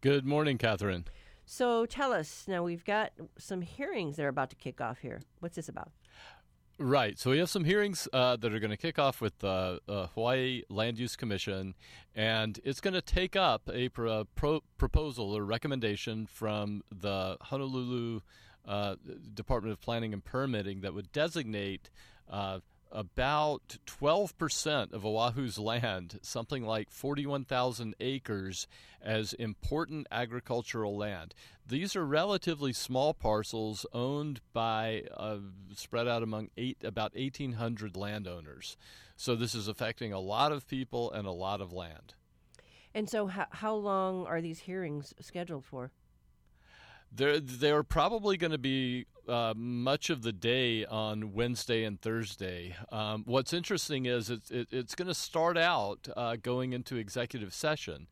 Good 0.00 0.26
morning, 0.26 0.58
Catherine. 0.58 1.04
So 1.46 1.86
tell 1.86 2.12
us 2.12 2.44
now, 2.46 2.62
we've 2.62 2.84
got 2.84 3.12
some 3.38 3.62
hearings 3.62 4.16
that 4.16 4.24
are 4.24 4.28
about 4.28 4.50
to 4.50 4.56
kick 4.56 4.80
off 4.80 4.98
here. 4.98 5.22
What's 5.40 5.56
this 5.56 5.68
about? 5.68 5.90
Right. 6.78 7.18
So 7.18 7.30
we 7.30 7.38
have 7.38 7.50
some 7.50 7.64
hearings 7.64 8.08
uh, 8.12 8.36
that 8.36 8.54
are 8.54 8.58
going 8.58 8.70
to 8.70 8.76
kick 8.76 8.98
off 8.98 9.20
with 9.20 9.38
the 9.40 9.80
uh, 9.86 10.06
Hawaii 10.14 10.62
Land 10.70 10.98
Use 10.98 11.14
Commission, 11.14 11.74
and 12.14 12.58
it's 12.64 12.80
going 12.80 12.94
to 12.94 13.02
take 13.02 13.36
up 13.36 13.68
a 13.70 13.90
pro- 13.90 14.24
pro- 14.34 14.62
proposal 14.78 15.36
or 15.36 15.44
recommendation 15.44 16.24
from 16.24 16.82
the 16.90 17.36
Honolulu 17.42 18.20
uh, 18.66 18.96
Department 19.34 19.72
of 19.72 19.80
Planning 19.80 20.12
and 20.12 20.24
Permitting 20.24 20.80
that 20.80 20.94
would 20.94 21.12
designate 21.12 21.90
uh, 22.28 22.60
about 22.92 23.78
12% 23.86 24.92
of 24.92 25.06
Oahu's 25.06 25.58
land, 25.58 26.18
something 26.22 26.64
like 26.64 26.90
41,000 26.90 27.94
acres, 28.00 28.66
as 29.00 29.32
important 29.34 30.06
agricultural 30.10 30.96
land. 30.96 31.34
These 31.66 31.94
are 31.94 32.04
relatively 32.04 32.72
small 32.72 33.14
parcels 33.14 33.86
owned 33.92 34.40
by, 34.52 35.04
uh, 35.16 35.38
spread 35.74 36.08
out 36.08 36.22
among 36.22 36.50
eight, 36.56 36.78
about 36.82 37.14
1,800 37.14 37.96
landowners. 37.96 38.76
So 39.16 39.36
this 39.36 39.54
is 39.54 39.68
affecting 39.68 40.12
a 40.12 40.20
lot 40.20 40.50
of 40.50 40.66
people 40.66 41.12
and 41.12 41.26
a 41.26 41.32
lot 41.32 41.60
of 41.60 41.72
land. 41.72 42.14
And 42.92 43.08
so, 43.08 43.28
how, 43.28 43.46
how 43.50 43.74
long 43.74 44.26
are 44.26 44.40
these 44.40 44.58
hearings 44.60 45.14
scheduled 45.20 45.64
for? 45.64 45.92
They're, 47.12 47.40
they're 47.40 47.82
probably 47.82 48.36
going 48.36 48.52
to 48.52 48.58
be 48.58 49.06
uh, 49.28 49.54
much 49.56 50.10
of 50.10 50.22
the 50.22 50.32
day 50.32 50.84
on 50.84 51.32
Wednesday 51.32 51.84
and 51.84 52.00
Thursday. 52.00 52.76
Um, 52.90 53.24
what's 53.26 53.52
interesting 53.52 54.06
is 54.06 54.30
it's, 54.30 54.50
it, 54.50 54.68
it's 54.70 54.94
going 54.94 55.08
to 55.08 55.14
start 55.14 55.56
out 55.56 56.08
uh, 56.16 56.36
going 56.40 56.72
into 56.72 56.96
executive 56.96 57.54
session. 57.54 58.06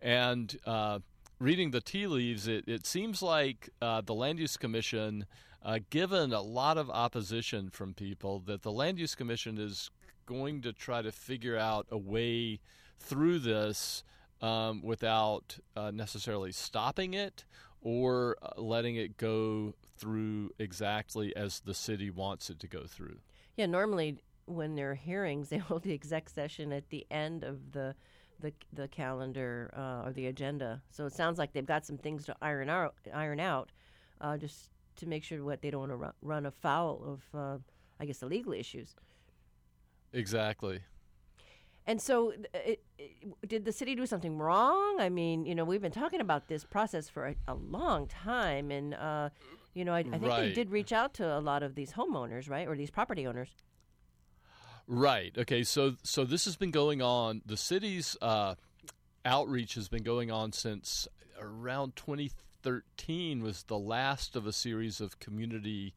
And 0.00 0.56
uh, 0.66 1.00
reading 1.38 1.70
the 1.70 1.80
tea 1.80 2.06
leaves, 2.06 2.48
it, 2.48 2.64
it 2.66 2.86
seems 2.86 3.22
like 3.22 3.70
uh, 3.80 4.00
the 4.00 4.14
Land 4.14 4.38
Use 4.38 4.56
Commission, 4.56 5.26
uh, 5.64 5.78
given 5.90 6.32
a 6.32 6.42
lot 6.42 6.78
of 6.78 6.90
opposition 6.90 7.70
from 7.70 7.94
people, 7.94 8.40
that 8.40 8.62
the 8.62 8.72
Land 8.72 8.98
Use 8.98 9.14
Commission 9.14 9.58
is 9.58 9.90
going 10.26 10.62
to 10.62 10.72
try 10.72 11.02
to 11.02 11.12
figure 11.12 11.56
out 11.56 11.86
a 11.90 11.98
way 11.98 12.60
through 12.98 13.38
this 13.38 14.02
um, 14.40 14.82
without 14.82 15.58
uh, 15.76 15.90
necessarily 15.90 16.52
stopping 16.52 17.14
it 17.14 17.44
or 17.84 18.36
uh, 18.42 18.60
letting 18.60 18.96
it 18.96 19.16
go 19.16 19.74
through 19.96 20.50
exactly 20.58 21.34
as 21.36 21.60
the 21.60 21.74
city 21.74 22.10
wants 22.10 22.50
it 22.50 22.58
to 22.58 22.66
go 22.66 22.84
through. 22.86 23.18
Yeah, 23.56 23.66
normally 23.66 24.18
when 24.46 24.74
there 24.74 24.90
are 24.90 24.96
hearings, 24.96 25.48
they 25.50 25.58
hold 25.58 25.82
the 25.82 25.94
exec 25.94 26.28
session 26.28 26.72
at 26.72 26.88
the 26.90 27.06
end 27.10 27.44
of 27.44 27.70
the 27.70 27.94
the, 28.40 28.52
the 28.72 28.88
calendar 28.88 29.72
uh, 29.76 30.08
or 30.08 30.12
the 30.12 30.26
agenda. 30.26 30.82
So 30.90 31.06
it 31.06 31.12
sounds 31.12 31.38
like 31.38 31.52
they've 31.52 31.64
got 31.64 31.86
some 31.86 31.96
things 31.96 32.24
to 32.26 32.36
iron 32.42 32.68
out, 32.68 32.96
iron 33.14 33.38
out, 33.38 33.70
uh, 34.20 34.36
just 34.36 34.70
to 34.96 35.06
make 35.06 35.22
sure 35.22 35.42
what 35.44 35.62
they 35.62 35.70
don't 35.70 35.80
want 35.80 35.92
to 35.92 35.96
run, 35.96 36.12
run 36.20 36.46
afoul 36.46 37.02
of, 37.06 37.38
uh, 37.38 37.58
I 38.00 38.04
guess, 38.04 38.18
the 38.18 38.26
legal 38.26 38.52
issues. 38.52 38.96
Exactly. 40.12 40.80
And 41.86 42.00
so, 42.00 42.32
it, 42.54 42.82
it, 42.98 43.12
did 43.46 43.64
the 43.66 43.72
city 43.72 43.94
do 43.94 44.06
something 44.06 44.38
wrong? 44.38 44.96
I 45.00 45.10
mean, 45.10 45.44
you 45.44 45.54
know, 45.54 45.64
we've 45.64 45.82
been 45.82 45.92
talking 45.92 46.20
about 46.20 46.48
this 46.48 46.64
process 46.64 47.10
for 47.10 47.26
a, 47.26 47.34
a 47.46 47.54
long 47.54 48.06
time, 48.06 48.70
and 48.70 48.94
uh, 48.94 49.28
you 49.74 49.84
know, 49.84 49.92
I, 49.92 49.98
I 49.98 50.02
think 50.04 50.22
Right. 50.24 50.40
they 50.48 50.52
did 50.52 50.70
reach 50.70 50.92
out 50.92 51.12
to 51.14 51.36
a 51.36 51.40
lot 51.40 51.62
of 51.62 51.74
these 51.74 51.92
homeowners, 51.92 52.48
right, 52.48 52.66
or 52.66 52.74
these 52.76 52.90
property 52.90 53.26
owners. 53.26 53.50
Right. 54.86 55.34
Okay. 55.36 55.62
So 55.62 55.96
so 56.02 56.24
this 56.24 56.44
has 56.44 56.56
been 56.56 56.70
going 56.70 57.00
on. 57.02 57.42
The 57.46 57.56
city's 57.56 58.16
uh, 58.20 58.54
outreach 59.24 59.74
has 59.74 59.88
been 59.88 60.02
going 60.02 60.30
on 60.30 60.52
since 60.52 61.08
around 61.40 61.96
2013 61.96 63.42
was 63.42 63.62
the 63.64 63.78
last 63.78 64.36
of 64.36 64.46
a 64.46 64.52
series 64.52 65.00
of 65.00 65.18
community 65.20 65.94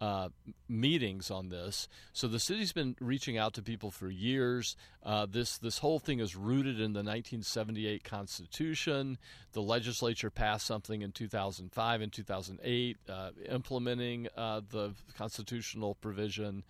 uh, 0.00 0.30
meetings 0.68 1.30
on 1.30 1.50
this. 1.50 1.88
So 2.12 2.26
the 2.26 2.40
city's 2.40 2.72
been 2.72 2.96
reaching 3.00 3.36
out 3.36 3.54
to 3.54 3.62
people 3.62 3.90
for 3.90 4.08
years. 4.08 4.76
Uh, 5.04 5.26
this 5.30 5.58
this 5.58 5.78
whole 5.78 5.98
thing 5.98 6.20
is 6.20 6.34
rooted 6.34 6.76
in 6.76 6.92
the 6.92 7.00
1978 7.00 8.02
Constitution. 8.02 9.18
The 9.52 9.62
legislature 9.62 10.30
passed 10.30 10.66
something 10.66 11.02
in 11.02 11.12
2005 11.12 12.00
and 12.00 12.12
2008 12.12 12.96
uh, 13.08 13.30
implementing 13.50 14.28
uh, 14.36 14.62
the 14.70 14.92
constitutional 15.16 15.94
provision. 15.96 16.64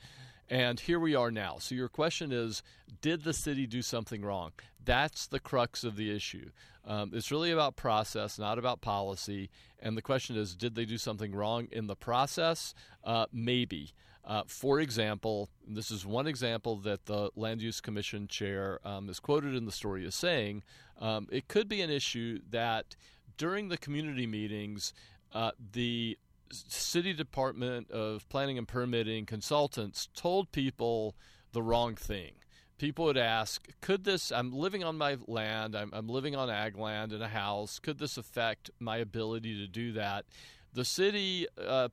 And 0.50 0.80
here 0.80 0.98
we 0.98 1.14
are 1.14 1.30
now. 1.30 1.58
So 1.60 1.76
your 1.76 1.88
question 1.88 2.32
is, 2.32 2.64
did 3.00 3.22
the 3.22 3.32
city 3.32 3.68
do 3.68 3.82
something 3.82 4.22
wrong? 4.22 4.50
That's 4.84 5.28
the 5.28 5.38
crux 5.38 5.84
of 5.84 5.94
the 5.94 6.14
issue. 6.14 6.50
Um, 6.84 7.12
it's 7.14 7.30
really 7.30 7.52
about 7.52 7.76
process, 7.76 8.36
not 8.36 8.58
about 8.58 8.80
policy. 8.80 9.48
And 9.78 9.96
the 9.96 10.02
question 10.02 10.36
is, 10.36 10.56
did 10.56 10.74
they 10.74 10.84
do 10.84 10.98
something 10.98 11.32
wrong 11.32 11.68
in 11.70 11.86
the 11.86 11.94
process? 11.94 12.74
Uh, 13.04 13.26
maybe. 13.32 13.92
Uh, 14.24 14.42
for 14.46 14.80
example, 14.80 15.48
this 15.66 15.90
is 15.92 16.04
one 16.04 16.26
example 16.26 16.76
that 16.76 17.06
the 17.06 17.30
Land 17.36 17.62
Use 17.62 17.80
Commission 17.80 18.26
chair 18.26 18.80
um, 18.84 19.08
is 19.08 19.20
quoted 19.20 19.54
in 19.54 19.66
the 19.66 19.72
story 19.72 20.04
as 20.04 20.16
saying 20.16 20.64
um, 21.00 21.28
it 21.30 21.46
could 21.46 21.68
be 21.68 21.80
an 21.80 21.90
issue 21.90 22.40
that 22.50 22.96
during 23.38 23.68
the 23.68 23.78
community 23.78 24.26
meetings, 24.26 24.92
uh, 25.32 25.52
the 25.72 26.18
city 26.50 27.12
department 27.12 27.90
of 27.90 28.28
planning 28.28 28.58
and 28.58 28.66
permitting 28.66 29.26
consultants 29.26 30.08
told 30.14 30.52
people 30.52 31.14
the 31.52 31.62
wrong 31.62 31.94
thing. 31.94 32.32
People 32.78 33.04
would 33.06 33.18
ask 33.18 33.68
could 33.82 34.04
this 34.04 34.32
i'm 34.32 34.52
living 34.52 34.82
on 34.82 34.96
my 34.96 35.18
land 35.26 35.76
i'm, 35.76 35.90
I'm 35.92 36.08
living 36.08 36.34
on 36.34 36.48
ag 36.48 36.78
land 36.78 37.12
in 37.12 37.20
a 37.20 37.28
house 37.28 37.78
could 37.78 37.98
this 37.98 38.16
affect 38.16 38.70
my 38.80 38.96
ability 38.96 39.58
to 39.58 39.66
do 39.66 39.92
that? 39.92 40.24
The 40.72 40.86
city 40.86 41.46
uh, 41.62 41.88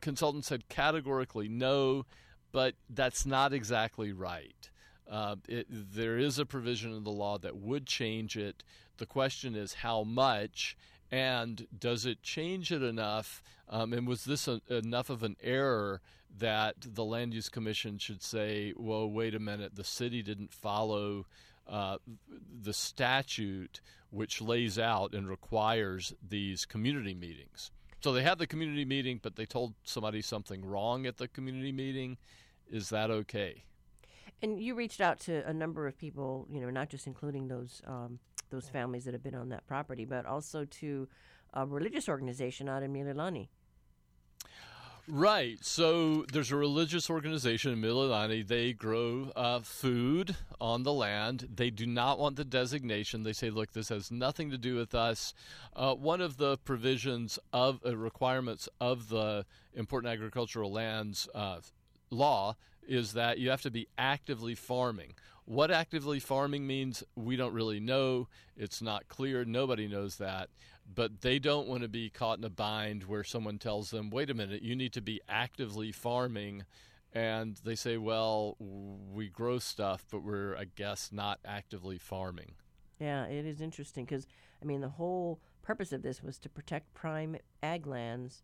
consultant 0.00 0.46
said 0.46 0.68
categorically 0.70 1.48
no 1.48 2.06
but 2.52 2.74
that's 2.90 3.24
not 3.26 3.52
exactly 3.52 4.12
right. 4.12 4.70
Uh, 5.10 5.36
it, 5.48 5.66
there 5.70 6.18
is 6.18 6.38
a 6.38 6.46
provision 6.46 6.92
in 6.92 7.02
the 7.02 7.10
law 7.10 7.38
that 7.38 7.56
would 7.56 7.86
change 7.86 8.36
it. 8.36 8.62
The 8.98 9.06
question 9.06 9.56
is 9.56 9.74
how 9.74 10.04
much 10.04 10.76
and 11.12 11.66
does 11.78 12.06
it 12.06 12.22
change 12.22 12.72
it 12.72 12.82
enough? 12.82 13.42
Um, 13.68 13.92
and 13.92 14.08
was 14.08 14.24
this 14.24 14.48
a, 14.48 14.60
enough 14.68 15.10
of 15.10 15.22
an 15.22 15.36
error 15.42 16.00
that 16.38 16.76
the 16.80 17.04
Land 17.04 17.34
Use 17.34 17.50
Commission 17.50 17.98
should 17.98 18.22
say, 18.22 18.72
"Whoa, 18.72 19.06
wait 19.06 19.34
a 19.34 19.38
minute, 19.38 19.76
the 19.76 19.84
city 19.84 20.22
didn't 20.22 20.52
follow 20.52 21.26
uh, 21.68 21.98
the 22.62 22.72
statute 22.72 23.80
which 24.10 24.40
lays 24.40 24.78
out 24.78 25.14
and 25.14 25.28
requires 25.28 26.14
these 26.26 26.64
community 26.64 27.14
meetings"? 27.14 27.70
So 28.00 28.12
they 28.12 28.22
had 28.22 28.38
the 28.38 28.46
community 28.46 28.86
meeting, 28.86 29.20
but 29.22 29.36
they 29.36 29.46
told 29.46 29.74
somebody 29.84 30.22
something 30.22 30.64
wrong 30.64 31.06
at 31.06 31.18
the 31.18 31.28
community 31.28 31.70
meeting. 31.70 32.16
Is 32.68 32.88
that 32.88 33.10
okay? 33.10 33.64
And 34.40 34.60
you 34.60 34.74
reached 34.74 35.00
out 35.00 35.20
to 35.20 35.46
a 35.46 35.52
number 35.52 35.86
of 35.86 35.96
people, 35.96 36.48
you 36.50 36.60
know, 36.60 36.70
not 36.70 36.88
just 36.88 37.06
including 37.06 37.46
those 37.46 37.80
um, 37.86 38.18
those 38.52 38.68
families 38.68 39.04
that 39.04 39.14
have 39.14 39.22
been 39.24 39.34
on 39.34 39.48
that 39.48 39.66
property, 39.66 40.04
but 40.04 40.24
also 40.24 40.64
to 40.64 41.08
a 41.52 41.66
religious 41.66 42.08
organization 42.08 42.68
out 42.68 42.84
in 42.84 42.92
Mililani. 42.92 43.48
Right. 45.08 45.58
So 45.64 46.24
there's 46.32 46.52
a 46.52 46.56
religious 46.56 47.10
organization 47.10 47.72
in 47.72 47.80
Mililani. 47.80 48.46
They 48.46 48.72
grow 48.72 49.32
uh, 49.34 49.58
food 49.60 50.36
on 50.60 50.84
the 50.84 50.92
land. 50.92 51.48
They 51.52 51.70
do 51.70 51.86
not 51.86 52.20
want 52.20 52.36
the 52.36 52.44
designation. 52.44 53.24
They 53.24 53.32
say, 53.32 53.50
look, 53.50 53.72
this 53.72 53.88
has 53.88 54.12
nothing 54.12 54.52
to 54.52 54.58
do 54.58 54.76
with 54.76 54.94
us. 54.94 55.34
Uh, 55.74 55.94
one 55.94 56.20
of 56.20 56.36
the 56.36 56.56
provisions 56.58 57.40
of 57.52 57.80
uh, 57.84 57.96
requirements 57.96 58.68
of 58.80 59.08
the 59.08 59.44
Important 59.74 60.12
Agricultural 60.12 60.70
Lands 60.70 61.28
uh, 61.34 61.58
law 62.10 62.54
is 62.86 63.12
that 63.14 63.38
you 63.38 63.50
have 63.50 63.62
to 63.62 63.70
be 63.70 63.88
actively 63.98 64.54
farming. 64.54 65.14
What 65.44 65.70
actively 65.70 66.20
farming 66.20 66.66
means, 66.66 67.02
we 67.16 67.36
don't 67.36 67.52
really 67.52 67.80
know. 67.80 68.28
It's 68.56 68.80
not 68.80 69.08
clear. 69.08 69.44
Nobody 69.44 69.88
knows 69.88 70.16
that. 70.16 70.50
But 70.94 71.20
they 71.20 71.38
don't 71.38 71.68
want 71.68 71.82
to 71.82 71.88
be 71.88 72.10
caught 72.10 72.38
in 72.38 72.44
a 72.44 72.50
bind 72.50 73.04
where 73.04 73.24
someone 73.24 73.58
tells 73.58 73.90
them, 73.90 74.10
wait 74.10 74.30
a 74.30 74.34
minute, 74.34 74.62
you 74.62 74.76
need 74.76 74.92
to 74.92 75.00
be 75.00 75.20
actively 75.28 75.92
farming 75.92 76.64
and 77.14 77.58
they 77.64 77.74
say, 77.74 77.98
well, 77.98 78.56
we 78.58 79.28
grow 79.28 79.58
stuff, 79.58 80.04
but 80.10 80.22
we're, 80.22 80.56
I 80.56 80.66
guess, 80.76 81.10
not 81.12 81.40
actively 81.44 81.98
farming. 81.98 82.52
Yeah, 82.98 83.24
it 83.26 83.44
is 83.44 83.60
interesting 83.60 84.04
because, 84.04 84.26
I 84.62 84.64
mean, 84.64 84.80
the 84.80 84.88
whole 84.88 85.40
purpose 85.62 85.92
of 85.92 86.02
this 86.02 86.22
was 86.22 86.38
to 86.38 86.48
protect 86.48 86.94
prime 86.94 87.36
ag 87.62 87.86
lands, 87.86 88.42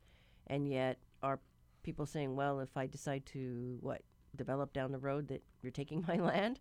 and 0.49 0.69
yet 0.69 0.99
are 1.23 1.41
people 1.83 2.05
saying, 2.05 2.37
well, 2.37 2.61
if 2.61 2.77
I 2.77 2.87
decide 2.87 3.25
to, 3.27 3.79
what, 3.81 4.03
develop 4.37 4.75
down 4.75 4.93
the 4.93 4.99
road, 4.99 5.29
that 5.29 5.43
you're 5.63 5.73
taking 5.73 6.05
my 6.09 6.17
land? 6.17 6.61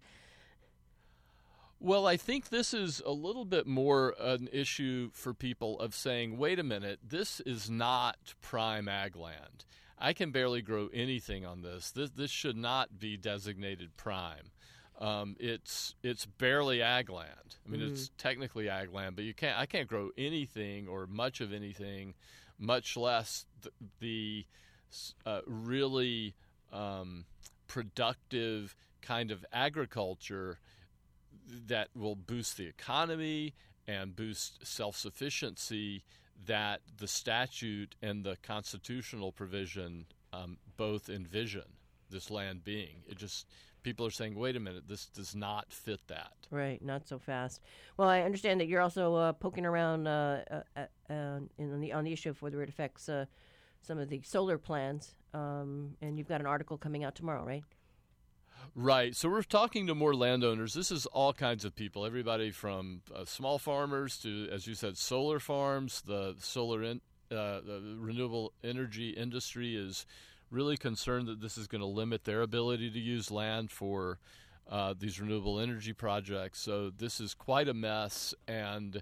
Well, 1.79 2.07
I 2.07 2.17
think 2.17 2.49
this 2.49 2.73
is 2.73 3.01
a 3.05 3.11
little 3.11 3.45
bit 3.45 3.67
more 3.67 4.15
an 4.19 4.49
issue 4.51 5.11
for 5.13 5.33
people 5.33 5.79
of 5.79 5.93
saying, 5.93 6.37
wait 6.37 6.57
a 6.57 6.63
minute, 6.63 6.99
this 7.07 7.39
is 7.41 7.69
not 7.69 8.17
prime 8.41 8.87
ag 8.87 9.15
land. 9.15 9.65
I 9.99 10.13
can 10.13 10.31
barely 10.31 10.61
grow 10.61 10.89
anything 10.93 11.45
on 11.45 11.61
this. 11.61 11.91
This 11.91 12.11
this 12.11 12.31
should 12.31 12.57
not 12.57 12.99
be 12.99 13.17
designated 13.17 13.95
prime. 13.97 14.51
Um, 14.99 15.35
it's 15.39 15.95
it's 16.03 16.25
barely 16.25 16.81
ag 16.81 17.09
land. 17.09 17.57
I 17.65 17.69
mean, 17.69 17.81
mm-hmm. 17.81 17.93
it's 17.93 18.11
technically 18.17 18.69
ag 18.69 18.93
land, 18.93 19.15
but 19.15 19.25
you 19.25 19.33
can't. 19.33 19.57
I 19.57 19.65
can't 19.65 19.87
grow 19.87 20.09
anything 20.17 20.87
or 20.87 21.07
much 21.07 21.41
of 21.41 21.51
anything, 21.51 22.13
much 22.59 22.95
less 22.97 23.45
the, 23.61 23.71
the 23.99 24.45
uh, 25.25 25.41
really 25.45 26.35
um, 26.71 27.25
productive 27.67 28.75
kind 29.01 29.31
of 29.31 29.45
agriculture 29.51 30.59
that 31.67 31.89
will 31.95 32.15
boost 32.15 32.57
the 32.57 32.67
economy 32.67 33.53
and 33.88 34.15
boost 34.15 34.65
self 34.65 34.97
sufficiency 34.97 36.03
that 36.45 36.81
the 36.97 37.07
statute 37.07 37.95
and 38.01 38.23
the 38.23 38.38
constitutional 38.43 39.31
provision 39.31 40.05
um, 40.33 40.57
both 40.75 41.10
envision 41.10 41.63
this 42.10 42.29
land 42.29 42.63
being. 42.63 43.03
It 43.07 43.17
just 43.17 43.47
people 43.83 44.05
are 44.05 44.12
saying, 44.12 44.36
wait 44.36 44.55
a 44.55 44.60
minute, 44.60 44.83
this 44.88 45.05
does 45.05 45.36
not 45.36 45.71
fit 45.71 46.01
that. 46.07 46.33
Right, 46.51 46.83
not 46.83 47.07
so 47.07 47.19
fast. 47.19 47.62
Well, 47.95 48.10
I 48.10 48.21
understand 48.21 48.60
that 48.60 48.67
you're 48.67 48.81
also 48.81 49.15
uh, 49.15 49.33
poking 49.33 49.65
around 49.65 50.07
uh, 50.07 50.41
uh, 50.75 50.81
uh 51.10 51.39
in 51.57 51.79
the, 51.79 51.93
on 51.93 52.03
the 52.03 52.13
issue 52.13 52.29
of 52.29 52.41
whether 52.41 52.62
it 52.62 52.69
affects 52.69 53.10
uh, 53.10 53.25
some 53.81 53.97
of 53.97 54.10
the 54.10 54.21
solar 54.23 54.57
plans, 54.57 55.15
um, 55.33 55.95
and 56.01 56.17
you've 56.17 56.27
got 56.27 56.41
an 56.41 56.47
article 56.47 56.77
coming 56.77 57.03
out 57.03 57.15
tomorrow, 57.15 57.45
right? 57.45 57.63
Right. 58.75 59.15
So 59.15 59.30
we're 59.30 59.43
talking 59.43 59.88
to 59.88 59.95
more 59.95 60.13
landowners. 60.13 60.73
This 60.73 60.91
is 60.91 61.06
all 61.08 61.34
kinds 61.34 61.65
of 61.65 61.75
people, 61.75 62.06
everybody 62.06 62.51
from 62.51 63.01
uh, 63.13 63.25
small 63.25 63.60
farmers 63.60 64.17
to, 64.19 64.49
as 64.51 64.67
you 64.67 64.75
said, 64.75 64.97
solar 64.97 65.39
farms. 65.39 66.01
The 66.06 66.36
solar 66.39 66.84
in, 66.84 67.01
uh, 67.32 67.62
the 67.62 67.95
renewable 67.97 68.53
energy 68.63 69.10
industry 69.10 69.75
is 69.75 70.06
really 70.49 70.77
concerned 70.77 71.27
that 71.27 71.41
this 71.41 71.58
is 71.58 71.67
going 71.67 71.82
to 71.82 71.88
limit 71.88 72.23
their 72.23 72.41
ability 72.41 72.89
to 72.91 72.99
use 72.99 73.32
land 73.32 73.71
for 73.71 74.19
uh, 74.69 74.93
these 74.97 75.19
renewable 75.19 75.60
energy 75.60 75.93
projects. 75.93 76.60
So 76.60 76.89
this 76.89 77.19
is 77.19 77.34
quite 77.34 77.67
a 77.67 77.73
mess, 77.73 78.34
and 78.47 79.01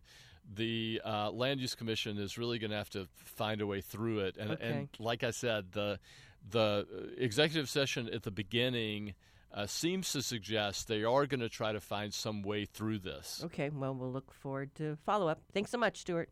the 0.54 1.02
uh, 1.04 1.32
land 1.32 1.60
use 1.60 1.76
commission 1.76 2.18
is 2.18 2.38
really 2.38 2.60
going 2.60 2.72
to 2.72 2.78
have 2.78 2.90
to 2.92 3.08
find 3.16 3.62
a 3.62 3.68
way 3.68 3.82
through 3.82 4.20
it. 4.20 4.38
And, 4.38 4.52
okay. 4.52 4.68
and 4.68 4.90
like 5.00 5.24
I 5.24 5.32
said, 5.32 5.72
the 5.72 6.00
the 6.48 6.86
executive 7.18 7.68
session 7.68 8.08
at 8.14 8.22
the 8.22 8.30
beginning 8.30 9.16
uh, 9.56 9.66
seems 9.66 10.12
to 10.12 10.22
suggest 10.22 10.88
they 10.88 11.04
are 11.04 11.26
going 11.26 11.40
to 11.40 11.50
try 11.50 11.72
to 11.72 11.80
find 11.80 12.14
some 12.14 12.42
way 12.42 12.66
through 12.66 13.00
this. 13.00 13.42
Okay, 13.46 13.70
well, 13.70 13.96
we'll 13.96 14.12
look 14.12 14.34
forward 14.34 14.76
to 14.76 14.98
follow 15.06 15.30
up. 15.30 15.42
Thanks 15.54 15.72
so 15.72 15.78
much, 15.78 16.02
Stewart. 16.02 16.30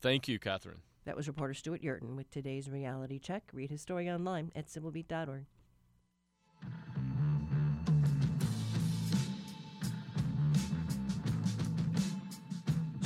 Thank 0.00 0.28
you, 0.28 0.38
Catherine. 0.38 0.82
That 1.06 1.16
was 1.16 1.28
reporter 1.28 1.54
Stewart 1.54 1.82
Yerton 1.82 2.14
with 2.14 2.30
today's 2.30 2.68
reality 2.68 3.18
check. 3.18 3.44
Read 3.52 3.70
his 3.70 3.80
story 3.80 4.10
online 4.10 4.52
at 4.54 4.66
civilbeat.org. 4.66 5.46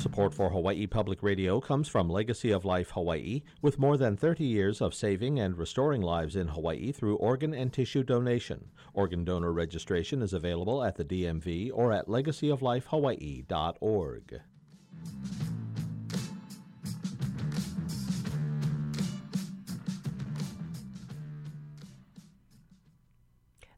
Support 0.01 0.33
for 0.33 0.49
Hawaii 0.49 0.87
Public 0.87 1.23
Radio 1.23 1.61
comes 1.61 1.87
from 1.87 2.09
Legacy 2.09 2.51
of 2.53 2.65
Life 2.65 2.93
Hawaii, 2.93 3.43
with 3.61 3.79
more 3.79 3.99
than 3.99 4.17
30 4.17 4.45
years 4.45 4.81
of 4.81 4.95
saving 4.95 5.39
and 5.39 5.59
restoring 5.59 6.01
lives 6.01 6.37
in 6.37 6.49
Hawaii 6.49 6.91
through 6.91 7.17
organ 7.17 7.53
and 7.53 7.71
tissue 7.71 8.03
donation. 8.03 8.71
Organ 8.95 9.27
donor 9.27 9.53
registration 9.53 10.23
is 10.23 10.33
available 10.33 10.83
at 10.83 10.97
the 10.97 11.05
DMV 11.05 11.71
or 11.75 11.93
at 11.93 12.07
legacyoflifehawaii.org. 12.07 14.41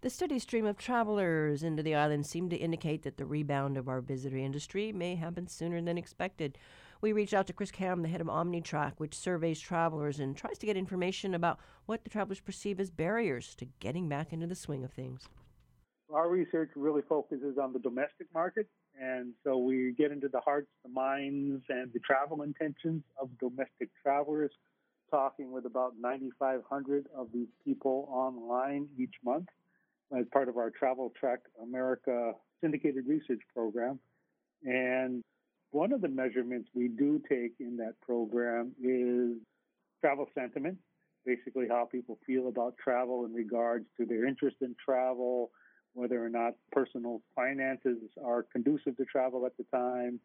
The 0.03 0.11
steady 0.11 0.41
stream 0.41 0.67
of 0.67 0.79
travelers 0.79 1.63
into 1.63 1.81
the 1.81 1.95
island 1.95 2.27
seemed 2.27 2.51
to 2.51 2.57
indicate 2.57 3.05
that 3.05 3.19
the 3.19 3.25
rebound 3.25 3.77
of 3.77 3.89
our 3.89 4.01
visitor 4.01 4.37
industry 4.37 4.93
may 4.93 5.15
happen 5.15 5.47
sooner 5.47 5.81
than 5.81 5.97
expected. 5.97 6.59
We 7.01 7.13
reached 7.13 7.35
out 7.35 7.47
to 7.47 7.53
Chris 7.53 7.71
Kam, 7.71 8.03
the 8.03 8.09
head 8.09 8.21
of 8.21 8.27
Omnitrak, 8.27 8.95
which 8.97 9.15
surveys 9.15 9.61
travelers 9.61 10.19
and 10.19 10.37
tries 10.37 10.59
to 10.59 10.67
get 10.67 10.77
information 10.77 11.35
about 11.35 11.61
what 11.87 12.03
the 12.03 12.11
travelers 12.11 12.41
perceive 12.41 12.81
as 12.81 12.91
barriers 12.91 13.55
to 13.55 13.69
getting 13.79 14.09
back 14.09 14.33
into 14.33 14.49
the 14.49 14.57
swing 14.57 14.83
of 14.83 14.91
things. 14.91 15.29
Our 16.13 16.29
research 16.29 16.71
really 16.75 17.03
focuses 17.09 17.57
on 17.57 17.73
the 17.73 17.79
domestic 17.79 18.27
market, 18.35 18.67
and 19.01 19.35
so 19.45 19.57
we 19.59 19.95
get 19.97 20.11
into 20.11 20.27
the 20.27 20.41
hearts, 20.41 20.67
the 20.83 20.91
minds, 20.91 21.63
and 21.69 21.93
the 21.93 22.01
travel 22.01 22.43
intentions 22.43 23.05
of 23.21 23.31
domestic 23.39 23.91
travelers, 24.03 24.51
talking 25.13 25.53
with 25.53 25.65
about 25.65 25.93
9,500 26.01 27.07
of 27.17 27.29
these 27.33 27.47
people 27.65 28.09
online 28.11 28.89
each 28.99 29.15
month 29.25 29.47
as 30.19 30.27
part 30.33 30.49
of 30.49 30.57
our 30.57 30.71
TravelTrak 30.71 31.39
America 31.63 32.33
syndicated 32.61 33.07
research 33.07 33.41
program. 33.55 33.99
And 34.65 35.23
one 35.71 35.93
of 35.93 36.01
the 36.01 36.09
measurements 36.09 36.69
we 36.75 36.89
do 36.89 37.21
take 37.29 37.55
in 37.61 37.77
that 37.79 37.95
program 38.01 38.73
is 38.83 39.39
travel 40.01 40.27
sentiment, 40.35 40.79
basically 41.25 41.67
how 41.69 41.89
people 41.91 42.19
feel 42.27 42.49
about 42.49 42.75
travel 42.83 43.25
in 43.25 43.33
regards 43.33 43.87
to 43.99 44.05
their 44.05 44.27
interest 44.27 44.57
in 44.61 44.75
travel, 44.85 45.51
whether 45.95 46.25
or 46.25 46.29
not 46.29 46.55
personal 46.73 47.23
finances 47.35 47.99
are 48.25 48.45
conducive 48.53 48.97
to 48.97 49.05
travel 49.05 49.47
at 49.47 49.57
the 49.57 49.65
time, 49.75 50.21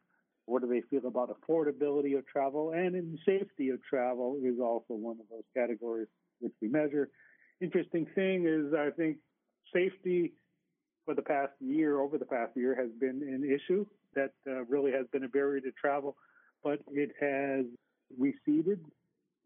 what 0.46 0.62
do 0.62 0.68
they 0.68 0.82
feel 0.90 1.06
about 1.08 1.30
affordability 1.30 2.18
of 2.18 2.26
travel, 2.26 2.72
and 2.72 2.96
in 2.96 3.20
safety 3.26 3.70
of 3.70 3.84
travel 3.84 4.38
is 4.42 4.60
also 4.62 4.94
one 4.94 5.18
of 5.20 5.26
those 5.30 5.44
categories 5.56 6.08
which 6.40 6.54
we 6.62 6.70
measure. 6.70 7.10
Interesting 7.60 8.08
thing 8.16 8.46
is, 8.48 8.74
I 8.74 8.92
think 8.92 9.18
safety 9.74 10.34
for 11.06 11.14
the 11.14 11.22
past 11.22 11.54
year, 11.60 12.00
over 12.00 12.18
the 12.18 12.26
past 12.26 12.52
year, 12.56 12.76
has 12.76 12.90
been 13.00 13.22
an 13.24 13.44
issue 13.44 13.86
that 14.16 14.32
uh, 14.48 14.66
really 14.66 14.92
has 14.92 15.06
been 15.12 15.24
a 15.24 15.28
barrier 15.28 15.62
to 15.62 15.72
travel, 15.72 16.16
but 16.64 16.80
it 16.92 17.12
has 17.20 17.66
receded 18.18 18.80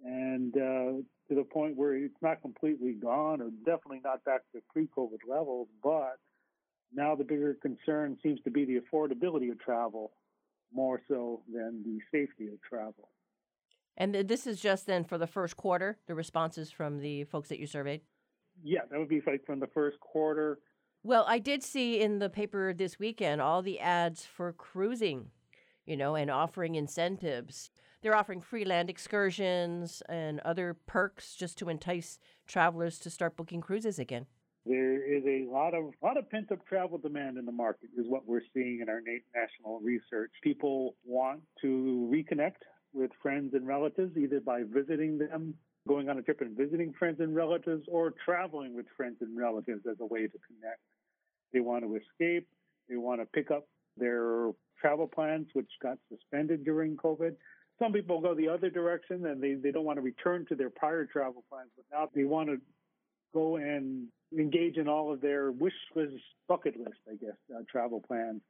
and 0.03 0.55
uh, 0.55 1.01
to 1.29 1.35
the 1.35 1.43
point 1.43 1.77
where 1.77 1.95
it's 1.95 2.13
not 2.21 2.41
completely 2.41 2.93
gone 2.93 3.41
or 3.41 3.49
definitely 3.65 4.01
not 4.03 4.23
back 4.23 4.41
to 4.53 4.61
pre-COVID 4.73 5.19
levels, 5.29 5.67
but 5.83 6.17
now 6.93 7.15
the 7.15 7.23
bigger 7.23 7.55
concern 7.61 8.17
seems 8.23 8.39
to 8.43 8.51
be 8.51 8.65
the 8.65 8.79
affordability 8.79 9.51
of 9.51 9.59
travel 9.59 10.11
more 10.73 11.01
so 11.07 11.41
than 11.53 11.83
the 11.85 11.99
safety 12.11 12.47
of 12.47 12.61
travel. 12.67 13.09
And 13.97 14.15
this 14.15 14.47
is 14.47 14.59
just 14.59 14.87
then 14.87 15.03
for 15.03 15.17
the 15.17 15.27
first 15.27 15.57
quarter, 15.57 15.97
the 16.07 16.15
responses 16.15 16.71
from 16.71 16.99
the 16.99 17.25
folks 17.25 17.49
that 17.49 17.59
you 17.59 17.67
surveyed? 17.67 18.01
Yeah, 18.63 18.81
that 18.89 18.99
would 18.99 19.09
be 19.09 19.21
like 19.25 19.45
from 19.45 19.59
the 19.59 19.67
first 19.67 19.99
quarter. 19.99 20.59
Well, 21.03 21.25
I 21.27 21.39
did 21.39 21.63
see 21.63 21.99
in 21.99 22.19
the 22.19 22.29
paper 22.29 22.73
this 22.73 22.99
weekend 22.99 23.41
all 23.41 23.61
the 23.61 23.79
ads 23.79 24.25
for 24.25 24.53
cruising, 24.53 25.31
you 25.85 25.97
know, 25.97 26.15
and 26.15 26.29
offering 26.29 26.75
incentives. 26.75 27.71
They're 28.01 28.15
offering 28.15 28.41
free 28.41 28.65
land 28.65 28.89
excursions 28.89 30.01
and 30.09 30.39
other 30.41 30.75
perks 30.85 31.35
just 31.35 31.57
to 31.59 31.69
entice 31.69 32.19
travelers 32.47 32.99
to 32.99 33.09
start 33.09 33.35
booking 33.35 33.61
cruises 33.61 33.99
again. 33.99 34.25
There 34.65 35.03
is 35.03 35.23
a 35.25 35.51
lot 35.51 35.73
of 35.73 35.85
lot 36.03 36.17
of 36.17 36.29
pent 36.29 36.51
up 36.51 36.65
travel 36.67 36.99
demand 36.99 37.37
in 37.37 37.45
the 37.45 37.51
market, 37.51 37.89
is 37.97 38.05
what 38.07 38.27
we're 38.27 38.41
seeing 38.53 38.81
in 38.81 38.89
our 38.89 39.01
national 39.35 39.79
research. 39.79 40.31
People 40.43 40.95
want 41.03 41.41
to 41.61 42.11
reconnect 42.13 42.61
with 42.93 43.11
friends 43.21 43.53
and 43.53 43.67
relatives, 43.67 44.17
either 44.17 44.39
by 44.39 44.63
visiting 44.63 45.17
them 45.17 45.53
going 45.87 46.09
on 46.09 46.17
a 46.17 46.21
trip 46.21 46.41
and 46.41 46.55
visiting 46.55 46.93
friends 46.97 47.19
and 47.19 47.35
relatives 47.35 47.83
or 47.87 48.13
traveling 48.23 48.75
with 48.75 48.85
friends 48.95 49.17
and 49.21 49.37
relatives 49.37 49.81
as 49.89 49.97
a 49.99 50.05
way 50.05 50.27
to 50.27 50.37
connect. 50.47 50.79
They 51.53 51.59
want 51.59 51.83
to 51.83 51.95
escape. 51.95 52.47
They 52.89 52.97
want 52.97 53.21
to 53.21 53.25
pick 53.25 53.51
up 53.51 53.67
their 53.97 54.51
travel 54.79 55.07
plans, 55.07 55.47
which 55.53 55.69
got 55.81 55.97
suspended 56.09 56.63
during 56.63 56.97
COVID. 56.97 57.35
Some 57.79 57.93
people 57.93 58.21
go 58.21 58.35
the 58.35 58.49
other 58.49 58.69
direction 58.69 59.25
and 59.25 59.41
they, 59.41 59.55
they 59.55 59.71
don't 59.71 59.85
want 59.85 59.97
to 59.97 60.01
return 60.01 60.45
to 60.49 60.55
their 60.55 60.69
prior 60.69 61.05
travel 61.05 61.43
plans, 61.49 61.69
but 61.75 61.85
now 61.91 62.09
they 62.13 62.23
want 62.23 62.49
to 62.49 62.57
go 63.33 63.55
and 63.55 64.07
engage 64.37 64.77
in 64.77 64.87
all 64.87 65.11
of 65.11 65.21
their 65.21 65.51
wish 65.51 65.73
list, 65.95 66.13
bucket 66.47 66.77
list, 66.77 66.99
I 67.09 67.15
guess, 67.15 67.37
uh, 67.53 67.61
travel 67.71 68.03
plans 68.05 68.41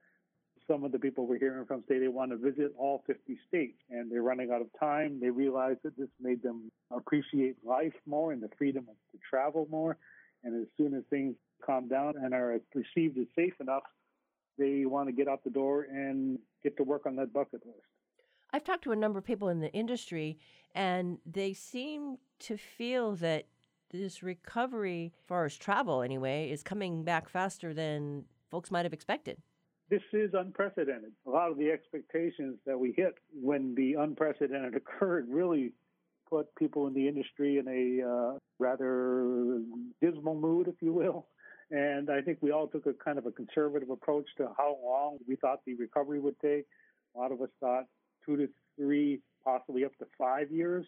some 0.67 0.83
of 0.83 0.91
the 0.91 0.99
people 0.99 1.25
we're 1.25 1.39
hearing 1.39 1.65
from 1.65 1.83
say 1.87 1.99
they 1.99 2.07
want 2.07 2.31
to 2.31 2.37
visit 2.37 2.73
all 2.77 3.03
50 3.07 3.37
states 3.47 3.77
and 3.89 4.11
they're 4.11 4.21
running 4.21 4.51
out 4.51 4.61
of 4.61 4.67
time. 4.79 5.19
They 5.19 5.29
realize 5.29 5.77
that 5.83 5.97
this 5.97 6.09
made 6.19 6.41
them 6.43 6.71
appreciate 6.95 7.55
life 7.65 7.93
more 8.05 8.31
and 8.31 8.41
the 8.41 8.49
freedom 8.57 8.85
to 8.85 9.19
travel 9.29 9.67
more. 9.69 9.97
And 10.43 10.61
as 10.61 10.67
soon 10.77 10.93
as 10.93 11.03
things 11.09 11.35
calm 11.65 11.87
down 11.87 12.13
and 12.21 12.33
are 12.33 12.59
perceived 12.71 13.17
as 13.17 13.27
safe 13.35 13.53
enough, 13.59 13.83
they 14.57 14.85
want 14.85 15.07
to 15.07 15.13
get 15.13 15.27
out 15.27 15.43
the 15.43 15.49
door 15.49 15.83
and 15.83 16.39
get 16.63 16.77
to 16.77 16.83
work 16.83 17.05
on 17.05 17.15
that 17.17 17.33
bucket 17.33 17.65
list. 17.65 17.79
I've 18.53 18.63
talked 18.63 18.83
to 18.83 18.91
a 18.91 18.95
number 18.95 19.17
of 19.17 19.25
people 19.25 19.49
in 19.49 19.59
the 19.59 19.71
industry, 19.71 20.37
and 20.75 21.19
they 21.25 21.53
seem 21.53 22.17
to 22.39 22.57
feel 22.57 23.15
that 23.17 23.45
this 23.91 24.23
recovery, 24.23 25.13
as 25.17 25.27
far 25.27 25.45
as 25.45 25.55
travel 25.55 26.01
anyway, 26.01 26.49
is 26.49 26.63
coming 26.63 27.03
back 27.03 27.29
faster 27.29 27.73
than 27.73 28.25
folks 28.49 28.71
might 28.71 28.85
have 28.85 28.93
expected. 28.93 29.37
This 29.91 30.01
is 30.13 30.31
unprecedented. 30.33 31.11
A 31.27 31.29
lot 31.29 31.51
of 31.51 31.57
the 31.57 31.69
expectations 31.69 32.57
that 32.65 32.79
we 32.79 32.93
hit 32.95 33.13
when 33.33 33.75
the 33.75 33.95
unprecedented 33.95 34.73
occurred 34.73 35.27
really 35.29 35.73
put 36.29 36.55
people 36.55 36.87
in 36.87 36.93
the 36.93 37.09
industry 37.09 37.57
in 37.57 37.67
a 37.67 38.07
uh, 38.07 38.37
rather 38.57 39.59
dismal 40.01 40.35
mood, 40.35 40.69
if 40.69 40.75
you 40.79 40.93
will. 40.93 41.27
And 41.71 42.09
I 42.09 42.21
think 42.21 42.37
we 42.39 42.51
all 42.51 42.67
took 42.67 42.85
a 42.85 42.93
kind 42.93 43.17
of 43.17 43.25
a 43.25 43.31
conservative 43.33 43.89
approach 43.89 44.27
to 44.37 44.47
how 44.57 44.77
long 44.81 45.17
we 45.27 45.35
thought 45.35 45.59
the 45.65 45.73
recovery 45.73 46.21
would 46.21 46.39
take. 46.39 46.65
A 47.13 47.19
lot 47.19 47.33
of 47.33 47.41
us 47.41 47.49
thought 47.59 47.83
two 48.25 48.37
to 48.37 48.47
three, 48.77 49.19
possibly 49.43 49.83
up 49.83 49.97
to 49.97 50.05
five 50.17 50.51
years. 50.51 50.85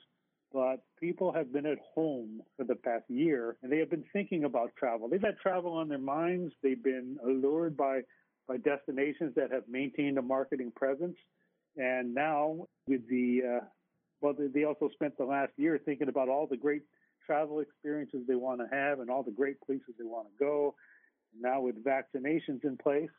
But 0.54 0.78
people 0.98 1.34
have 1.34 1.52
been 1.52 1.66
at 1.66 1.80
home 1.94 2.42
for 2.56 2.64
the 2.64 2.76
past 2.76 3.06
year 3.10 3.58
and 3.64 3.72
they 3.72 3.80
have 3.80 3.90
been 3.90 4.06
thinking 4.14 4.46
about 4.46 4.72
travel. 4.78 5.10
They've 5.10 5.20
had 5.20 5.38
travel 5.40 5.74
on 5.74 5.90
their 5.90 5.98
minds. 5.98 6.54
They've 6.62 6.82
been 6.82 7.18
allured 7.26 7.76
by, 7.76 8.02
by 8.48 8.58
destinations 8.58 9.36
that 9.36 9.52
have 9.52 9.64
maintained 9.68 10.18
a 10.18 10.22
marketing 10.22 10.72
presence. 10.76 11.18
And 11.78 12.14
now 12.14 12.68
with 12.88 13.08
the, 13.10 13.42
uh, 13.62 13.66
well, 14.22 14.36
they 14.38 14.64
also 14.64 14.90
spent 14.94 15.18
the 15.18 15.26
last 15.26 15.52
year 15.58 15.80
thinking 15.84 16.10
about 16.10 16.30
all 16.30 16.48
the 16.48 16.58
great 16.58 16.84
travel 17.26 17.60
experiences 17.60 18.22
they 18.28 18.36
want 18.36 18.60
to 18.60 18.76
have 18.76 19.00
and 19.00 19.10
all 19.10 19.24
the 19.24 19.32
great 19.32 19.60
places 19.62 19.96
they 19.98 20.06
want 20.06 20.28
to 20.28 20.44
go. 20.44 20.76
And 21.34 21.42
Now 21.42 21.62
with 21.62 21.84
vaccinations 21.84 22.64
in 22.64 22.78
place, 22.78 23.10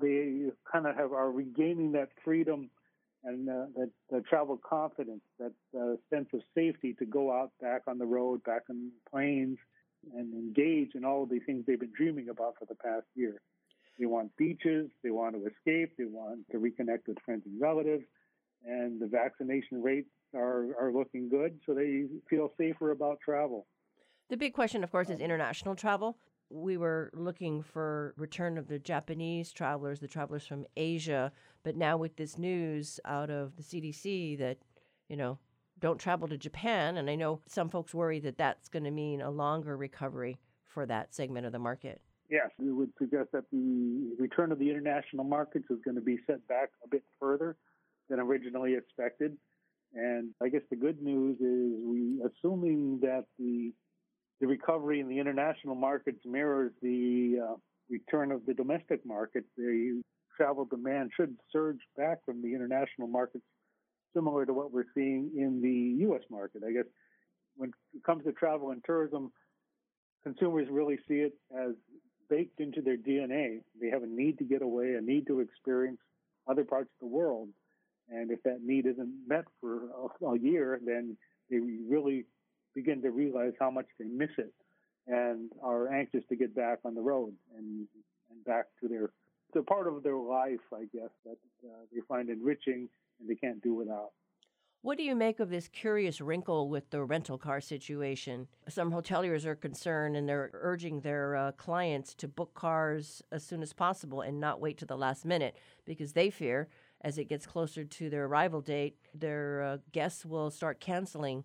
they 0.00 0.46
kind 0.70 0.86
of 0.86 0.96
have 0.96 1.12
are 1.12 1.30
regaining 1.30 1.92
that 1.92 2.08
freedom 2.24 2.70
and 3.22 3.48
uh, 3.48 3.66
that, 3.76 3.90
that 4.10 4.26
travel 4.26 4.60
confidence, 4.68 5.22
that 5.38 5.52
uh, 5.78 5.96
sense 6.10 6.28
of 6.34 6.40
safety 6.54 6.94
to 6.94 7.06
go 7.06 7.32
out 7.32 7.52
back 7.60 7.82
on 7.86 7.98
the 7.98 8.04
road, 8.04 8.42
back 8.44 8.62
on 8.68 8.90
planes, 9.10 9.58
and 10.14 10.34
engage 10.34 10.94
in 10.94 11.04
all 11.04 11.22
of 11.22 11.30
the 11.30 11.38
things 11.40 11.64
they've 11.66 11.80
been 11.80 11.92
dreaming 11.96 12.28
about 12.28 12.54
for 12.58 12.66
the 12.66 12.74
past 12.74 13.06
year. 13.14 13.40
They 13.98 14.06
want 14.06 14.36
beaches, 14.36 14.90
they 15.02 15.10
want 15.10 15.36
to 15.36 15.46
escape, 15.46 15.92
they 15.96 16.04
want 16.04 16.40
to 16.50 16.58
reconnect 16.58 17.06
with 17.06 17.18
friends 17.24 17.42
and 17.46 17.60
relatives, 17.60 18.04
and 18.66 19.00
the 19.00 19.06
vaccination 19.06 19.82
rates 19.82 20.08
are, 20.34 20.74
are 20.80 20.92
looking 20.92 21.28
good, 21.28 21.60
so 21.64 21.74
they 21.74 22.04
feel 22.28 22.50
safer 22.58 22.90
about 22.90 23.18
travel. 23.24 23.66
The 24.30 24.36
big 24.36 24.54
question, 24.54 24.82
of 24.82 24.90
course, 24.90 25.10
is 25.10 25.20
um, 25.20 25.24
international 25.24 25.76
travel. 25.76 26.18
We 26.50 26.76
were 26.76 27.10
looking 27.14 27.62
for 27.62 28.14
return 28.16 28.58
of 28.58 28.68
the 28.68 28.78
Japanese 28.78 29.52
travelers, 29.52 30.00
the 30.00 30.08
travelers 30.08 30.46
from 30.46 30.66
Asia, 30.76 31.30
but 31.62 31.76
now 31.76 31.96
with 31.96 32.16
this 32.16 32.36
news 32.38 32.98
out 33.04 33.30
of 33.30 33.56
the 33.56 33.62
CDC 33.62 34.38
that, 34.38 34.58
you 35.08 35.16
know, 35.16 35.38
don't 35.78 35.98
travel 35.98 36.28
to 36.28 36.38
Japan, 36.38 36.96
and 36.96 37.10
I 37.10 37.14
know 37.14 37.40
some 37.46 37.68
folks 37.68 37.94
worry 37.94 38.20
that 38.20 38.38
that's 38.38 38.68
going 38.68 38.84
to 38.84 38.90
mean 38.90 39.20
a 39.20 39.30
longer 39.30 39.76
recovery 39.76 40.38
for 40.64 40.86
that 40.86 41.14
segment 41.14 41.46
of 41.46 41.52
the 41.52 41.58
market. 41.58 42.00
Yes, 42.30 42.50
we 42.58 42.72
would 42.72 42.90
suggest 42.98 43.30
that 43.32 43.44
the 43.52 44.14
return 44.18 44.50
of 44.50 44.58
the 44.58 44.70
international 44.70 45.24
markets 45.24 45.66
is 45.70 45.78
going 45.84 45.96
to 45.96 46.00
be 46.00 46.18
set 46.26 46.46
back 46.48 46.70
a 46.84 46.88
bit 46.88 47.02
further 47.20 47.56
than 48.08 48.18
originally 48.18 48.74
expected. 48.74 49.36
And 49.94 50.30
I 50.42 50.48
guess 50.48 50.62
the 50.70 50.76
good 50.76 51.02
news 51.02 51.36
is 51.36 51.80
we, 51.84 52.20
assuming 52.24 53.00
that 53.02 53.24
the 53.38 53.72
the 54.40 54.46
recovery 54.48 54.98
in 54.98 55.08
the 55.08 55.18
international 55.18 55.76
markets 55.76 56.18
mirrors 56.24 56.72
the 56.82 57.38
uh, 57.40 57.54
return 57.88 58.32
of 58.32 58.44
the 58.46 58.54
domestic 58.54 59.06
market, 59.06 59.44
the 59.56 60.02
travel 60.36 60.64
demand 60.64 61.12
should 61.16 61.36
surge 61.52 61.78
back 61.96 62.18
from 62.24 62.42
the 62.42 62.52
international 62.52 63.06
markets, 63.06 63.44
similar 64.12 64.44
to 64.44 64.52
what 64.52 64.72
we're 64.72 64.84
seeing 64.92 65.30
in 65.36 65.62
the 65.62 66.02
U.S. 66.06 66.22
market. 66.30 66.62
I 66.66 66.72
guess 66.72 66.86
when 67.56 67.70
it 67.94 68.02
comes 68.04 68.24
to 68.24 68.32
travel 68.32 68.72
and 68.72 68.82
tourism, 68.84 69.30
consumers 70.24 70.66
really 70.70 70.98
see 71.06 71.18
it 71.18 71.34
as 71.56 71.74
baked 72.28 72.60
into 72.60 72.82
their 72.82 72.96
DNA. 72.96 73.60
They 73.80 73.90
have 73.90 74.02
a 74.02 74.06
need 74.06 74.38
to 74.38 74.44
get 74.44 74.62
away, 74.62 74.94
a 74.94 75.00
need 75.00 75.26
to 75.28 75.40
experience 75.40 75.98
other 76.48 76.64
parts 76.64 76.90
of 77.00 77.08
the 77.08 77.14
world. 77.14 77.48
And 78.10 78.30
if 78.30 78.42
that 78.42 78.60
need 78.62 78.86
isn't 78.86 79.14
met 79.26 79.44
for 79.60 79.84
a, 80.22 80.26
a 80.26 80.38
year, 80.38 80.78
then 80.84 81.16
they 81.50 81.58
really 81.58 82.26
begin 82.74 83.02
to 83.02 83.10
realize 83.10 83.52
how 83.58 83.70
much 83.70 83.86
they 83.98 84.06
miss 84.06 84.30
it 84.38 84.52
and 85.06 85.50
are 85.62 85.92
anxious 85.92 86.24
to 86.28 86.36
get 86.36 86.54
back 86.54 86.78
on 86.84 86.94
the 86.94 87.00
road 87.00 87.34
and, 87.56 87.86
and 88.30 88.44
back 88.44 88.66
to 88.80 88.88
their 88.88 89.10
to 89.52 89.62
part 89.62 89.86
of 89.86 90.02
their 90.02 90.16
life, 90.16 90.60
I 90.74 90.84
guess, 90.92 91.10
that 91.24 91.36
uh, 91.64 91.84
they 91.92 92.00
find 92.08 92.28
enriching 92.28 92.88
and 93.20 93.28
they 93.28 93.36
can't 93.36 93.62
do 93.62 93.74
without. 93.74 94.10
What 94.84 94.98
do 94.98 95.02
you 95.02 95.14
make 95.16 95.40
of 95.40 95.48
this 95.48 95.66
curious 95.68 96.20
wrinkle 96.20 96.68
with 96.68 96.90
the 96.90 97.02
rental 97.02 97.38
car 97.38 97.62
situation? 97.62 98.48
Some 98.68 98.92
hoteliers 98.92 99.46
are 99.46 99.54
concerned 99.54 100.14
and 100.14 100.28
they're 100.28 100.50
urging 100.52 101.00
their 101.00 101.36
uh, 101.36 101.52
clients 101.52 102.14
to 102.16 102.28
book 102.28 102.52
cars 102.52 103.22
as 103.32 103.42
soon 103.42 103.62
as 103.62 103.72
possible 103.72 104.20
and 104.20 104.38
not 104.38 104.60
wait 104.60 104.76
to 104.76 104.84
the 104.84 104.98
last 104.98 105.24
minute 105.24 105.56
because 105.86 106.12
they 106.12 106.28
fear 106.28 106.68
as 107.00 107.16
it 107.16 107.30
gets 107.30 107.46
closer 107.46 107.82
to 107.82 108.10
their 108.10 108.26
arrival 108.26 108.60
date, 108.60 108.98
their 109.14 109.62
uh, 109.62 109.78
guests 109.92 110.26
will 110.26 110.50
start 110.50 110.80
canceling 110.80 111.44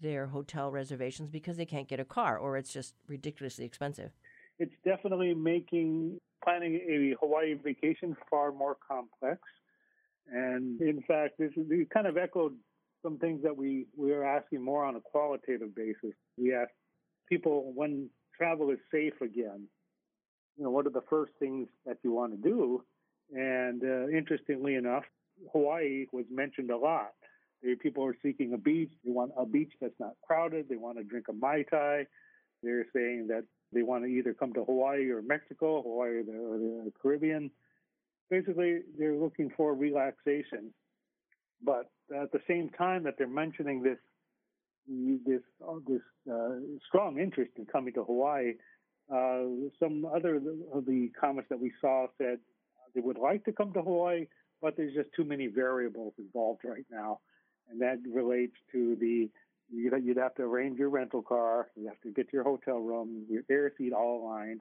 their 0.00 0.28
hotel 0.28 0.70
reservations 0.70 1.28
because 1.28 1.58
they 1.58 1.66
can't 1.66 1.88
get 1.88 2.00
a 2.00 2.06
car 2.06 2.38
or 2.38 2.56
it's 2.56 2.72
just 2.72 2.94
ridiculously 3.06 3.66
expensive. 3.66 4.12
It's 4.58 4.74
definitely 4.82 5.34
making 5.34 6.20
planning 6.42 6.76
a 6.76 7.16
Hawaii 7.20 7.52
vacation 7.52 8.16
far 8.30 8.50
more 8.50 8.78
complex. 8.88 9.42
And 10.30 10.80
in 10.80 11.02
fact, 11.06 11.38
this 11.38 11.52
is, 11.54 11.66
kind 11.92 12.06
of 12.06 12.16
echoed 12.16 12.54
some 13.08 13.18
things 13.18 13.42
that 13.42 13.56
we, 13.56 13.86
we 13.96 14.12
are 14.12 14.24
asking 14.24 14.62
more 14.62 14.84
on 14.84 14.96
a 14.96 15.00
qualitative 15.00 15.74
basis. 15.74 16.14
We 16.36 16.54
ask 16.54 16.70
people 17.28 17.72
when 17.74 18.10
travel 18.36 18.70
is 18.70 18.78
safe 18.92 19.14
again, 19.22 19.66
you 20.56 20.64
know, 20.64 20.70
what 20.70 20.86
are 20.86 20.90
the 20.90 21.04
first 21.08 21.32
things 21.38 21.68
that 21.86 21.96
you 22.02 22.12
want 22.12 22.32
to 22.32 22.48
do? 22.48 22.82
And 23.32 23.82
uh, 23.82 24.08
interestingly 24.08 24.74
enough, 24.74 25.04
Hawaii 25.52 26.06
was 26.12 26.26
mentioned 26.30 26.70
a 26.70 26.76
lot. 26.76 27.12
People 27.80 28.04
are 28.04 28.16
seeking 28.22 28.52
a 28.52 28.58
beach. 28.58 28.92
They 29.04 29.10
want 29.10 29.32
a 29.36 29.46
beach 29.46 29.72
that's 29.80 29.98
not 29.98 30.12
crowded. 30.26 30.68
They 30.68 30.76
want 30.76 30.98
to 30.98 31.04
drink 31.04 31.26
a 31.28 31.32
Mai 31.32 31.64
Tai. 31.70 32.06
They're 32.62 32.86
saying 32.94 33.28
that 33.28 33.44
they 33.72 33.82
want 33.82 34.04
to 34.04 34.08
either 34.08 34.34
come 34.34 34.52
to 34.52 34.64
Hawaii 34.64 35.10
or 35.10 35.22
Mexico, 35.22 35.82
Hawaii 35.82 36.18
or 36.18 36.22
the, 36.24 36.32
or 36.32 36.58
the 36.84 36.92
Caribbean. 37.00 37.50
Basically, 38.30 38.80
they're 38.98 39.16
looking 39.16 39.50
for 39.56 39.74
relaxation. 39.74 40.72
But 41.62 41.90
at 42.14 42.32
the 42.32 42.40
same 42.48 42.70
time 42.70 43.04
that 43.04 43.14
they're 43.18 43.26
mentioning 43.26 43.82
this 43.82 43.98
this 45.26 45.42
uh, 45.66 45.74
this 45.86 46.00
uh, 46.32 46.60
strong 46.86 47.18
interest 47.18 47.52
in 47.56 47.66
coming 47.66 47.92
to 47.94 48.04
Hawaii, 48.04 48.54
uh, 49.12 49.68
some 49.78 50.06
other 50.06 50.36
of 50.72 50.86
the 50.86 51.10
comments 51.20 51.48
that 51.50 51.60
we 51.60 51.72
saw 51.80 52.06
said 52.16 52.38
they 52.94 53.00
would 53.00 53.18
like 53.18 53.44
to 53.44 53.52
come 53.52 53.72
to 53.74 53.82
Hawaii, 53.82 54.26
but 54.62 54.76
there's 54.76 54.94
just 54.94 55.10
too 55.14 55.24
many 55.24 55.46
variables 55.46 56.14
involved 56.18 56.60
right 56.64 56.86
now 56.90 57.20
and 57.70 57.80
that 57.80 57.98
relates 58.10 58.56
to 58.72 58.96
the 59.00 59.28
you'd 59.70 60.16
have 60.16 60.34
to 60.36 60.42
arrange 60.42 60.78
your 60.78 60.88
rental 60.88 61.20
car, 61.20 61.68
you 61.76 61.86
have 61.88 62.00
to 62.00 62.10
get 62.10 62.30
to 62.30 62.32
your 62.32 62.44
hotel 62.44 62.78
room, 62.78 63.26
your 63.28 63.42
air 63.50 63.70
seat 63.76 63.92
all 63.92 64.24
aligned. 64.24 64.60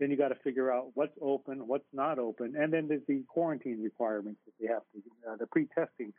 Then 0.00 0.10
you 0.10 0.16
got 0.16 0.28
to 0.28 0.34
figure 0.42 0.72
out 0.72 0.90
what's 0.94 1.16
open, 1.20 1.66
what's 1.66 1.86
not 1.92 2.18
open, 2.18 2.54
and 2.56 2.72
then 2.72 2.88
there's 2.88 3.06
the 3.06 3.22
quarantine 3.28 3.80
requirements 3.82 4.40
that 4.46 4.52
they 4.60 4.66
have 4.72 4.82
to, 4.92 5.30
uh, 5.30 5.36
the 5.36 5.46
pre-testing 5.46 6.12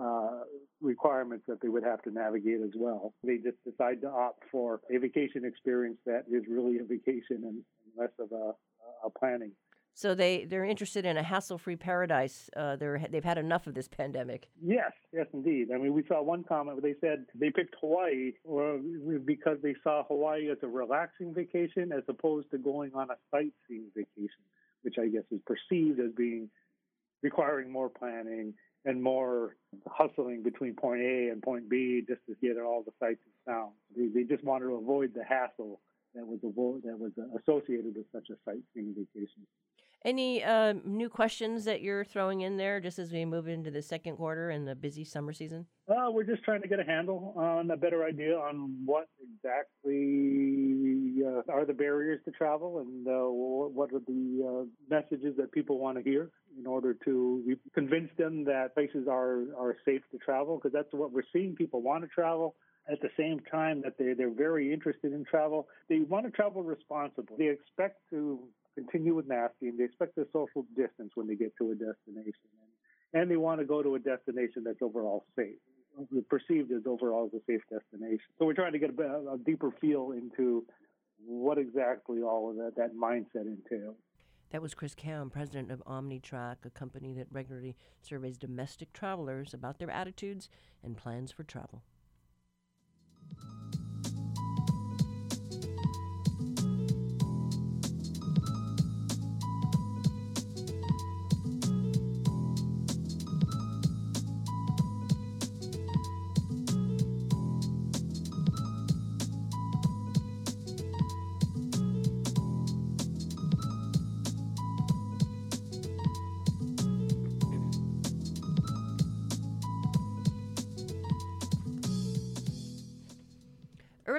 uh, 0.00 0.40
requirements 0.80 1.44
that 1.48 1.60
they 1.60 1.68
would 1.68 1.84
have 1.84 2.02
to 2.02 2.10
navigate 2.10 2.60
as 2.60 2.72
well. 2.76 3.14
They 3.22 3.36
just 3.36 3.56
decide 3.64 4.00
to 4.02 4.08
opt 4.08 4.42
for 4.50 4.80
a 4.90 4.98
vacation 4.98 5.44
experience 5.44 5.98
that 6.06 6.24
is 6.30 6.44
really 6.48 6.78
a 6.78 6.84
vacation 6.84 7.44
and 7.44 7.62
less 7.96 8.10
of 8.18 8.32
a, 8.32 8.54
a 9.06 9.10
planning. 9.10 9.52
So 9.96 10.12
they 10.16 10.44
they're 10.44 10.64
interested 10.64 11.04
in 11.04 11.16
a 11.16 11.22
hassle-free 11.22 11.76
paradise. 11.76 12.50
Uh, 12.56 12.74
they're 12.74 13.00
they've 13.10 13.24
had 13.24 13.38
enough 13.38 13.68
of 13.68 13.74
this 13.74 13.86
pandemic. 13.86 14.48
Yes, 14.60 14.90
yes, 15.12 15.26
indeed. 15.32 15.68
I 15.72 15.78
mean, 15.78 15.94
we 15.94 16.02
saw 16.08 16.20
one 16.20 16.42
comment 16.42 16.82
where 16.82 16.92
they 16.92 16.98
said 17.00 17.26
they 17.32 17.50
picked 17.50 17.76
Hawaii 17.80 18.32
or 18.42 18.80
because 19.24 19.58
they 19.62 19.76
saw 19.84 20.02
Hawaii 20.08 20.50
as 20.50 20.58
a 20.62 20.66
relaxing 20.66 21.32
vacation 21.32 21.92
as 21.92 22.02
opposed 22.08 22.50
to 22.50 22.58
going 22.58 22.90
on 22.94 23.10
a 23.10 23.16
sightseeing 23.30 23.86
vacation, 23.94 24.42
which 24.82 24.96
I 24.98 25.06
guess 25.06 25.22
is 25.30 25.40
perceived 25.46 26.00
as 26.00 26.10
being 26.16 26.50
requiring 27.22 27.70
more 27.70 27.88
planning 27.88 28.54
and 28.84 29.02
more 29.02 29.56
hustling 29.86 30.42
between 30.42 30.74
point 30.74 31.00
A 31.00 31.28
and 31.30 31.42
point 31.42 31.68
B 31.68 32.02
just 32.06 32.20
to 32.28 32.34
get 32.46 32.60
all 32.60 32.82
the 32.84 32.92
sights 33.00 33.20
and 33.24 33.54
sounds. 33.54 33.74
They, 33.96 34.08
they 34.08 34.24
just 34.26 34.44
wanted 34.44 34.66
to 34.66 34.74
avoid 34.74 35.12
the 35.14 35.24
hassle 35.24 35.80
that 36.14 36.26
was 36.26 36.40
avo- 36.40 36.82
that 36.82 36.98
was 36.98 37.12
associated 37.40 37.96
with 37.96 38.06
such 38.12 38.28
a 38.30 38.34
sightseeing 38.44 38.94
vacation. 38.94 39.46
Any 40.04 40.44
uh, 40.44 40.74
new 40.84 41.08
questions 41.08 41.64
that 41.64 41.80
you're 41.80 42.04
throwing 42.04 42.42
in 42.42 42.58
there 42.58 42.78
just 42.78 42.98
as 42.98 43.10
we 43.10 43.24
move 43.24 43.48
into 43.48 43.70
the 43.70 43.80
second 43.80 44.16
quarter 44.16 44.50
and 44.50 44.68
the 44.68 44.74
busy 44.74 45.02
summer 45.02 45.32
season? 45.32 45.66
Uh, 45.88 46.10
we're 46.10 46.24
just 46.24 46.44
trying 46.44 46.60
to 46.60 46.68
get 46.68 46.78
a 46.78 46.84
handle 46.84 47.32
on 47.38 47.70
a 47.70 47.76
better 47.76 48.04
idea 48.04 48.36
on 48.36 48.76
what 48.84 49.08
exactly 49.18 50.93
uh, 51.22 51.52
are 51.52 51.64
the 51.64 51.72
barriers 51.72 52.20
to 52.24 52.30
travel, 52.30 52.80
and 52.80 53.06
uh, 53.06 53.12
what 53.12 53.92
are 53.92 54.00
the 54.06 54.44
uh, 54.46 54.64
messages 54.88 55.36
that 55.36 55.52
people 55.52 55.78
want 55.78 55.96
to 55.98 56.02
hear 56.02 56.30
in 56.58 56.66
order 56.66 56.94
to 57.04 57.56
convince 57.74 58.10
them 58.16 58.44
that 58.44 58.74
places 58.74 59.06
are 59.08 59.44
are 59.58 59.76
safe 59.84 60.02
to 60.10 60.18
travel? 60.18 60.56
Because 60.56 60.72
that's 60.72 60.92
what 60.92 61.12
we're 61.12 61.22
seeing. 61.32 61.54
People 61.54 61.82
want 61.82 62.02
to 62.02 62.08
travel. 62.08 62.54
At 62.90 63.00
the 63.00 63.08
same 63.16 63.40
time 63.50 63.80
that 63.82 63.96
they 63.98 64.12
they're 64.12 64.30
very 64.30 64.72
interested 64.72 65.12
in 65.12 65.24
travel, 65.24 65.68
they 65.88 66.00
want 66.00 66.26
to 66.26 66.30
travel 66.30 66.62
responsibly. 66.62 67.36
They 67.38 67.48
expect 67.48 68.00
to 68.10 68.40
continue 68.74 69.14
with 69.14 69.26
masking. 69.26 69.76
They 69.78 69.84
expect 69.84 70.16
the 70.16 70.26
social 70.32 70.66
distance 70.76 71.12
when 71.14 71.26
they 71.26 71.34
get 71.34 71.52
to 71.58 71.70
a 71.70 71.74
destination, 71.74 72.50
and, 73.14 73.22
and 73.22 73.30
they 73.30 73.36
want 73.36 73.60
to 73.60 73.66
go 73.66 73.82
to 73.82 73.94
a 73.94 73.98
destination 73.98 74.64
that's 74.64 74.82
overall 74.82 75.24
safe 75.34 75.56
perceived 76.28 76.72
as 76.72 76.82
overall 76.86 77.30
as 77.32 77.40
a 77.40 77.44
safe 77.46 77.62
destination. 77.70 78.26
So 78.38 78.46
we're 78.46 78.54
trying 78.54 78.72
to 78.72 78.78
get 78.78 78.90
a, 78.98 79.34
a 79.34 79.38
deeper 79.38 79.70
feel 79.80 80.12
into 80.12 80.64
what 81.26 81.58
exactly 81.58 82.22
all 82.22 82.50
of 82.50 82.56
that, 82.56 82.72
that 82.76 82.94
mindset 82.94 83.46
entails. 83.46 83.96
That 84.50 84.62
was 84.62 84.74
Chris 84.74 84.94
Kam, 84.94 85.30
president 85.30 85.70
of 85.70 85.82
Omnitrak, 85.84 86.56
a 86.64 86.70
company 86.70 87.12
that 87.14 87.26
regularly 87.32 87.76
surveys 88.02 88.38
domestic 88.38 88.92
travelers 88.92 89.52
about 89.52 89.78
their 89.78 89.90
attitudes 89.90 90.48
and 90.82 90.96
plans 90.96 91.32
for 91.32 91.42
travel. 91.42 91.82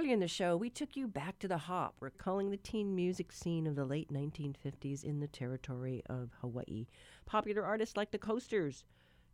Earlier 0.06 0.14
in 0.14 0.20
the 0.20 0.28
show, 0.28 0.56
we 0.56 0.70
took 0.70 0.96
you 0.96 1.08
back 1.08 1.40
to 1.40 1.48
the 1.48 1.58
Hop, 1.58 1.96
recalling 2.00 2.52
the 2.52 2.58
teen 2.58 2.94
music 2.94 3.32
scene 3.32 3.66
of 3.66 3.76
the 3.76 3.86
late 3.86 4.14
1950s 4.14 5.04
in 5.04 5.20
the 5.20 5.28
territory 5.28 6.04
of 6.06 6.30
Hawaii. 6.42 6.86
Popular 7.26 7.64
artists 7.64 7.98
like 7.98 8.12
the 8.12 8.20
Coasters, 8.20 8.84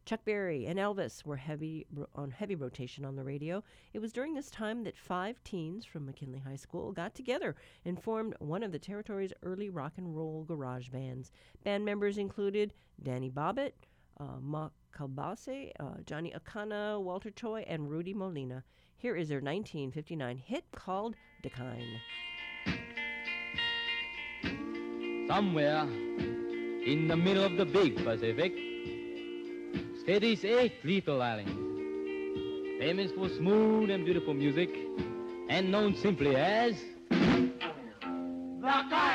Chuck 0.05 0.23
Berry, 0.23 0.65
and 0.65 0.79
Elvis 0.79 1.25
were 1.25 1.35
heavy 1.35 1.87
on 2.15 2.31
heavy 2.31 2.55
rotation 2.55 3.03
on 3.03 3.17
the 3.17 3.23
radio. 3.25 3.61
It 3.91 3.99
was 3.99 4.13
during 4.13 4.33
this 4.33 4.49
time 4.49 4.85
that 4.85 4.95
five 4.95 5.43
teens 5.43 5.83
from 5.83 6.05
McKinley 6.05 6.39
High 6.39 6.55
School 6.55 6.93
got 6.93 7.15
together 7.15 7.57
and 7.83 8.01
formed 8.01 8.35
one 8.39 8.63
of 8.63 8.71
the 8.71 8.79
territory's 8.79 9.33
early 9.43 9.69
rock 9.69 9.95
and 9.97 10.15
roll 10.15 10.45
garage 10.45 10.87
bands. 10.87 11.33
Band 11.65 11.83
members 11.83 12.17
included 12.17 12.73
Danny 13.03 13.29
Bobbitt, 13.29 13.73
uh, 14.21 14.69
Kalbase, 14.97 15.71
uh, 15.81 15.95
Johnny 16.05 16.31
Akana, 16.33 17.01
Walter 17.01 17.29
Choi, 17.29 17.65
and 17.67 17.89
Rudy 17.89 18.13
Molina. 18.13 18.63
Here 19.01 19.15
is 19.15 19.29
their 19.29 19.41
1959 19.41 20.37
hit 20.37 20.63
called 20.75 21.15
Dakine. 21.41 21.99
Somewhere 25.27 25.87
in 26.85 27.07
the 27.07 27.17
middle 27.17 27.43
of 27.43 27.57
the 27.57 27.65
big 27.65 27.95
Pacific, 28.05 28.53
steadies 30.03 30.45
a 30.45 30.71
little 30.83 31.19
island, 31.19 31.49
famous 32.79 33.11
for 33.13 33.27
smooth 33.29 33.89
and 33.89 34.05
beautiful 34.05 34.35
music, 34.35 34.69
and 35.49 35.71
known 35.71 35.95
simply 35.95 36.35
as 36.35 36.75
Dakine. 38.61 39.10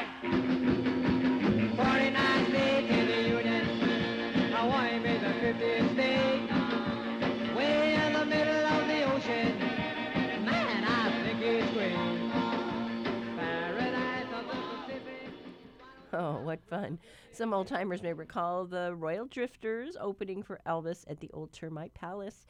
Oh, 16.19 16.41
what 16.41 16.65
fun. 16.65 16.99
Some 17.31 17.53
old 17.53 17.67
timers 17.67 18.03
may 18.03 18.15
recall 18.15 18.65
the 18.65 18.95
Royal 18.95 19.27
Drifters 19.27 19.99
opening 20.01 20.43
for 20.43 20.61
Elvis 20.67 21.05
at 21.11 21.21
the 21.21 21.29
old 21.35 21.53
Termite 21.53 21.93
Palace. 21.93 22.47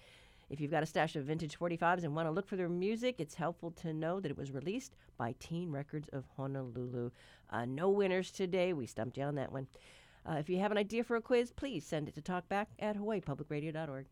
If 0.51 0.61
you've 0.61 0.71
got 0.71 0.85
a 0.85 0.87
stash 0.87 1.17
of 1.17 1.25
vintage 1.25 1.59
45s 1.59 2.05
and 2.05 2.15
want 2.15 2.29
to 2.29 2.31
look 2.31 2.47
for 2.47 2.55
their 2.55 2.69
music, 2.69 3.17
it's 3.19 3.35
helpful 3.35 3.73
to 3.73 3.93
know 3.93 4.21
that 4.21 4.31
it 4.31 4.39
was 4.39 4.53
released 4.53 4.95
by 5.19 5.35
Teen 5.41 5.73
Records 5.73 6.09
of 6.13 6.23
Honolulu. 6.37 7.11
Uh, 7.51 7.65
no 7.65 7.91
winners 7.91 8.31
today. 8.31 8.73
We 8.73 8.87
stumped 8.87 9.19
you 9.19 9.25
on 9.25 9.35
that 9.35 9.51
one. 9.51 9.67
Uh, 10.25 10.35
if 10.35 10.49
you 10.49 10.61
have 10.61 10.71
an 10.71 10.79
idea 10.79 11.03
for 11.03 11.17
a 11.17 11.21
quiz, 11.21 11.51
please 11.51 11.85
send 11.85 12.09
it 12.09 12.15
to 12.15 12.23
talkback 12.23 12.67
at 12.79 12.97
hawaiipublicradio.org. 12.97 14.07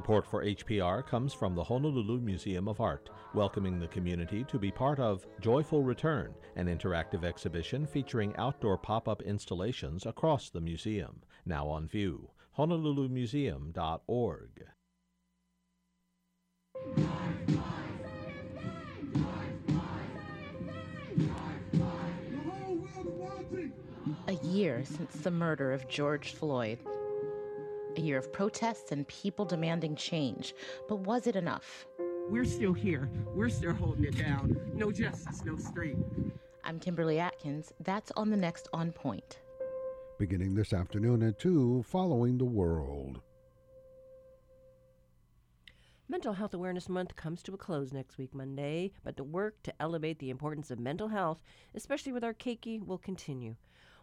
Support 0.00 0.26
for 0.26 0.42
HPR 0.42 1.06
comes 1.06 1.34
from 1.34 1.54
the 1.54 1.62
Honolulu 1.62 2.22
Museum 2.22 2.68
of 2.68 2.80
Art, 2.80 3.10
welcoming 3.34 3.78
the 3.78 3.88
community 3.88 4.44
to 4.44 4.58
be 4.58 4.70
part 4.70 4.98
of 4.98 5.26
Joyful 5.42 5.82
Return, 5.82 6.32
an 6.56 6.68
interactive 6.68 7.22
exhibition 7.22 7.86
featuring 7.86 8.34
outdoor 8.36 8.78
pop 8.78 9.08
up 9.08 9.20
installations 9.20 10.06
across 10.06 10.48
the 10.48 10.62
museum. 10.62 11.20
Now 11.44 11.68
on 11.68 11.86
view. 11.86 12.30
HonoluluMuseum.org. 12.56 14.64
A 24.28 24.32
year 24.44 24.82
since 24.86 25.16
the 25.16 25.30
murder 25.30 25.74
of 25.74 25.86
George 25.88 26.32
Floyd 26.32 26.78
a 27.96 28.00
year 28.00 28.18
of 28.18 28.32
protests 28.32 28.92
and 28.92 29.06
people 29.08 29.44
demanding 29.44 29.96
change. 29.96 30.54
But 30.88 31.00
was 31.00 31.26
it 31.26 31.36
enough? 31.36 31.86
We're 32.28 32.44
still 32.44 32.72
here. 32.72 33.10
We're 33.34 33.48
still 33.48 33.74
holding 33.74 34.04
it 34.04 34.16
down. 34.16 34.56
No 34.74 34.92
justice, 34.92 35.44
no 35.44 35.56
street. 35.56 35.96
I'm 36.62 36.78
Kimberly 36.78 37.18
Atkins. 37.18 37.72
That's 37.80 38.12
on 38.16 38.30
the 38.30 38.36
next 38.36 38.68
On 38.72 38.92
Point. 38.92 39.40
Beginning 40.18 40.54
this 40.54 40.72
afternoon 40.72 41.22
at 41.22 41.38
2, 41.38 41.84
following 41.88 42.38
the 42.38 42.44
world. 42.44 43.20
Mental 46.08 46.32
Health 46.32 46.54
Awareness 46.54 46.88
Month 46.88 47.14
comes 47.16 47.42
to 47.44 47.54
a 47.54 47.56
close 47.56 47.92
next 47.92 48.18
week, 48.18 48.34
Monday, 48.34 48.92
but 49.04 49.16
the 49.16 49.24
work 49.24 49.62
to 49.62 49.72
elevate 49.80 50.18
the 50.18 50.30
importance 50.30 50.70
of 50.70 50.80
mental 50.80 51.08
health, 51.08 51.40
especially 51.74 52.12
with 52.12 52.24
our 52.24 52.34
keiki, 52.34 52.84
will 52.84 52.98
continue. 52.98 53.54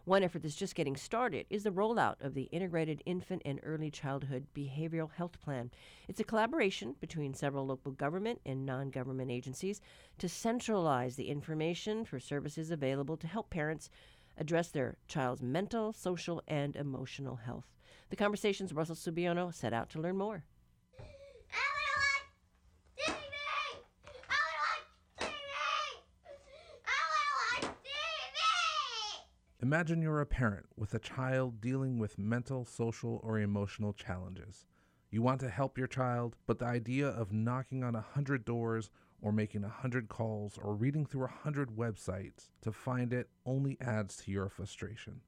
One 0.08 0.22
effort 0.22 0.40
that's 0.40 0.54
just 0.54 0.74
getting 0.74 0.96
started 0.96 1.44
is 1.50 1.64
the 1.64 1.70
rollout 1.70 2.14
of 2.22 2.32
the 2.32 2.44
Integrated 2.44 3.02
Infant 3.04 3.42
and 3.44 3.60
Early 3.62 3.90
Childhood 3.90 4.46
Behavioral 4.56 5.12
Health 5.12 5.38
Plan. 5.42 5.70
It's 6.08 6.18
a 6.18 6.24
collaboration 6.24 6.96
between 6.98 7.34
several 7.34 7.66
local 7.66 7.92
government 7.92 8.40
and 8.46 8.64
non 8.64 8.88
government 8.88 9.30
agencies 9.30 9.82
to 10.16 10.26
centralize 10.26 11.16
the 11.16 11.28
information 11.28 12.06
for 12.06 12.18
services 12.18 12.70
available 12.70 13.18
to 13.18 13.26
help 13.26 13.50
parents 13.50 13.90
address 14.38 14.70
their 14.70 14.96
child's 15.08 15.42
mental, 15.42 15.92
social, 15.92 16.42
and 16.48 16.74
emotional 16.74 17.36
health. 17.36 17.66
The 18.08 18.16
conversations 18.16 18.72
Russell 18.72 18.96
Subiono 18.96 19.52
set 19.52 19.74
out 19.74 19.90
to 19.90 20.00
learn 20.00 20.16
more. 20.16 20.42
Imagine 29.68 30.00
you're 30.00 30.22
a 30.22 30.24
parent 30.24 30.64
with 30.78 30.94
a 30.94 30.98
child 30.98 31.60
dealing 31.60 31.98
with 31.98 32.18
mental, 32.18 32.64
social, 32.64 33.20
or 33.22 33.38
emotional 33.38 33.92
challenges. 33.92 34.64
You 35.10 35.20
want 35.20 35.40
to 35.40 35.50
help 35.50 35.76
your 35.76 35.86
child, 35.86 36.36
but 36.46 36.58
the 36.58 36.64
idea 36.64 37.06
of 37.06 37.34
knocking 37.34 37.84
on 37.84 37.94
a 37.94 38.00
hundred 38.00 38.46
doors 38.46 38.88
or 39.20 39.30
making 39.30 39.64
a 39.64 39.68
hundred 39.68 40.08
calls 40.08 40.56
or 40.56 40.74
reading 40.74 41.04
through 41.04 41.26
a 41.26 41.40
hundred 41.42 41.76
websites 41.76 42.48
to 42.62 42.72
find 42.72 43.12
it 43.12 43.28
only 43.44 43.76
adds 43.82 44.16
to 44.16 44.30
your 44.30 44.48
frustration. 44.48 45.20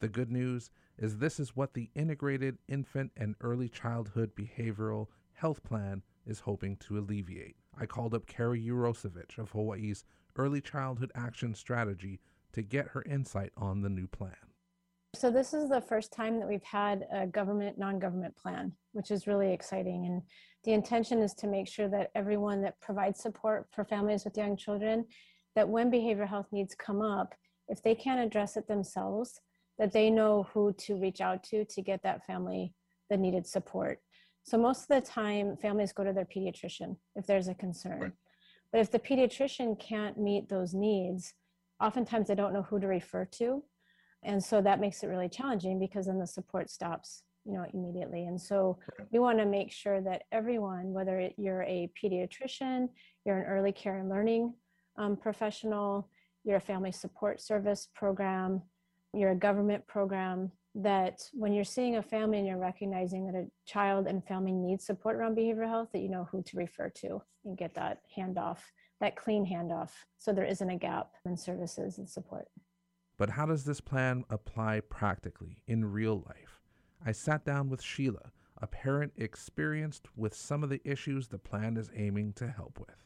The 0.00 0.08
good 0.08 0.30
news 0.30 0.70
is 0.98 1.16
this 1.16 1.40
is 1.40 1.56
what 1.56 1.72
the 1.72 1.88
Integrated 1.94 2.58
Infant 2.68 3.10
and 3.16 3.36
Early 3.40 3.70
Childhood 3.70 4.32
Behavioral 4.36 5.06
Health 5.32 5.64
Plan 5.64 6.02
is 6.26 6.40
hoping 6.40 6.76
to 6.76 6.98
alleviate. 6.98 7.56
I 7.74 7.86
called 7.86 8.12
up 8.12 8.26
Carrie 8.26 8.62
Urosevich 8.66 9.38
of 9.38 9.52
Hawaii's 9.52 10.04
Early 10.36 10.60
Childhood 10.60 11.10
Action 11.14 11.54
Strategy 11.54 12.20
to 12.52 12.62
get 12.62 12.88
her 12.88 13.02
insight 13.02 13.52
on 13.56 13.82
the 13.82 13.88
new 13.88 14.06
plan. 14.06 14.36
So, 15.14 15.30
this 15.30 15.54
is 15.54 15.68
the 15.70 15.80
first 15.80 16.12
time 16.12 16.38
that 16.38 16.48
we've 16.48 16.62
had 16.62 17.06
a 17.12 17.26
government 17.26 17.78
non 17.78 17.98
government 17.98 18.36
plan, 18.36 18.72
which 18.92 19.10
is 19.10 19.26
really 19.26 19.52
exciting. 19.52 20.04
And 20.06 20.22
the 20.64 20.72
intention 20.72 21.20
is 21.20 21.34
to 21.34 21.46
make 21.46 21.66
sure 21.66 21.88
that 21.88 22.10
everyone 22.14 22.60
that 22.62 22.80
provides 22.80 23.20
support 23.20 23.66
for 23.72 23.84
families 23.84 24.24
with 24.24 24.36
young 24.36 24.56
children, 24.56 25.06
that 25.54 25.68
when 25.68 25.90
behavioral 25.90 26.28
health 26.28 26.48
needs 26.52 26.74
come 26.74 27.00
up, 27.00 27.34
if 27.68 27.82
they 27.82 27.94
can't 27.94 28.20
address 28.20 28.56
it 28.56 28.68
themselves, 28.68 29.40
that 29.78 29.92
they 29.92 30.10
know 30.10 30.46
who 30.52 30.72
to 30.74 31.00
reach 31.00 31.20
out 31.20 31.42
to 31.44 31.64
to 31.64 31.82
get 31.82 32.02
that 32.02 32.26
family 32.26 32.74
the 33.08 33.16
needed 33.16 33.46
support. 33.46 34.00
So, 34.42 34.58
most 34.58 34.82
of 34.82 34.88
the 34.88 35.00
time, 35.00 35.56
families 35.56 35.92
go 35.92 36.04
to 36.04 36.12
their 36.12 36.26
pediatrician 36.26 36.96
if 37.16 37.26
there's 37.26 37.48
a 37.48 37.54
concern. 37.54 38.00
Right. 38.00 38.12
But 38.72 38.80
if 38.82 38.90
the 38.90 38.98
pediatrician 38.98 39.80
can't 39.80 40.18
meet 40.18 40.48
those 40.48 40.74
needs, 40.74 41.32
oftentimes 41.80 42.28
they 42.28 42.34
don't 42.34 42.52
know 42.52 42.62
who 42.62 42.80
to 42.80 42.86
refer 42.86 43.24
to. 43.24 43.62
And 44.22 44.42
so 44.42 44.60
that 44.62 44.80
makes 44.80 45.02
it 45.02 45.06
really 45.06 45.28
challenging 45.28 45.78
because 45.78 46.06
then 46.06 46.18
the 46.18 46.26
support 46.26 46.70
stops 46.70 47.22
you 47.44 47.54
know 47.54 47.64
immediately. 47.72 48.26
And 48.26 48.40
so 48.40 48.78
we 49.10 49.18
want 49.18 49.38
to 49.38 49.46
make 49.46 49.72
sure 49.72 50.00
that 50.02 50.22
everyone 50.32 50.92
whether 50.92 51.30
you're 51.36 51.62
a 51.62 51.90
pediatrician 52.00 52.88
you're 53.24 53.38
an 53.38 53.46
early 53.46 53.72
care 53.72 53.98
and 53.98 54.08
learning 54.08 54.54
um, 54.98 55.16
professional 55.16 56.10
you're 56.44 56.56
a 56.56 56.60
family 56.60 56.92
support 56.92 57.40
service 57.40 57.88
program 57.94 58.62
you're 59.14 59.30
a 59.30 59.36
government 59.36 59.86
program 59.86 60.50
that 60.74 61.20
when 61.32 61.52
you're 61.52 61.64
seeing 61.64 61.96
a 61.96 62.02
family 62.02 62.38
and 62.38 62.46
you're 62.46 62.58
recognizing 62.58 63.26
that 63.26 63.34
a 63.34 63.46
child 63.66 64.06
and 64.06 64.24
family 64.24 64.52
needs 64.52 64.84
support 64.84 65.16
around 65.16 65.36
behavioral 65.36 65.68
health 65.68 65.88
that 65.92 66.00
you 66.00 66.08
know 66.08 66.28
who 66.30 66.42
to 66.42 66.56
refer 66.56 66.90
to 66.90 67.20
and 67.44 67.56
get 67.56 67.74
that 67.74 67.98
handoff 68.16 68.58
that 69.00 69.16
clean 69.16 69.46
handoff 69.46 69.90
so 70.16 70.32
there 70.32 70.44
isn't 70.44 70.70
a 70.70 70.76
gap 70.76 71.12
in 71.24 71.36
services 71.36 71.98
and 71.98 72.08
support 72.08 72.48
but 73.18 73.30
how 73.30 73.46
does 73.46 73.64
this 73.64 73.80
plan 73.80 74.24
apply 74.30 74.80
practically 74.88 75.58
in 75.66 75.92
real 75.92 76.24
life? 76.26 76.60
I 77.04 77.10
sat 77.10 77.44
down 77.44 77.68
with 77.68 77.82
Sheila, 77.82 78.30
a 78.62 78.68
parent 78.68 79.12
experienced 79.16 80.06
with 80.16 80.34
some 80.34 80.62
of 80.62 80.70
the 80.70 80.80
issues 80.84 81.26
the 81.26 81.38
plan 81.38 81.76
is 81.76 81.90
aiming 81.94 82.34
to 82.34 82.48
help 82.48 82.78
with. 82.78 83.04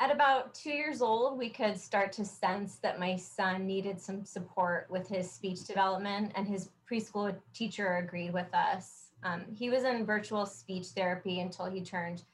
At 0.00 0.10
about 0.10 0.54
two 0.54 0.72
years 0.72 1.00
old, 1.00 1.38
we 1.38 1.48
could 1.48 1.78
start 1.78 2.10
to 2.14 2.24
sense 2.24 2.76
that 2.76 2.98
my 2.98 3.14
son 3.14 3.64
needed 3.64 4.00
some 4.00 4.24
support 4.24 4.88
with 4.90 5.06
his 5.08 5.30
speech 5.30 5.64
development, 5.64 6.32
and 6.34 6.48
his 6.48 6.70
preschool 6.90 7.34
teacher 7.54 7.98
agreed 7.98 8.32
with 8.32 8.52
us. 8.52 9.12
Um, 9.22 9.44
he 9.54 9.70
was 9.70 9.84
in 9.84 10.04
virtual 10.04 10.46
speech 10.46 10.86
therapy 10.88 11.40
until 11.40 11.66
he 11.66 11.80
turned 11.80 12.24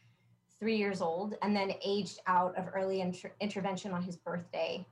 three 0.60 0.76
years 0.76 1.00
old 1.00 1.34
and 1.42 1.56
then 1.56 1.72
aged 1.82 2.20
out 2.26 2.56
of 2.56 2.66
early 2.74 3.00
inter- 3.00 3.32
intervention 3.40 3.92
on 3.92 4.02
his 4.02 4.16
birthday. 4.16 4.86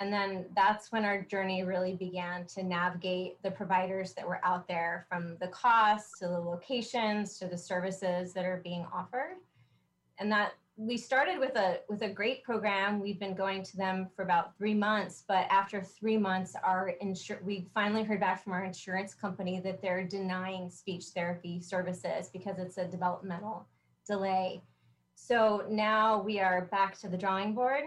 And 0.00 0.12
then 0.12 0.46
that's 0.56 0.90
when 0.90 1.04
our 1.04 1.22
journey 1.22 1.62
really 1.62 1.94
began 1.94 2.46
to 2.46 2.64
navigate 2.64 3.40
the 3.42 3.52
providers 3.52 4.14
that 4.14 4.26
were 4.26 4.40
out 4.42 4.66
there 4.66 5.06
from 5.08 5.36
the 5.38 5.46
costs 5.48 6.18
to 6.18 6.26
the 6.26 6.40
locations 6.40 7.38
to 7.38 7.46
the 7.46 7.56
services 7.56 8.32
that 8.32 8.44
are 8.44 8.60
being 8.64 8.84
offered. 8.92 9.36
And 10.18 10.32
that 10.32 10.54
we 10.76 10.96
started 10.96 11.38
with 11.38 11.54
a 11.56 11.80
with 11.88 12.02
a 12.02 12.08
great 12.08 12.42
program. 12.42 12.98
We've 12.98 13.20
been 13.20 13.34
going 13.34 13.62
to 13.62 13.76
them 13.76 14.08
for 14.16 14.22
about 14.22 14.56
three 14.56 14.74
months, 14.74 15.22
but 15.28 15.46
after 15.50 15.82
three 15.82 16.16
months, 16.16 16.56
our 16.64 16.94
insur- 17.02 17.42
we 17.44 17.68
finally 17.74 18.02
heard 18.02 18.20
back 18.20 18.42
from 18.42 18.54
our 18.54 18.64
insurance 18.64 19.14
company 19.14 19.60
that 19.60 19.82
they're 19.82 20.02
denying 20.04 20.70
speech 20.70 21.04
therapy 21.14 21.60
services 21.60 22.30
because 22.32 22.58
it's 22.58 22.78
a 22.78 22.86
developmental 22.86 23.66
delay. 24.06 24.62
So 25.14 25.64
now 25.68 26.20
we 26.20 26.40
are 26.40 26.66
back 26.66 26.98
to 26.98 27.08
the 27.08 27.18
drawing 27.18 27.54
board 27.54 27.84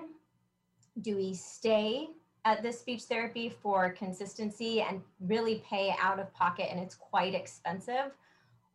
do 1.02 1.18
we 1.18 1.34
stay 1.34 2.10
at 2.46 2.62
this 2.62 2.80
speech 2.80 3.04
therapy 3.04 3.50
for 3.50 3.90
consistency 3.92 4.82
and 4.82 5.02
really 5.20 5.64
pay 5.68 5.94
out 6.00 6.20
of 6.20 6.34
pocket 6.34 6.70
and 6.72 6.80
it's 6.80 6.96
quite 6.96 7.34
expensive? 7.34 8.12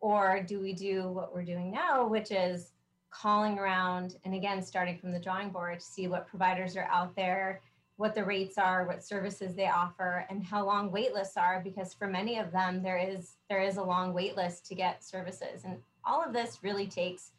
Or 0.00 0.42
do 0.42 0.60
we 0.60 0.72
do 0.72 1.08
what 1.08 1.34
we're 1.34 1.44
doing 1.44 1.70
now, 1.70 2.06
which 2.06 2.30
is 2.30 2.72
calling 3.10 3.58
around 3.58 4.16
and 4.24 4.34
again, 4.34 4.62
starting 4.62 4.98
from 4.98 5.12
the 5.12 5.18
drawing 5.18 5.50
board 5.50 5.80
to 5.80 5.84
see 5.84 6.08
what 6.08 6.26
providers 6.26 6.76
are 6.76 6.88
out 6.90 7.14
there, 7.16 7.60
what 7.96 8.14
the 8.14 8.24
rates 8.24 8.56
are, 8.56 8.86
what 8.86 9.04
services 9.04 9.54
they 9.54 9.68
offer, 9.68 10.26
and 10.30 10.42
how 10.42 10.64
long 10.64 10.90
wait 10.90 11.12
lists 11.12 11.36
are, 11.36 11.60
because 11.62 11.92
for 11.92 12.06
many 12.06 12.38
of 12.38 12.50
them, 12.50 12.82
there 12.82 12.96
is 12.96 13.36
there 13.50 13.60
is 13.60 13.76
a 13.76 13.82
long 13.82 14.14
wait 14.14 14.36
list 14.36 14.64
to 14.66 14.74
get 14.74 15.04
services. 15.04 15.64
And 15.64 15.78
all 16.04 16.24
of 16.24 16.32
this 16.32 16.60
really 16.62 16.86
takes 16.86 17.32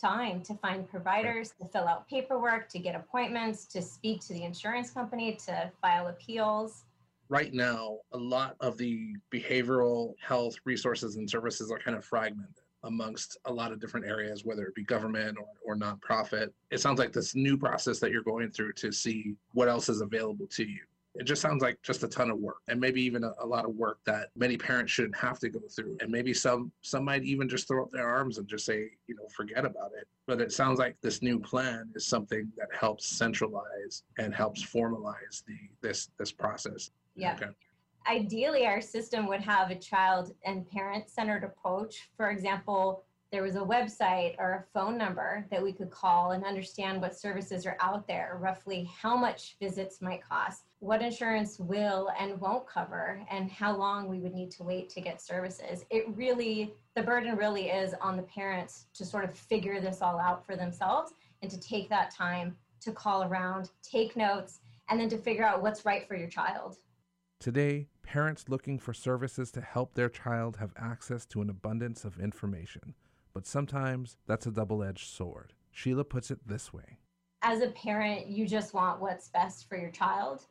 time 0.00 0.42
to 0.42 0.54
find 0.54 0.88
providers, 0.88 1.52
to 1.60 1.66
fill 1.66 1.88
out 1.88 2.08
paperwork, 2.08 2.68
to 2.70 2.78
get 2.78 2.94
appointments, 2.94 3.66
to 3.66 3.82
speak 3.82 4.20
to 4.26 4.32
the 4.32 4.44
insurance 4.44 4.90
company, 4.90 5.38
to 5.46 5.70
file 5.80 6.08
appeals. 6.08 6.84
Right 7.28 7.52
now, 7.52 7.98
a 8.12 8.18
lot 8.18 8.56
of 8.60 8.78
the 8.78 9.14
behavioral 9.34 10.14
health 10.20 10.54
resources 10.64 11.16
and 11.16 11.28
services 11.28 11.70
are 11.70 11.78
kind 11.78 11.96
of 11.96 12.04
fragmented 12.04 12.54
amongst 12.84 13.36
a 13.46 13.52
lot 13.52 13.72
of 13.72 13.80
different 13.80 14.06
areas, 14.06 14.44
whether 14.44 14.64
it 14.64 14.74
be 14.74 14.84
government 14.84 15.36
or, 15.38 15.74
or 15.74 15.76
nonprofit. 15.76 16.50
It 16.70 16.78
sounds 16.78 17.00
like 17.00 17.12
this 17.12 17.34
new 17.34 17.56
process 17.56 17.98
that 17.98 18.12
you're 18.12 18.22
going 18.22 18.50
through 18.50 18.74
to 18.74 18.92
see 18.92 19.34
what 19.54 19.68
else 19.68 19.88
is 19.88 20.02
available 20.02 20.46
to 20.48 20.64
you 20.64 20.80
it 21.18 21.24
just 21.24 21.42
sounds 21.42 21.62
like 21.62 21.80
just 21.82 22.02
a 22.02 22.08
ton 22.08 22.30
of 22.30 22.38
work 22.38 22.58
and 22.68 22.80
maybe 22.80 23.02
even 23.02 23.24
a, 23.24 23.32
a, 23.40 23.46
lot 23.46 23.64
of 23.64 23.74
work 23.74 23.98
that 24.04 24.28
many 24.36 24.56
parents 24.56 24.92
shouldn't 24.92 25.16
have 25.16 25.38
to 25.38 25.48
go 25.48 25.60
through. 25.74 25.96
And 26.00 26.10
maybe 26.10 26.34
some 26.34 26.70
some 26.82 27.04
might 27.04 27.24
even 27.24 27.48
just 27.48 27.68
throw 27.68 27.84
up 27.84 27.90
their 27.90 28.08
arms 28.08 28.38
and 28.38 28.46
just 28.46 28.66
say 28.66 28.90
you 29.06 29.14
know 29.14 29.26
forget 29.34 29.64
about 29.64 29.92
it. 29.98 30.06
But 30.26 30.40
it 30.40 30.52
sounds 30.52 30.78
like 30.78 30.96
this 31.00 31.22
new 31.22 31.38
plan 31.38 31.90
is 31.94 32.06
something 32.06 32.50
that 32.56 32.68
helps 32.78 33.06
centralize 33.06 34.02
and 34.18 34.34
helps 34.34 34.64
formalize 34.64 35.44
the 35.46 35.56
this 35.80 36.10
this 36.18 36.32
process. 36.32 36.90
Yeah. 37.14 37.34
Okay. 37.34 37.50
ideally 38.06 38.66
our 38.66 38.82
system 38.82 39.26
would 39.26 39.40
have 39.40 39.70
a 39.70 39.74
child 39.74 40.32
and 40.44 40.70
parent 40.70 41.08
centered 41.08 41.44
approach. 41.44 42.10
For 42.16 42.30
example 42.30 43.04
there 43.32 43.42
was 43.42 43.56
a 43.56 43.60
website 43.60 44.36
or 44.38 44.52
a 44.52 44.78
phone 44.78 44.96
number 44.96 45.46
that 45.50 45.62
we 45.62 45.72
could 45.72 45.90
call 45.90 46.30
and 46.30 46.44
understand 46.44 47.00
what 47.00 47.18
services 47.18 47.66
are 47.66 47.76
out 47.80 48.06
there, 48.06 48.38
roughly 48.40 48.88
how 49.00 49.16
much 49.16 49.56
visits 49.60 50.00
might 50.00 50.22
cost, 50.26 50.65
what 50.80 51.02
insurance 51.02 51.58
will 51.58 52.10
and 52.20 52.40
won't 52.40 52.66
cover, 52.66 53.22
and 53.30 53.50
how 53.50 53.76
long 53.76 54.08
we 54.08 54.18
would 54.18 54.34
need 54.34 54.50
to 54.52 54.62
wait 54.62 54.88
to 54.90 55.00
get 55.00 55.22
services. 55.22 55.84
It 55.90 56.04
really, 56.14 56.74
the 56.94 57.02
burden 57.02 57.36
really 57.36 57.70
is 57.70 57.94
on 58.00 58.16
the 58.16 58.22
parents 58.22 58.86
to 58.94 59.04
sort 59.04 59.24
of 59.24 59.36
figure 59.36 59.80
this 59.80 60.02
all 60.02 60.18
out 60.18 60.44
for 60.44 60.54
themselves 60.54 61.12
and 61.42 61.50
to 61.50 61.58
take 61.58 61.88
that 61.88 62.14
time 62.14 62.56
to 62.80 62.92
call 62.92 63.24
around, 63.24 63.70
take 63.82 64.16
notes, 64.16 64.60
and 64.88 65.00
then 65.00 65.08
to 65.08 65.18
figure 65.18 65.44
out 65.44 65.62
what's 65.62 65.84
right 65.84 66.06
for 66.06 66.14
your 66.14 66.28
child. 66.28 66.76
Today, 67.40 67.88
parents 68.02 68.44
looking 68.48 68.78
for 68.78 68.94
services 68.94 69.50
to 69.52 69.60
help 69.60 69.94
their 69.94 70.08
child 70.08 70.58
have 70.58 70.72
access 70.76 71.26
to 71.26 71.40
an 71.40 71.50
abundance 71.50 72.04
of 72.04 72.20
information 72.20 72.94
but 73.36 73.46
sometimes 73.46 74.16
that's 74.26 74.46
a 74.46 74.50
double 74.50 74.82
edged 74.82 75.08
sword. 75.08 75.52
Sheila 75.70 76.04
puts 76.04 76.30
it 76.30 76.38
this 76.48 76.72
way 76.72 76.96
As 77.42 77.60
a 77.60 77.68
parent, 77.68 78.28
you 78.28 78.48
just 78.48 78.72
want 78.72 78.98
what's 78.98 79.28
best 79.28 79.68
for 79.68 79.76
your 79.76 79.90
child. 79.90 80.46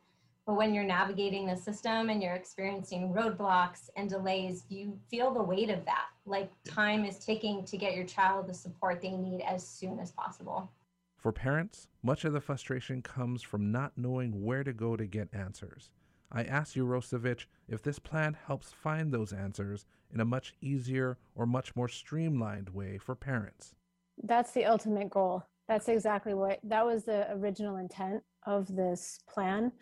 But 0.46 0.54
when 0.54 0.72
you're 0.72 0.84
navigating 0.84 1.44
the 1.44 1.56
system 1.56 2.08
and 2.08 2.22
you're 2.22 2.34
experiencing 2.34 3.12
roadblocks 3.12 3.90
and 3.96 4.08
delays, 4.08 4.64
you 4.68 4.96
feel 5.10 5.34
the 5.34 5.42
weight 5.42 5.70
of 5.70 5.84
that. 5.86 6.06
Like 6.24 6.50
time 6.64 7.04
is 7.04 7.18
ticking 7.18 7.64
to 7.64 7.76
get 7.76 7.96
your 7.96 8.06
child 8.06 8.46
the 8.46 8.54
support 8.54 9.02
they 9.02 9.10
need 9.10 9.40
as 9.40 9.66
soon 9.66 9.98
as 9.98 10.12
possible. 10.12 10.70
For 11.16 11.32
parents, 11.32 11.88
much 12.04 12.24
of 12.24 12.32
the 12.32 12.40
frustration 12.40 13.02
comes 13.02 13.42
from 13.42 13.72
not 13.72 13.92
knowing 13.96 14.44
where 14.44 14.62
to 14.62 14.72
go 14.72 14.94
to 14.94 15.06
get 15.06 15.28
answers. 15.32 15.90
I 16.30 16.44
asked 16.44 16.76
Urosevich 16.76 17.46
if 17.68 17.82
this 17.82 17.98
plan 17.98 18.36
helps 18.46 18.70
find 18.70 19.12
those 19.12 19.32
answers 19.32 19.84
in 20.14 20.20
a 20.20 20.24
much 20.24 20.54
easier 20.60 21.18
or 21.34 21.46
much 21.46 21.74
more 21.74 21.88
streamlined 21.88 22.70
way 22.70 22.98
for 22.98 23.16
parents. 23.16 23.74
That's 24.22 24.52
the 24.52 24.64
ultimate 24.64 25.10
goal. 25.10 25.44
That's 25.66 25.88
exactly 25.88 26.34
what 26.34 26.60
that 26.62 26.86
was 26.86 27.04
the 27.04 27.32
original 27.32 27.76
intent 27.76 28.22
of 28.44 28.74
this 28.74 29.18
plan. 29.28 29.72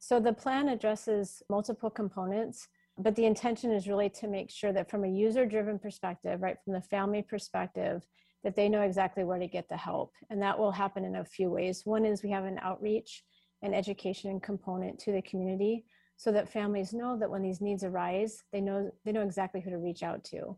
So 0.00 0.18
the 0.18 0.32
plan 0.32 0.68
addresses 0.68 1.42
multiple 1.50 1.90
components, 1.90 2.66
but 2.98 3.14
the 3.14 3.26
intention 3.26 3.70
is 3.70 3.86
really 3.86 4.08
to 4.10 4.26
make 4.28 4.50
sure 4.50 4.72
that 4.72 4.90
from 4.90 5.04
a 5.04 5.08
user 5.08 5.44
driven 5.44 5.78
perspective, 5.78 6.40
right, 6.40 6.56
from 6.64 6.72
the 6.72 6.80
family 6.80 7.22
perspective, 7.22 8.06
that 8.42 8.56
they 8.56 8.70
know 8.70 8.80
exactly 8.80 9.24
where 9.24 9.38
to 9.38 9.46
get 9.46 9.68
the 9.68 9.76
help. 9.76 10.14
And 10.30 10.40
that 10.40 10.58
will 10.58 10.72
happen 10.72 11.04
in 11.04 11.16
a 11.16 11.24
few 11.24 11.50
ways. 11.50 11.82
One 11.84 12.06
is 12.06 12.22
we 12.22 12.30
have 12.30 12.44
an 12.44 12.58
outreach 12.62 13.22
and 13.62 13.74
education 13.74 14.40
component 14.40 14.98
to 15.00 15.12
the 15.12 15.20
community 15.20 15.84
so 16.16 16.32
that 16.32 16.50
families 16.50 16.94
know 16.94 17.18
that 17.18 17.30
when 17.30 17.42
these 17.42 17.60
needs 17.60 17.84
arise, 17.84 18.42
they 18.52 18.62
know, 18.62 18.90
they 19.04 19.12
know 19.12 19.22
exactly 19.22 19.60
who 19.60 19.70
to 19.70 19.78
reach 19.78 20.02
out 20.02 20.24
to. 20.24 20.56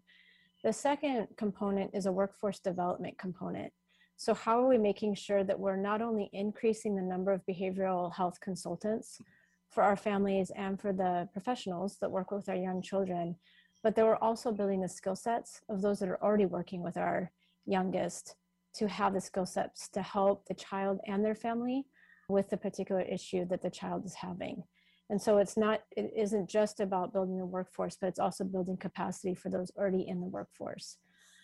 The 0.63 0.73
second 0.73 1.27
component 1.37 1.91
is 1.95 2.07
a 2.07 2.13
workforce 2.13 2.61
development 2.61 3.19
component. 3.19 3.73
So, 4.17 4.35
how 4.35 4.63
are 4.63 4.69
we 4.69 4.79
making 4.79 5.15
sure 5.15 5.43
that 5.45 5.59
we're 5.59 5.77
not 5.77 6.01
only 6.03 6.31
increasing 6.33 6.95
the 6.95 7.03
number 7.03 7.33
of 7.33 7.45
behavioral 7.47 8.15
health 8.15 8.39
consultants 8.41 9.21
for 9.69 9.83
our 9.83 9.97
families 9.97 10.53
and 10.55 10.81
for 10.81 10.93
the 10.93 11.29
professionals 11.33 11.97
that 12.01 12.11
work 12.11 12.31
with 12.31 12.49
our 12.49 12.57
young 12.57 12.83
children, 12.83 13.37
but 13.83 13.97
that 13.97 14.05
we're 14.05 14.17
also 14.17 14.53
building 14.53 14.81
the 14.81 14.89
skill 14.89 15.17
sets 15.17 15.63
of 15.69 15.83
those 15.83 15.99
that 15.99 16.09
are 16.09 16.23
already 16.23 16.47
working 16.47 16.83
with 16.83 16.97
our 16.97 17.33
youngest 17.67 18.37
to 18.75 18.89
have 18.89 19.15
the 19.15 19.21
skill 19.21 19.47
sets 19.47 19.89
to 19.89 20.03
help 20.03 20.47
the 20.47 20.55
child 20.55 21.01
and 21.07 21.25
their 21.25 21.35
family 21.35 21.85
with 22.29 22.49
the 22.51 22.57
particular 22.57 23.03
issue 23.03 23.45
that 23.47 23.63
the 23.63 23.71
child 23.71 24.05
is 24.05 24.15
having. 24.15 24.63
And 25.11 25.21
so 25.21 25.39
it's 25.39 25.57
not, 25.57 25.83
it 25.97 26.11
isn't 26.17 26.49
just 26.49 26.81
about 26.81 27.13
building 27.13 27.37
the 27.37 27.45
workforce, 27.45 27.99
but 28.01 28.07
it's 28.07 28.19
also 28.19 28.45
building 28.45 28.77
capacity 28.77 29.35
for 29.35 29.51
those 29.51 29.71
already 29.77 30.07
in 30.09 30.21
the 30.21 30.27
workforce. 30.27 30.97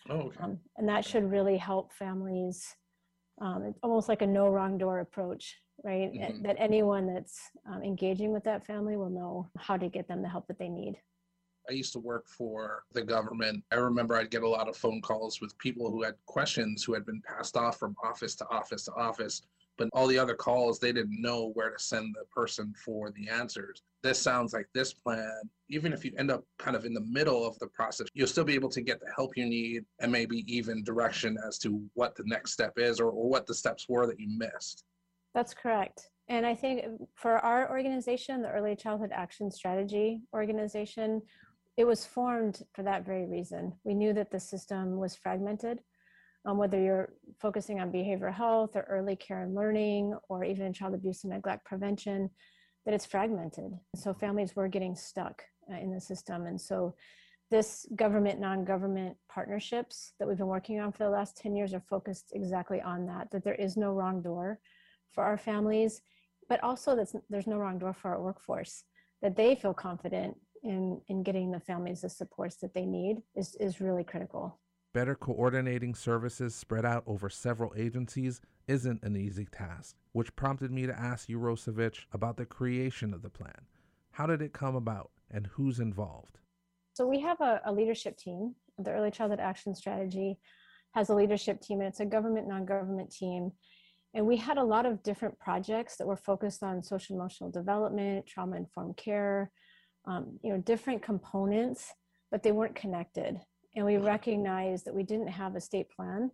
Oh, 0.09 0.20
okay. 0.20 0.40
Um, 0.40 0.59
and 0.76 0.88
that 0.88 1.04
should 1.04 1.30
really 1.30 1.56
help 1.56 1.92
families. 1.92 2.74
Um, 3.40 3.64
it's 3.64 3.78
almost 3.82 4.09
like 4.09 4.22
a 4.22 4.26
no 4.26 4.48
wrong 4.48 4.78
door 4.78 5.00
approach, 5.00 5.56
right? 5.84 6.12
Mhm. 6.12 6.42
That 6.42 6.56
anyone 6.59 7.12
that's 7.12 7.38
um, 7.66 7.82
engaging 7.82 8.32
with 8.32 8.44
that 8.44 8.64
family 8.66 8.96
will 8.96 9.11
know 9.11 9.48
how 9.59 9.76
to 9.76 9.88
get 9.88 10.09
them 10.09 10.22
the 10.22 10.28
help 10.28 10.46
that 10.48 10.59
they 10.59 10.68
need. 10.68 11.00
I 11.68 11.72
used 11.72 11.92
to 11.92 11.98
work 12.00 12.26
for 12.26 12.84
the 12.92 13.02
government. 13.04 13.62
I 13.70 13.74
remember 13.76 14.16
I'd 14.16 14.30
get 14.30 14.42
a 14.42 14.48
lot 14.48 14.68
of 14.68 14.76
phone 14.76 15.02
calls 15.02 15.42
with 15.42 15.56
people 15.59 15.90
who 15.90 16.02
had 16.02 16.14
questions 16.24 16.82
who 16.82 16.94
had 16.94 17.04
been 17.04 17.20
passed 17.20 17.56
off 17.59 17.78
from 17.78 17.94
office 18.02 18.34
to 18.36 18.48
office 18.48 18.84
to 18.86 18.92
office, 18.94 19.42
but 19.79 19.89
all 19.93 20.09
the 20.09 20.18
other 20.18 20.35
calls, 20.35 20.79
they 20.79 20.93
didn't 20.93 21.22
know 21.22 21.53
where 21.55 21.70
to 21.70 21.79
send 21.79 22.14
the 22.14 22.24
person 22.26 22.74
for 22.85 23.11
the 23.12 23.29
answers. 23.29 23.83
This 24.03 24.18
sounds 24.18 24.53
like 24.53 24.66
this 24.74 24.93
plan, 24.93 25.41
even 25.68 25.93
if 25.93 26.05
you 26.05 26.12
end 26.18 26.31
up 26.31 26.45
kind 26.59 26.76
of 26.76 26.85
in 26.85 26.93
the 26.93 27.01
middle 27.01 27.47
of 27.47 27.59
the 27.61 27.68
process, 27.68 28.09
you'll 28.12 28.26
still 28.26 28.45
be 28.45 28.55
able 28.55 28.68
to 28.70 28.83
get 28.83 29.01
the 29.01 29.11
help 29.16 29.37
you 29.37 29.47
need 29.47 29.85
and 30.01 30.12
maybe 30.12 30.45
even 30.53 30.85
direction 30.85 31.39
as 31.47 31.59
to 31.61 31.83
what 31.95 32.14
the 32.16 32.24
next 32.26 32.53
step 32.53 32.74
is 32.76 33.01
or, 33.01 33.11
or 33.11 33.29
what 33.29 33.47
the 33.47 33.55
steps 33.55 33.87
were 33.89 34.07
that 34.07 34.20
you 34.20 34.29
missed. 34.37 34.85
That's 35.35 35.55
correct. 35.55 36.11
And 36.29 36.45
I 36.45 36.55
think 36.55 36.85
for 37.14 37.39
our 37.39 37.70
organization, 37.70 38.43
the 38.43 38.51
Early 38.51 38.76
Childhood 38.76 39.11
Action 39.14 39.51
Strategy 39.51 40.20
organization, 40.35 41.22
it 41.76 41.87
was 41.87 42.05
formed 42.05 42.62
for 42.74 42.83
that 42.83 43.07
very 43.07 43.26
reason. 43.26 43.72
We 43.85 43.95
knew 43.95 44.12
that 44.14 44.31
the 44.31 44.41
system 44.41 44.99
was 44.99 45.14
fragmented. 45.14 45.81
Um, 46.47 46.57
whether 46.57 46.80
you're 46.80 47.12
focusing 47.41 47.80
on 47.80 47.93
behavioral 47.93 48.32
health 48.32 48.76
or 48.76 48.86
early 48.89 49.16
care 49.16 49.43
and 49.43 49.55
learning, 49.55 50.16
or 50.28 50.45
even 50.45 50.72
child 50.72 50.95
abuse 50.95 51.24
and 51.24 51.32
neglect 51.32 51.64
prevention, 51.64 52.30
that 52.84 52.95
it's 52.95 53.05
fragmented. 53.05 53.72
So 53.97 54.14
families 54.14 54.57
were 54.57 54.68
getting 54.68 54.95
stuck 54.95 55.43
uh, 55.70 55.76
in 55.76 55.93
the 55.93 56.01
system. 56.01 56.47
And 56.47 56.61
so 56.61 56.95
this 57.51 57.86
government 57.97 58.41
non-government 58.41 59.16
partnerships 59.28 60.12
that 60.18 60.28
we've 60.28 60.36
been 60.36 60.47
working 60.47 60.80
on 60.80 60.93
for 60.93 61.05
the 61.05 61.11
last 61.11 61.36
10 61.36 61.57
years 61.57 61.74
are 61.74 61.80
focused 61.80 62.32
exactly 62.34 62.80
on 62.80 63.07
that, 63.07 63.30
that 63.30 63.45
there 63.45 63.55
is 63.55 63.76
no 63.76 63.93
wrong 63.93 64.22
door 64.22 64.59
for 65.12 65.24
our 65.24 65.39
families, 65.39 66.03
but 66.49 66.62
also 66.62 66.95
that 66.95 67.09
there's 67.30 67.47
no 67.47 67.59
wrong 67.59 67.78
door 67.78 67.93
for 67.95 68.11
our 68.11 68.22
workforce, 68.22 68.84
that 69.22 69.36
they 69.36 69.55
feel 69.55 69.74
confident 69.74 70.36
in, 70.62 71.01
in 71.09 71.22
getting 71.22 71.51
the 71.51 71.61
families 71.61 72.03
the 72.03 72.09
supports 72.09 72.57
that 72.57 72.74
they 72.74 72.84
need 72.84 73.22
is, 73.34 73.55
is 73.61 73.80
really 73.80 74.05
critical. 74.05 74.59
Better 74.95 75.14
coordinating 75.14 75.95
services 75.95 76.55
spread 76.55 76.86
out 76.86 77.03
over 77.07 77.28
several 77.28 77.74
agencies 77.76 78.41
isn't 78.66 79.03
an 79.03 79.16
easy 79.16 79.45
task, 79.45 79.97
which 80.12 80.34
prompted 80.34 80.70
me 80.70 80.86
to 80.86 80.99
ask 80.99 81.28
Urosevich, 81.28 82.07
about 82.12 82.39
the 82.39 82.47
creation 82.47 83.12
of 83.12 83.20
the 83.20 83.28
plan. 83.28 83.66
How 84.12 84.26
did 84.26 84.41
it 84.41 84.55
come 84.55 84.74
about 84.74 85.11
and 85.30 85.47
who's 85.47 85.78
involved? 85.78 86.39
So 86.95 87.07
we 87.07 87.20
have 87.20 87.41
a, 87.43 87.61
a 87.66 87.72
leadership 87.72 88.16
team. 88.16 88.55
The 88.78 88.91
Early 88.91 89.11
Childhood 89.11 89.41
Action 89.41 89.74
Strategy 89.74 90.39
has 90.95 91.11
a 91.11 91.14
leadership 91.14 91.61
team, 91.61 91.80
and 91.80 91.89
it's 91.89 92.01
a 92.01 92.07
government 92.07 92.49
non-government 92.49 93.11
team. 93.11 93.53
And 94.14 94.26
we 94.26 94.39
had 94.39 94.57
a 94.57 94.64
lot 94.64 94.86
of 94.86 95.03
different 95.03 95.39
projects 95.39 95.97
that 95.97 96.07
were 96.07 96.16
focused 96.16 96.62
on 96.62 96.82
social 96.82 97.14
emotional 97.14 97.51
development, 97.51 98.26
trauma 98.26 98.57
informed 98.57 98.97
care, 98.97 99.51
um, 100.07 100.39
you 100.43 100.51
know, 100.51 100.59
different 100.59 101.03
components, 101.03 101.93
but 102.30 102.43
they 102.43 102.53
weren't 102.53 102.74
connected. 102.74 103.39
And 103.76 103.84
we 103.84 103.96
recognized 103.96 104.84
that 104.86 104.94
we 104.94 105.02
didn't 105.02 105.28
have 105.28 105.54
a 105.54 105.60
state 105.60 105.88
plan. 105.90 106.30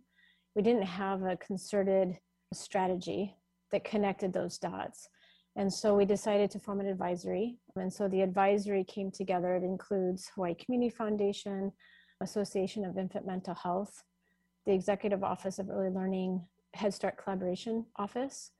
We 0.55 0.61
didn't 0.61 0.83
have 0.83 1.23
a 1.23 1.37
concerted 1.37 2.17
strategy 2.53 3.35
that 3.71 3.83
connected 3.83 4.33
those 4.33 4.57
dots. 4.57 5.09
And 5.57 5.71
so 5.71 5.95
we 5.95 6.05
decided 6.05 6.51
to 6.51 6.59
form 6.59 6.79
an 6.79 6.87
advisory. 6.87 7.57
And 7.75 7.91
so 7.91 8.07
the 8.07 8.21
advisory 8.21 8.83
came 8.83 9.11
together. 9.11 9.55
It 9.55 9.63
includes 9.63 10.29
Hawaii 10.35 10.53
Community 10.55 10.89
Foundation, 10.89 11.71
Association 12.21 12.85
of 12.85 12.97
Infant 12.97 13.25
Mental 13.25 13.55
Health, 13.55 14.03
the 14.65 14.73
Executive 14.73 15.23
Office 15.23 15.59
of 15.59 15.69
Early 15.69 15.89
Learning, 15.89 16.45
Head 16.73 16.93
Start 16.93 17.17
Collaboration 17.17 17.85
Office, 17.97 18.51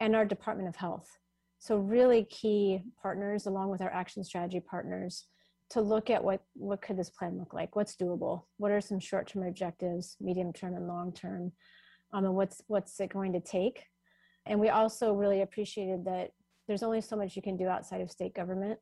and 0.00 0.14
our 0.14 0.24
Department 0.24 0.68
of 0.68 0.76
Health. 0.76 1.18
So 1.58 1.76
really 1.76 2.24
key 2.24 2.82
partners 3.00 3.46
along 3.46 3.70
with 3.70 3.80
our 3.80 3.90
action 3.90 4.22
strategy 4.22 4.60
partners 4.60 5.26
to 5.70 5.80
look 5.80 6.10
at 6.10 6.22
what, 6.22 6.40
what 6.54 6.82
could 6.82 6.96
this 6.96 7.10
plan 7.10 7.38
look 7.38 7.54
like? 7.54 7.74
What's 7.74 7.96
doable? 7.96 8.44
What 8.58 8.70
are 8.70 8.80
some 8.80 9.00
short-term 9.00 9.44
objectives, 9.44 10.16
medium-term 10.20 10.74
and 10.74 10.86
long-term? 10.86 11.52
Um, 12.12 12.24
and 12.24 12.34
what's, 12.34 12.62
what's 12.66 13.00
it 13.00 13.12
going 13.12 13.32
to 13.32 13.40
take? 13.40 13.82
And 14.46 14.60
we 14.60 14.68
also 14.68 15.12
really 15.12 15.42
appreciated 15.42 16.04
that 16.04 16.30
there's 16.68 16.82
only 16.82 17.00
so 17.00 17.16
much 17.16 17.34
you 17.34 17.42
can 17.42 17.56
do 17.56 17.66
outside 17.66 18.00
of 18.00 18.10
state 18.10 18.34
government, 18.34 18.78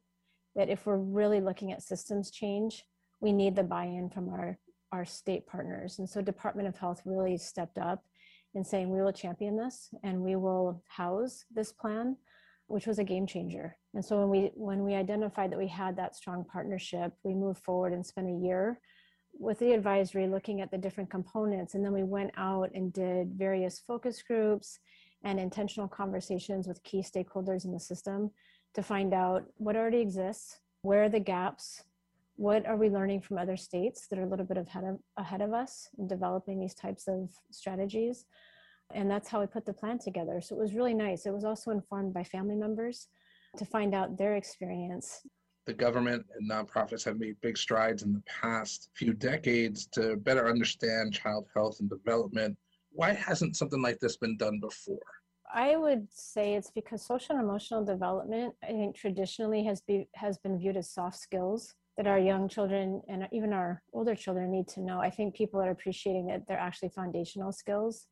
that 0.55 0.69
if 0.69 0.87
we're 0.87 0.99
really 0.99 1.41
looking 1.41 1.73
at 1.73 1.83
systems 1.83 2.31
change, 2.31 2.85
we 3.21 3.33
need 3.33 3.57
the 3.57 3.63
buy-in 3.63 4.11
from 4.11 4.29
our, 4.29 4.59
our 4.91 5.05
state 5.05 5.47
partners. 5.47 5.99
And 5.99 6.09
so 6.09 6.21
Department 6.21 6.69
of 6.69 6.77
Health 6.77 7.03
really 7.05 7.39
stepped 7.39 7.79
up 7.79 8.03
in 8.55 8.65
saying 8.65 8.91
we 8.91 9.01
will 9.01 9.13
champion 9.13 9.57
this 9.57 9.89
and 10.03 10.21
we 10.21 10.37
will 10.37 10.83
house 10.89 11.45
this 11.55 11.73
plan 11.73 12.17
which 12.73 12.87
was 12.87 12.99
a 12.99 13.05
game 13.05 13.27
changer. 13.27 13.77
And 13.95 14.05
so 14.05 14.21
when 14.21 14.31
we 14.31 14.51
when 14.55 14.85
we 14.85 14.95
identified 14.95 15.53
that 15.53 15.59
we 15.59 15.69
had 15.69 15.97
that 15.97 16.17
strong 16.17 16.45
partnership, 16.45 17.13
we 17.25 17.35
moved 17.35 17.63
forward 17.63 17.93
and 17.93 18.05
spent 18.05 18.29
a 18.29 18.45
year 18.45 18.81
with 19.39 19.59
the 19.59 19.73
advisory 19.73 20.27
looking 20.27 20.61
at 20.61 20.71
the 20.71 20.79
different 20.79 21.11
components 21.11 21.75
and 21.75 21.85
then 21.85 21.93
we 21.93 22.03
went 22.03 22.31
out 22.37 22.71
and 22.75 22.93
did 22.93 23.33
various 23.33 23.79
focus 23.79 24.23
groups 24.23 24.79
and 25.25 25.41
intentional 25.41 25.89
conversations 25.89 26.67
with 26.69 26.83
key 26.83 27.01
stakeholders 27.01 27.65
in 27.65 27.73
the 27.73 27.81
system 27.81 28.31
to 28.75 28.83
find 28.83 29.15
out 29.15 29.45
what 29.57 29.77
already 29.77 30.01
exists, 30.01 30.59
where 30.83 31.05
are 31.05 31.09
the 31.09 31.21
gaps, 31.21 31.83
what 32.37 32.67
are 32.67 32.77
we 32.77 32.91
learning 32.91 33.21
from 33.21 33.39
other 33.39 33.57
states 33.57 34.07
that 34.09 34.19
are 34.19 34.25
a 34.25 34.29
little 34.29 34.45
bit 34.45 34.59
ahead 34.59 34.85
of, 34.85 34.99
ahead 35.17 35.41
of 35.41 35.53
us 35.53 35.89
in 35.99 36.07
developing 36.07 36.59
these 36.59 36.75
types 36.75 37.09
of 37.09 37.31
strategies 37.51 38.27
and 38.95 39.11
that's 39.11 39.29
how 39.29 39.41
we 39.41 39.47
put 39.47 39.65
the 39.65 39.73
plan 39.73 39.99
together. 39.99 40.41
So 40.41 40.55
it 40.55 40.61
was 40.61 40.75
really 40.75 40.93
nice. 40.93 41.25
It 41.25 41.33
was 41.33 41.45
also 41.45 41.71
informed 41.71 42.13
by 42.13 42.25
family 42.25 42.57
members 42.57 43.09
to 43.57 43.65
find 43.65 43.95
out 43.95 44.17
their 44.17 44.37
experience. 44.37 45.21
The 45.67 45.75
government 45.75 46.27
and 46.37 46.51
nonprofits 46.51 47.05
have 47.05 47.19
made 47.19 47.37
big 47.41 47.57
strides 47.57 48.03
in 48.03 48.13
the 48.13 48.23
past 48.27 48.91
few 48.95 49.13
decades 49.13 49.87
to 49.93 50.17
better 50.17 50.49
understand 50.49 51.15
child 51.15 51.47
health 51.55 51.79
and 51.81 51.89
development. 51.89 52.57
Why 52.91 53.13
hasn't 53.13 53.57
something 53.57 53.81
like 53.81 53.99
this 54.01 54.17
been 54.17 54.37
done 54.37 54.59
before? 54.61 54.99
I 55.55 55.77
would 55.77 56.09
say 56.11 56.55
it's 56.55 56.71
because 56.71 57.07
social 57.07 57.37
and 57.37 57.45
emotional 57.45 57.85
development, 57.85 58.55
I 58.63 58.69
think 58.69 58.97
traditionally 58.97 59.65
has 59.65 59.83
be 59.83 60.09
has 60.15 60.39
been 60.39 60.59
viewed 60.59 60.79
as 60.79 60.91
soft 60.91 61.19
skills 61.19 61.75
that 61.97 62.07
our 62.07 62.19
young 62.19 62.49
children 62.49 63.03
and 63.07 63.29
even 63.33 63.53
our 63.53 63.83
older 63.93 64.15
children 64.15 64.51
need 64.51 64.67
to 64.69 64.81
know. 64.81 64.99
I 64.99 65.11
think 65.11 65.35
people 65.35 65.61
are 65.61 65.71
appreciating 65.71 66.27
that 66.29 66.49
they're 66.49 66.59
actually 66.59 66.89
foundational 66.89 67.53
skills 67.53 68.07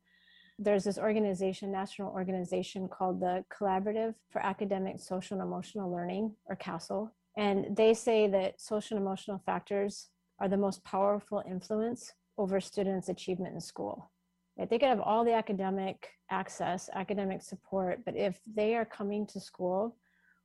there's 0.61 0.83
this 0.83 0.99
organization, 0.99 1.71
national 1.71 2.11
organization 2.11 2.87
called 2.87 3.19
the 3.19 3.43
Collaborative 3.51 4.13
for 4.29 4.45
Academic, 4.45 4.99
Social, 4.99 5.39
and 5.39 5.47
Emotional 5.47 5.91
Learning, 5.91 6.35
or 6.45 6.55
CASEL. 6.55 7.09
And 7.35 7.75
they 7.75 7.93
say 7.93 8.27
that 8.27 8.61
social 8.61 8.97
and 8.97 9.05
emotional 9.05 9.41
factors 9.45 10.09
are 10.39 10.47
the 10.47 10.57
most 10.57 10.83
powerful 10.83 11.43
influence 11.49 12.13
over 12.37 12.59
students' 12.61 13.09
achievement 13.09 13.55
in 13.55 13.61
school. 13.61 14.11
Right? 14.57 14.69
They 14.69 14.77
could 14.77 14.89
have 14.89 14.99
all 15.01 15.25
the 15.25 15.33
academic 15.33 16.09
access, 16.29 16.89
academic 16.93 17.41
support, 17.41 18.05
but 18.05 18.15
if 18.15 18.39
they 18.45 18.75
are 18.75 18.85
coming 18.85 19.25
to 19.27 19.39
school 19.39 19.95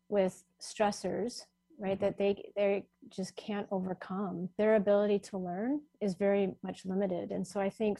with 0.08 0.44
stressors, 0.62 1.42
right, 1.78 2.00
that 2.00 2.16
they 2.16 2.50
they 2.56 2.86
just 3.10 3.36
can't 3.36 3.66
overcome, 3.70 4.48
their 4.56 4.76
ability 4.76 5.18
to 5.18 5.38
learn 5.38 5.80
is 6.00 6.14
very 6.14 6.54
much 6.62 6.86
limited. 6.86 7.32
And 7.32 7.46
so 7.46 7.60
I 7.60 7.68
think 7.68 7.98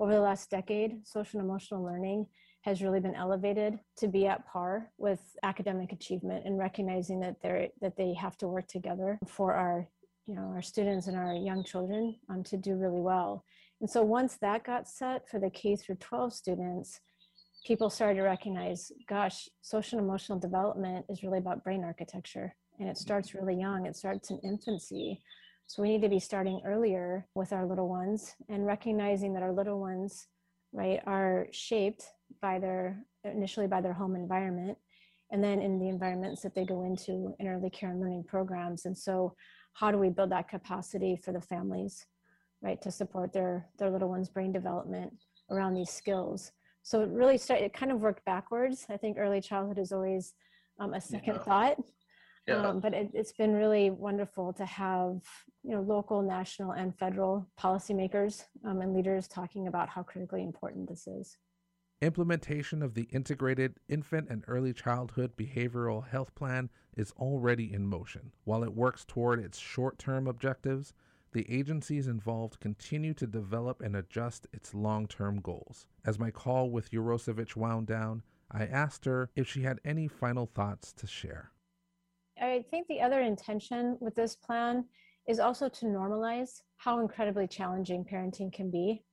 over 0.00 0.14
the 0.14 0.20
last 0.20 0.50
decade, 0.50 1.06
social 1.06 1.38
and 1.38 1.48
emotional 1.48 1.84
learning 1.84 2.26
has 2.62 2.82
really 2.82 3.00
been 3.00 3.14
elevated 3.14 3.78
to 3.98 4.08
be 4.08 4.26
at 4.26 4.46
par 4.46 4.90
with 4.98 5.20
academic 5.42 5.92
achievement 5.92 6.44
and 6.46 6.58
recognizing 6.58 7.20
that 7.20 7.36
they're 7.42 7.68
that 7.80 7.96
they 7.96 8.14
have 8.14 8.36
to 8.38 8.48
work 8.48 8.66
together 8.66 9.18
for 9.26 9.54
our 9.54 9.86
you 10.26 10.34
know 10.34 10.50
our 10.54 10.62
students 10.62 11.06
and 11.06 11.16
our 11.16 11.34
young 11.34 11.62
children 11.62 12.16
um, 12.30 12.42
to 12.42 12.56
do 12.56 12.74
really 12.74 13.00
well. 13.00 13.44
And 13.80 13.88
so 13.88 14.02
once 14.02 14.36
that 14.40 14.64
got 14.64 14.88
set 14.88 15.28
for 15.28 15.38
the 15.38 15.50
k 15.50 15.76
through 15.76 15.96
12 15.96 16.32
students 16.32 17.00
people 17.66 17.90
started 17.90 18.14
to 18.14 18.22
recognize 18.22 18.90
gosh 19.06 19.48
social 19.60 19.98
and 19.98 20.08
emotional 20.08 20.38
development 20.38 21.04
is 21.10 21.22
really 21.22 21.38
about 21.38 21.62
brain 21.62 21.84
architecture. 21.84 22.54
And 22.78 22.88
it 22.88 22.96
starts 22.96 23.34
really 23.34 23.54
young. 23.54 23.84
It 23.84 23.96
starts 23.96 24.30
in 24.30 24.38
infancy 24.42 25.20
so 25.70 25.82
we 25.82 25.90
need 25.90 26.02
to 26.02 26.08
be 26.08 26.18
starting 26.18 26.60
earlier 26.66 27.28
with 27.36 27.52
our 27.52 27.64
little 27.64 27.88
ones 27.88 28.34
and 28.48 28.66
recognizing 28.66 29.32
that 29.34 29.44
our 29.44 29.52
little 29.52 29.78
ones, 29.78 30.26
right, 30.72 31.00
are 31.06 31.46
shaped 31.52 32.06
by 32.42 32.58
their 32.58 33.04
initially 33.22 33.68
by 33.68 33.80
their 33.80 33.92
home 33.92 34.16
environment 34.16 34.76
and 35.30 35.44
then 35.44 35.60
in 35.60 35.78
the 35.78 35.88
environments 35.88 36.42
that 36.42 36.56
they 36.56 36.64
go 36.64 36.82
into 36.82 37.36
in 37.38 37.46
early 37.46 37.70
care 37.70 37.90
and 37.90 38.00
learning 38.00 38.24
programs. 38.24 38.84
And 38.84 38.98
so 38.98 39.36
how 39.74 39.92
do 39.92 39.98
we 39.98 40.08
build 40.08 40.32
that 40.32 40.48
capacity 40.48 41.14
for 41.14 41.30
the 41.30 41.40
families, 41.40 42.04
right, 42.62 42.82
to 42.82 42.90
support 42.90 43.32
their 43.32 43.68
their 43.78 43.90
little 43.90 44.08
ones' 44.08 44.28
brain 44.28 44.50
development 44.50 45.12
around 45.52 45.74
these 45.74 45.90
skills? 45.90 46.50
So 46.82 47.02
it 47.02 47.10
really 47.10 47.38
started, 47.38 47.66
it 47.66 47.74
kind 47.74 47.92
of 47.92 48.00
worked 48.00 48.24
backwards. 48.24 48.86
I 48.90 48.96
think 48.96 49.18
early 49.20 49.40
childhood 49.40 49.78
is 49.78 49.92
always 49.92 50.34
um, 50.80 50.94
a 50.94 51.00
second 51.00 51.34
yeah. 51.34 51.42
thought 51.42 51.76
Yeah. 52.50 52.68
Um, 52.68 52.80
but 52.80 52.94
it, 52.94 53.10
it's 53.14 53.32
been 53.32 53.54
really 53.54 53.90
wonderful 53.90 54.52
to 54.54 54.64
have 54.64 55.20
you 55.62 55.72
know 55.72 55.82
local, 55.82 56.22
national, 56.22 56.72
and 56.72 56.96
federal 56.96 57.46
policymakers 57.58 58.44
um, 58.64 58.80
and 58.80 58.94
leaders 58.94 59.28
talking 59.28 59.68
about 59.68 59.88
how 59.88 60.02
critically 60.02 60.42
important 60.42 60.88
this 60.88 61.06
is. 61.06 61.38
Implementation 62.02 62.82
of 62.82 62.94
the 62.94 63.08
Integrated 63.12 63.74
Infant 63.88 64.30
and 64.30 64.42
Early 64.48 64.72
Childhood 64.72 65.36
Behavioral 65.36 66.08
Health 66.08 66.34
Plan 66.34 66.70
is 66.96 67.12
already 67.18 67.70
in 67.72 67.86
motion. 67.86 68.32
While 68.44 68.64
it 68.64 68.74
works 68.74 69.04
toward 69.04 69.38
its 69.38 69.58
short 69.58 69.98
term 69.98 70.26
objectives, 70.26 70.94
the 71.32 71.46
agencies 71.50 72.08
involved 72.08 72.58
continue 72.58 73.14
to 73.14 73.26
develop 73.26 73.82
and 73.82 73.94
adjust 73.94 74.46
its 74.52 74.74
long 74.74 75.06
term 75.06 75.40
goals. 75.40 75.86
As 76.04 76.18
my 76.18 76.30
call 76.30 76.70
with 76.70 76.90
Urosevich 76.90 77.54
wound 77.54 77.86
down, 77.86 78.22
I 78.50 78.64
asked 78.64 79.04
her 79.04 79.30
if 79.36 79.46
she 79.46 79.62
had 79.62 79.80
any 79.84 80.08
final 80.08 80.46
thoughts 80.46 80.92
to 80.94 81.06
share. 81.06 81.52
I 82.40 82.64
think 82.70 82.86
the 82.88 83.00
other 83.00 83.20
intention 83.20 83.98
with 84.00 84.14
this 84.14 84.34
plan 84.34 84.84
is 85.28 85.38
also 85.38 85.68
to 85.68 85.86
normalize 85.86 86.62
how 86.78 87.00
incredibly 87.00 87.46
challenging 87.46 88.04
parenting 88.04 88.52
can 88.52 88.70
be 88.70 89.04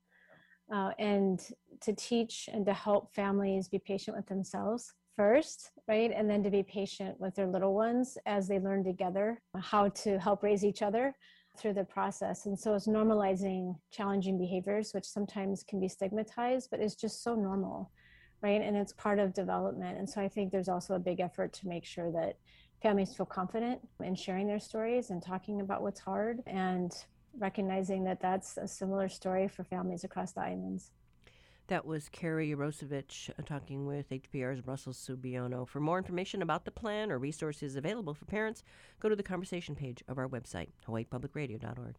uh, 0.73 0.91
and 0.97 1.41
to 1.81 1.93
teach 1.93 2.49
and 2.51 2.65
to 2.65 2.73
help 2.73 3.13
families 3.13 3.67
be 3.67 3.79
patient 3.79 4.15
with 4.15 4.27
themselves 4.27 4.93
first, 5.15 5.71
right? 5.87 6.11
And 6.15 6.29
then 6.29 6.43
to 6.43 6.49
be 6.49 6.63
patient 6.63 7.19
with 7.19 7.35
their 7.35 7.47
little 7.47 7.73
ones 7.73 8.17
as 8.25 8.47
they 8.47 8.59
learn 8.59 8.83
together 8.83 9.41
how 9.59 9.89
to 9.89 10.19
help 10.19 10.43
raise 10.43 10.63
each 10.63 10.81
other 10.81 11.13
through 11.57 11.73
the 11.73 11.83
process. 11.83 12.45
And 12.45 12.57
so 12.57 12.75
it's 12.75 12.87
normalizing 12.87 13.75
challenging 13.91 14.37
behaviors, 14.37 14.93
which 14.93 15.05
sometimes 15.05 15.63
can 15.63 15.79
be 15.79 15.89
stigmatized, 15.89 16.69
but 16.69 16.79
it's 16.79 16.95
just 16.95 17.23
so 17.23 17.35
normal, 17.35 17.91
right? 18.41 18.61
And 18.61 18.77
it's 18.77 18.93
part 18.93 19.19
of 19.19 19.33
development. 19.33 19.97
And 19.97 20.07
so 20.07 20.21
I 20.21 20.29
think 20.29 20.51
there's 20.51 20.69
also 20.69 20.93
a 20.93 20.99
big 20.99 21.19
effort 21.19 21.51
to 21.53 21.67
make 21.67 21.83
sure 21.83 22.11
that 22.11 22.37
families 22.81 23.13
feel 23.15 23.25
confident 23.25 23.79
in 24.03 24.15
sharing 24.15 24.47
their 24.47 24.59
stories 24.59 25.09
and 25.09 25.21
talking 25.21 25.61
about 25.61 25.81
what's 25.81 25.99
hard 25.99 26.43
and 26.45 26.93
recognizing 27.37 28.03
that 28.03 28.19
that's 28.19 28.57
a 28.57 28.67
similar 28.67 29.09
story 29.09 29.47
for 29.47 29.63
families 29.63 30.03
across 30.03 30.31
the 30.31 30.41
islands. 30.41 30.91
That 31.67 31.85
was 31.85 32.07
Carrie 32.07 32.55
Urosevich 32.55 33.29
uh, 33.29 33.41
talking 33.45 33.85
with 33.85 34.09
HPR's 34.09 34.65
Russell 34.65 34.93
Subiono. 34.93 35.67
For 35.67 35.81
more 35.81 35.97
information 35.97 36.41
about 36.41 36.63
the 36.63 36.71
plan 36.71 37.11
or 37.11 37.19
resources 37.19 37.75
available 37.75 38.13
for 38.13 38.23
parents, 38.23 38.63
go 39.01 39.09
to 39.09 39.17
the 39.17 39.23
conversation 39.23 39.75
page 39.75 40.01
of 40.07 40.17
our 40.17 40.29
website, 40.29 40.69
hawaiipublicradio.org. 40.87 41.95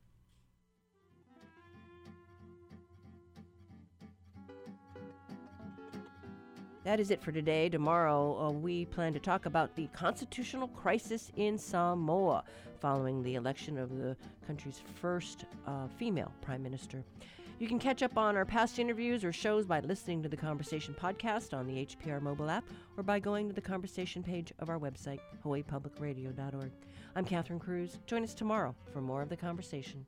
That 6.88 7.00
is 7.00 7.10
it 7.10 7.20
for 7.20 7.32
today. 7.32 7.68
Tomorrow, 7.68 8.46
uh, 8.46 8.50
we 8.50 8.86
plan 8.86 9.12
to 9.12 9.18
talk 9.18 9.44
about 9.44 9.76
the 9.76 9.88
constitutional 9.88 10.68
crisis 10.68 11.30
in 11.36 11.58
Samoa 11.58 12.44
following 12.80 13.22
the 13.22 13.34
election 13.34 13.76
of 13.76 13.94
the 13.98 14.16
country's 14.46 14.80
first 14.94 15.44
uh, 15.66 15.86
female 15.98 16.32
prime 16.40 16.62
minister. 16.62 17.04
You 17.58 17.68
can 17.68 17.78
catch 17.78 18.02
up 18.02 18.16
on 18.16 18.38
our 18.38 18.46
past 18.46 18.78
interviews 18.78 19.22
or 19.22 19.34
shows 19.34 19.66
by 19.66 19.80
listening 19.80 20.22
to 20.22 20.30
the 20.30 20.36
Conversation 20.38 20.94
podcast 20.98 21.52
on 21.52 21.66
the 21.66 21.84
HPR 21.84 22.22
mobile 22.22 22.48
app 22.48 22.64
or 22.96 23.02
by 23.02 23.18
going 23.18 23.48
to 23.48 23.54
the 23.54 23.60
conversation 23.60 24.22
page 24.22 24.50
of 24.58 24.70
our 24.70 24.78
website, 24.78 25.20
hawaiipublicradio.org. 25.44 26.70
I'm 27.14 27.24
Catherine 27.26 27.60
Cruz. 27.60 27.98
Join 28.06 28.22
us 28.22 28.32
tomorrow 28.32 28.74
for 28.94 29.02
more 29.02 29.20
of 29.20 29.28
the 29.28 29.36
conversation. 29.36 30.06